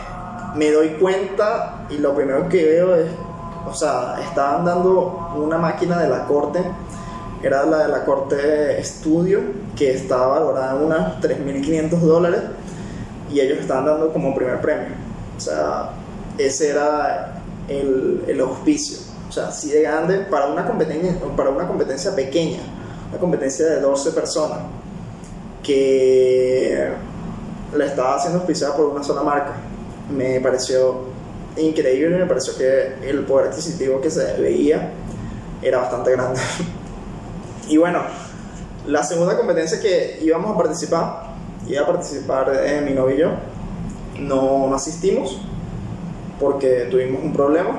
me 0.57 0.71
doy 0.71 0.91
cuenta 1.01 1.87
y 1.89 1.97
lo 1.97 2.15
primero 2.15 2.51
que 2.51 2.67
veo 2.67 2.95
es, 2.95 3.11
o 3.67 3.73
sea, 3.75 4.17
estaban 4.21 4.67
dando 4.67 5.33
una 5.37 5.57
máquina 5.57 5.99
de 5.99 6.11
la 6.11 6.27
corte, 6.27 6.63
era 7.43 7.65
la 7.65 7.79
de 7.79 7.89
la 7.89 8.05
corte 8.05 8.79
estudio, 8.79 9.41
que 9.75 9.95
estaba 9.95 10.39
valorada 10.39 10.77
en 10.77 10.85
unos 10.85 11.01
3.500 11.23 11.89
dólares 12.01 12.43
y 13.33 13.41
ellos 13.41 13.61
estaban 13.61 13.87
dando 13.87 14.13
como 14.13 14.35
primer 14.35 14.61
premio. 14.61 14.89
O 15.39 15.41
sea, 15.41 15.93
ese 16.37 16.69
era 16.69 17.41
el, 17.69 18.25
el 18.29 18.39
auspicio. 18.39 18.99
O 19.31 19.33
sea, 19.33 19.49
así 19.49 19.71
de 19.71 19.81
grande 19.81 20.27
para 20.31 20.49
una 20.49 20.67
competencia, 20.67 21.17
para 21.35 21.49
una 21.49 21.67
competencia 21.67 22.15
pequeña, 22.15 22.61
una 23.09 23.19
competencia 23.19 23.65
de 23.65 23.81
12 23.81 24.11
personas, 24.11 24.59
que 25.63 26.93
la 27.75 27.87
estaba 27.87 28.17
haciendo 28.17 28.41
auspiciada 28.41 28.77
por 28.77 28.87
una 28.87 29.03
sola 29.03 29.23
marca. 29.23 29.55
Me 30.11 30.41
pareció 30.41 31.13
increíble, 31.57 32.19
me 32.19 32.27
pareció 32.27 32.57
que 32.57 32.95
el 33.09 33.25
poder 33.25 33.49
adquisitivo 33.49 34.01
que 34.01 34.11
se 34.11 34.41
veía 34.41 34.91
era 35.63 35.79
bastante 35.79 36.11
grande. 36.13 36.41
y 37.69 37.77
bueno, 37.77 38.01
la 38.87 39.03
segunda 39.03 39.37
competencia 39.37 39.81
que 39.81 40.19
íbamos 40.23 40.55
a 40.55 40.57
participar, 40.57 41.35
iba 41.67 41.83
a 41.83 41.87
participar 41.87 42.53
eh, 42.65 42.81
mi 42.85 42.93
novio 42.93 43.15
y 43.15 43.19
yo, 43.19 43.31
no, 44.19 44.69
no 44.69 44.75
asistimos 44.75 45.41
porque 46.41 46.89
tuvimos 46.91 47.23
un 47.23 47.33
problema, 47.33 47.71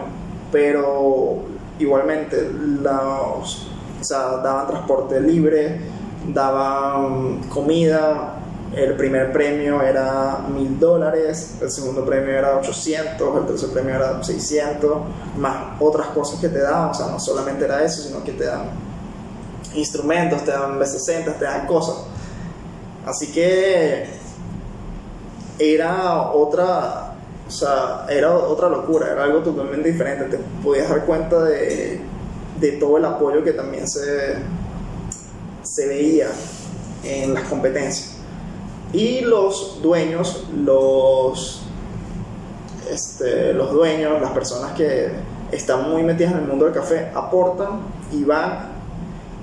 pero 0.52 1.40
igualmente 1.80 2.50
los, 2.82 3.68
o 4.00 4.04
sea, 4.04 4.38
daban 4.38 4.68
transporte 4.68 5.20
libre, 5.20 5.82
daban 6.34 7.42
comida, 7.50 8.36
el 8.76 8.96
primer 8.96 9.32
premio 9.32 9.82
era 9.82 10.40
mil 10.50 10.80
dólares, 10.80 11.56
el 11.62 11.70
segundo 11.70 12.04
premio 12.06 12.32
era 12.32 12.58
800, 12.58 13.38
el 13.38 13.46
tercer 13.46 13.70
premio 13.70 13.96
era 13.96 14.24
600, 14.24 14.98
más 15.38 15.80
otras 15.80 16.08
cosas 16.08 16.40
que 16.40 16.50
te 16.50 16.60
daban, 16.60 16.90
o 16.90 16.94
sea, 16.94 17.08
no 17.08 17.20
solamente 17.20 17.66
era 17.66 17.84
eso, 17.84 18.02
sino 18.02 18.24
que 18.24 18.32
te 18.32 18.46
dan 18.46 18.70
instrumentos, 19.76 20.44
te 20.44 20.52
dan 20.52 20.80
B60, 20.80 21.38
te 21.38 21.46
dan 21.46 21.68
cosas. 21.68 21.96
Así 23.06 23.32
que 23.32 24.08
era 25.60 26.32
otra, 26.32 27.16
o 27.48 27.52
sea, 27.52 28.08
era 28.10 28.32
otra 28.32 28.70
locura, 28.70 29.12
era 29.12 29.26
algo 29.26 29.40
totalmente 29.40 29.92
diferente, 29.92 30.38
te 30.38 30.44
podías 30.64 30.90
dar 30.90 31.06
cuenta 31.06 31.44
de, 31.44 32.02
de 32.60 32.72
todo 32.74 32.98
el 32.98 33.06
apoyo 33.06 33.44
que 33.44 33.52
también 33.52 33.88
se, 33.88 34.36
se 35.62 35.88
veía 35.88 36.30
en 37.04 37.34
las 37.34 37.44
competencias. 37.44 38.13
Y 38.94 39.22
los 39.22 39.82
dueños, 39.82 40.46
los, 40.56 41.64
este, 42.90 43.54
los 43.54 43.72
dueños, 43.74 44.22
las 44.22 44.32
personas 44.32 44.74
que 44.74 45.12
están 45.52 45.90
muy 45.90 46.04
metidas 46.04 46.34
en 46.34 46.40
el 46.40 46.48
mundo 46.48 46.66
del 46.66 46.74
café, 46.74 47.12
aportan 47.14 47.82
y 48.12 48.24
van 48.24 48.72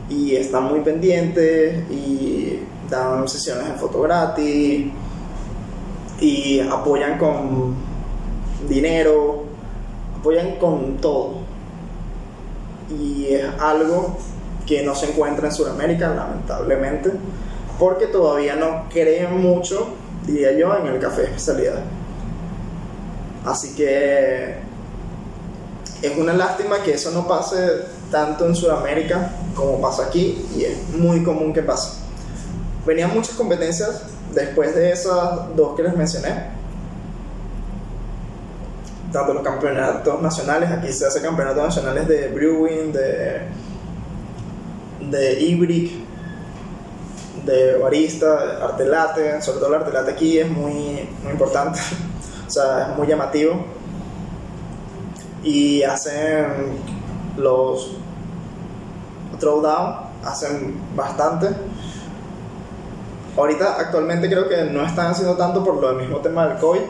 y 0.09 0.37
están 0.37 0.65
muy 0.65 0.81
pendientes 0.81 1.91
y 1.91 2.61
dan 2.89 3.29
sesiones 3.29 3.69
en 3.69 3.77
foto 3.77 4.03
gratis 4.03 4.87
y 6.21 6.61
apoyan 6.61 7.19
con 7.19 7.75
dinero, 8.69 9.45
apoyan 10.19 10.57
con 10.57 10.97
todo. 10.99 11.39
Y 12.91 13.27
es 13.27 13.47
algo 13.61 14.17
que 14.67 14.83
no 14.83 14.95
se 14.95 15.11
encuentra 15.11 15.49
en 15.49 15.55
Sudamérica, 15.55 16.15
lamentablemente, 16.15 17.13
porque 17.81 18.07
todavía 18.09 18.57
no 18.57 18.85
creen 18.91 19.41
mucho, 19.41 19.89
diría 20.27 20.53
yo, 20.53 20.77
en 20.77 20.87
el 20.87 21.01
café 21.01 21.23
de 21.23 21.29
especialidad. 21.29 21.81
Así 23.43 23.75
que 23.75 24.57
es 26.03 26.19
una 26.19 26.35
lástima 26.35 26.83
que 26.83 26.93
eso 26.93 27.11
no 27.11 27.27
pase 27.27 27.57
tanto 28.11 28.47
en 28.47 28.55
Sudamérica 28.55 29.33
como 29.55 29.81
pasa 29.81 30.07
aquí 30.07 30.47
y 30.55 30.65
es 30.65 30.91
muy 30.91 31.25
común 31.25 31.55
que 31.55 31.63
pase. 31.63 32.01
Venían 32.85 33.15
muchas 33.15 33.35
competencias 33.35 34.03
después 34.35 34.75
de 34.75 34.93
esas 34.93 35.57
dos 35.57 35.75
que 35.75 35.83
les 35.83 35.97
mencioné. 35.97 36.51
Tanto 39.11 39.33
los 39.33 39.43
campeonatos 39.43 40.21
nacionales, 40.21 40.71
aquí 40.71 40.93
se 40.93 41.07
hace 41.07 41.23
campeonatos 41.23 41.65
nacionales 41.65 42.07
de 42.07 42.29
brewing, 42.29 42.93
de, 42.93 43.41
de 45.11 45.41
Ibrick, 45.41 46.10
de 47.51 47.79
barista, 47.79 48.65
arte 48.65 48.87
latte, 48.87 49.43
sobre 49.43 49.59
todo 49.59 49.69
el 49.69 49.81
arte 49.81 49.93
latte 49.93 50.13
aquí 50.13 50.39
es 50.39 50.51
muy, 50.51 51.09
muy 51.23 51.33
importante. 51.33 51.81
O 52.47 52.53
sea, 52.53 52.91
es 52.91 52.97
muy 52.97 53.07
llamativo. 53.07 53.65
Y 55.45 55.85
hacen 55.85 56.81
los 57.37 57.93
throwdown, 59.39 59.95
hacen 60.25 60.81
bastante. 60.97 61.47
Ahorita 63.37 63.77
actualmente 63.79 64.29
creo 64.29 64.49
que 64.49 64.65
no 64.65 64.85
están 64.85 65.13
haciendo 65.13 65.37
tanto 65.37 65.63
por 65.63 65.81
lo 65.81 65.93
mismo 65.93 66.19
tema 66.19 66.49
del 66.49 66.59
COVID, 66.59 66.81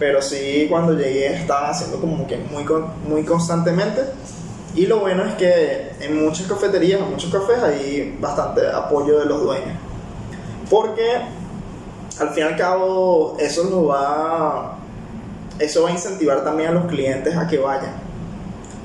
pero 0.00 0.20
sí 0.20 0.66
cuando 0.68 0.92
llegué 0.94 1.34
estaban 1.34 1.70
haciendo 1.70 2.00
como 2.00 2.26
que 2.26 2.38
muy, 2.38 2.64
muy 3.08 3.24
constantemente. 3.24 4.02
Y 4.74 4.86
lo 4.86 4.98
bueno 4.98 5.24
es 5.24 5.34
que 5.36 5.92
en 6.00 6.22
muchas 6.22 6.48
cafeterías, 6.48 7.00
en 7.00 7.10
muchos 7.10 7.32
cafés 7.32 7.62
hay 7.62 8.18
bastante 8.20 8.66
apoyo 8.66 9.20
de 9.20 9.26
los 9.26 9.40
dueños. 9.40 9.85
Porque 10.70 11.20
al 12.18 12.30
fin 12.30 12.44
y 12.44 12.46
al 12.46 12.56
cabo 12.56 13.36
eso 13.38 13.64
lo 13.64 13.86
va 13.86 14.78
eso 15.58 15.82
va 15.82 15.88
a 15.88 15.92
incentivar 15.92 16.44
también 16.44 16.70
a 16.70 16.72
los 16.72 16.86
clientes 16.86 17.36
a 17.36 17.46
que 17.46 17.58
vayan. 17.58 17.94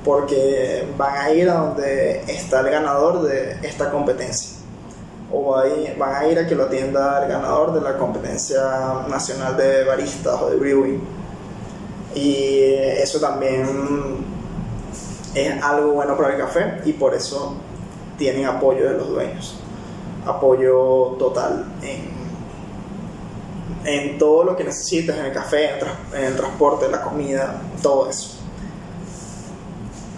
Porque 0.06 0.88
van 0.98 1.18
a 1.18 1.32
ir 1.32 1.50
a 1.50 1.56
donde 1.56 2.22
está 2.28 2.62
el 2.62 2.70
ganador 2.70 3.24
de 3.24 3.58
esta 3.62 3.92
competencia. 3.92 4.58
O 5.32 5.56
van 5.98 6.16
a 6.16 6.28
ir 6.28 6.40
a 6.40 6.48
que 6.48 6.56
lo 6.56 6.66
atienda 6.66 7.24
el 7.24 7.30
ganador 7.30 7.74
de 7.74 7.82
la 7.82 7.98
competencia 7.98 8.62
nacional 9.10 9.56
de 9.58 9.84
baristas 9.84 10.42
o 10.42 10.50
de 10.50 10.56
brewing. 10.58 11.02
Y 12.16 12.74
eso 12.98 13.20
también 13.20 14.26
es 15.34 15.64
algo 15.64 15.94
bueno 15.94 16.18
para 16.18 16.34
el 16.34 16.40
café 16.40 16.82
y 16.84 16.94
por 16.94 17.14
eso 17.14 17.56
tienen 18.18 18.46
apoyo 18.46 18.90
de 18.90 18.98
los 18.98 19.10
dueños 19.10 19.61
apoyo 20.26 21.16
total 21.18 21.66
en 21.82 22.22
en 23.86 24.18
todo 24.18 24.44
lo 24.44 24.56
que 24.56 24.64
necesites, 24.64 25.16
en 25.16 25.26
el 25.26 25.34
café, 25.34 25.72
en 26.14 26.24
el, 26.24 26.36
transporte, 26.36 26.88
la 26.90 27.02
comida, 27.02 27.62
todo 27.82 28.10
eso. 28.10 28.38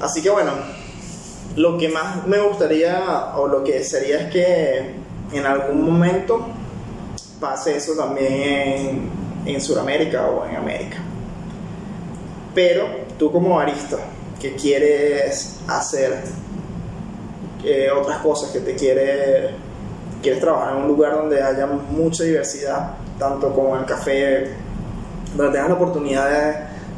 Así 0.02 0.22
que 0.22 0.30
bueno, 0.30 0.52
lo 1.56 1.78
que 1.78 1.90
más 1.90 2.26
me 2.26 2.40
gustaría 2.40 3.34
o 3.38 3.48
lo 3.48 3.64
que 3.64 3.84
sería 3.84 4.22
es 4.22 4.32
que 4.32 4.96
en 5.32 5.46
algún 5.46 5.86
momento 5.86 6.46
pase 7.40 7.78
eso 7.78 7.94
también 7.94 8.34
en, 8.34 9.12
en 9.46 9.62
Sudamérica 9.62 10.28
o 10.28 10.46
en 10.46 10.56
América. 10.56 10.98
Pero 12.54 12.86
tú 13.18 13.32
como 13.32 13.56
barista 13.56 13.98
que 14.42 14.56
quieres 14.56 15.60
hacer 15.68 16.22
eh, 17.64 17.90
otras 17.90 18.20
cosas, 18.20 18.52
que 18.52 18.60
te 18.60 18.76
quieres, 18.76 19.52
quieres 20.24 20.42
trabajar 20.42 20.76
en 20.76 20.84
un 20.84 20.88
lugar 20.88 21.14
donde 21.14 21.44
haya 21.44 21.68
mucha 21.68 22.24
diversidad, 22.24 22.96
tanto 23.20 23.54
como 23.54 23.78
el 23.78 23.86
café, 23.86 24.56
donde 25.36 25.52
tengas 25.52 25.70
la 25.70 25.76
oportunidad 25.76 26.30
de 26.30 26.56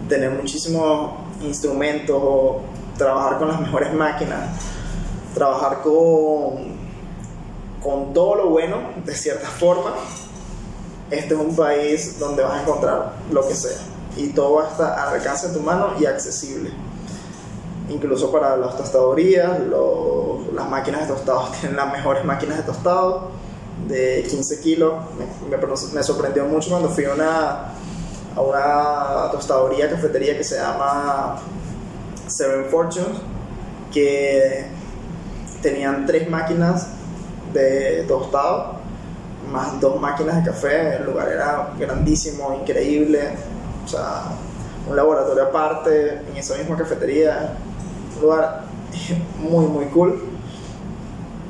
tener 0.08 0.30
muchísimos 0.30 1.12
instrumentos 1.42 2.62
trabajar 2.98 3.38
con 3.38 3.48
las 3.50 3.60
mejores 3.60 3.94
máquinas, 3.94 4.40
trabajar 5.34 5.82
con, 5.82 6.76
con 7.82 8.14
todo 8.14 8.36
lo 8.36 8.50
bueno, 8.50 8.78
de 9.04 9.14
cierta 9.16 9.48
forma, 9.60 9.92
este 11.12 11.34
es 11.34 11.40
un 11.40 11.56
país 11.56 12.18
donde 12.20 12.44
vas 12.44 12.54
a 12.54 12.62
encontrar 12.62 13.14
lo 13.32 13.48
que 13.48 13.54
sea. 13.54 13.78
Y 14.18 14.30
todo 14.30 14.56
va 14.56 14.64
a 14.64 14.72
estar 14.72 15.00
al 15.00 15.16
alcance 15.16 15.50
de 15.50 15.54
tu 15.54 15.60
mano 15.60 15.92
y 16.00 16.06
accesible. 16.06 16.72
Incluso 17.90 18.32
para 18.32 18.58
las 18.58 18.78
tostadorías, 18.78 19.60
las 20.54 20.70
máquinas 20.70 21.02
de 21.02 21.14
tostados 21.14 21.52
tienen 21.60 21.78
las 21.78 21.92
mejores 21.92 22.26
máquinas 22.26 22.58
de 22.58 22.64
tostado 22.64 23.30
de 23.88 24.26
15 24.30 24.60
kilos. 24.62 24.94
Me, 25.94 26.04
sorprendió 26.04 26.46
mucho 26.46 26.70
cuando 26.70 26.90
fui 26.90 27.06
a 27.06 27.14
una, 27.14 27.74
a 28.36 28.42
una 28.42 29.32
tostadoría, 29.32 29.90
cafetería 29.90 30.38
que 30.38 30.44
se 30.44 30.58
llama 30.58 31.40
Seven 32.28 32.66
Fortunes, 32.66 33.20
que 33.94 34.66
tenían 35.62 36.06
tres 36.06 36.30
máquinas 36.30 36.88
de 37.54 38.06
tostado, 38.08 38.76
más 39.52 39.80
dos 39.80 40.00
máquinas 40.00 40.44
de 40.44 40.52
café. 40.52 40.96
El 40.98 41.06
lugar 41.06 41.30
era 41.30 41.74
grandísimo, 41.78 42.58
increíble. 42.62 43.36
O 43.84 43.88
sea, 43.88 44.24
un 44.88 44.96
laboratorio 44.96 45.44
aparte, 45.44 46.22
en 46.30 46.38
esa 46.38 46.56
misma 46.56 46.78
cafetería. 46.78 47.58
Lugar 48.22 48.64
muy, 49.40 49.66
muy 49.66 49.86
cool 49.86 50.36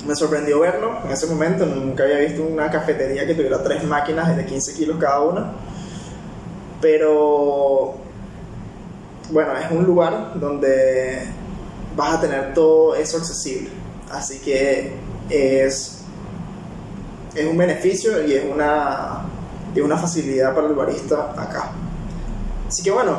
me 0.05 0.16
sorprendió 0.16 0.59
verlo 0.59 0.99
en 1.03 1.11
ese 1.11 1.28
momento. 1.28 1.66
Nunca 1.66 2.03
había 2.03 2.20
visto 2.20 2.43
una 2.43 2.70
cafetería 2.70 3.26
que 3.26 3.34
tuviera 3.34 3.61
tres 3.63 3.84
máquinas 3.84 4.36
de 4.36 4.45
15 4.45 4.74
kilos 4.74 4.97
cada 4.99 5.22
una. 5.22 5.51
Pero 6.82 7.95
bueno, 9.32 9.57
es 9.57 9.72
un 9.72 9.84
lugar 9.84 10.39
donde 10.39 11.24
vas 11.95 12.16
a 12.16 12.22
tener 12.22 12.53
todo 12.53 12.95
eso 12.95 13.18
accesible. 13.18 13.70
Así 14.11 14.39
que 14.39 14.93
es, 15.30 16.03
es 17.34 17.45
un 17.45 17.57
beneficio 17.57 18.26
y 18.26 18.34
es 18.34 18.43
una, 18.45 19.24
y 19.74 19.82
una 19.82 19.97
facilidad 19.97 20.53
para 20.53 20.68
el 20.68 20.76
barista 20.76 21.32
acá. 21.32 21.72
Así 22.68 22.84
que 22.84 22.91
bueno, 22.91 23.18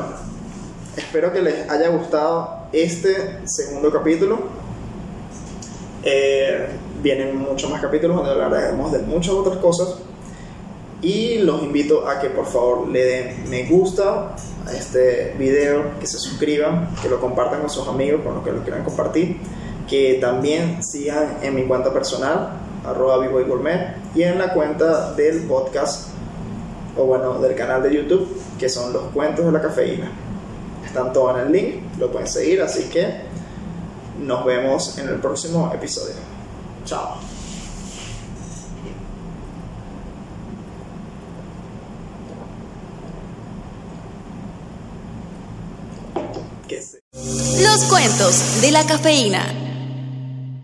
espero 0.95 1.33
que 1.33 1.41
les 1.41 1.69
haya 1.69 1.89
gustado 1.89 2.56
este 2.71 3.47
segundo 3.47 3.91
capítulo. 3.91 4.39
Eh, 6.03 6.67
vienen 7.01 7.37
muchos 7.37 7.69
más 7.69 7.81
capítulos 7.81 8.17
donde 8.17 8.31
hablaremos 8.43 8.91
de 8.91 8.99
muchas 8.99 9.33
otras 9.33 9.57
cosas. 9.57 9.95
Y 11.01 11.39
los 11.39 11.61
invito 11.61 12.07
a 12.07 12.19
que 12.19 12.29
por 12.29 12.45
favor 12.45 12.87
le 12.87 13.05
den 13.05 13.49
me 13.49 13.65
gusta 13.65 14.35
a 14.65 14.73
este 14.73 15.35
video, 15.37 15.99
que 15.99 16.07
se 16.07 16.17
suscriban, 16.17 16.89
que 17.01 17.07
lo 17.07 17.21
compartan 17.21 17.61
con 17.61 17.69
sus 17.69 17.87
amigos, 17.87 18.21
con 18.23 18.33
los 18.35 18.43
que 18.43 18.51
lo 18.51 18.63
quieran 18.63 18.83
compartir, 18.83 19.37
que 19.87 20.17
también 20.19 20.83
sigan 20.83 21.37
en 21.43 21.55
mi 21.55 21.63
cuenta 21.65 21.93
personal, 21.93 22.49
arroba 22.83 23.19
vivo 23.19 23.39
y 23.39 23.43
gourmet, 23.43 23.95
y 24.15 24.23
en 24.23 24.39
la 24.39 24.53
cuenta 24.53 25.13
del 25.13 25.43
podcast, 25.43 26.09
o 26.97 27.05
bueno, 27.05 27.39
del 27.39 27.55
canal 27.55 27.83
de 27.83 27.93
YouTube, 27.93 28.27
que 28.57 28.67
son 28.67 28.91
los 28.91 29.03
cuentos 29.13 29.45
de 29.45 29.51
la 29.51 29.61
cafeína. 29.61 30.11
Están 30.87 31.13
todos 31.13 31.37
en 31.37 31.47
el 31.47 31.51
link, 31.51 31.99
lo 31.99 32.11
pueden 32.11 32.27
seguir, 32.27 32.61
así 32.61 32.83
que 32.85 33.21
nos 34.19 34.43
vemos 34.45 34.97
en 34.97 35.09
el 35.09 35.15
próximo 35.15 35.71
episodio. 35.73 36.15
Chao. 36.85 37.17
Los 47.61 47.83
cuentos 47.85 48.61
de 48.61 48.71
la 48.71 48.85
cafeína. 48.85 49.66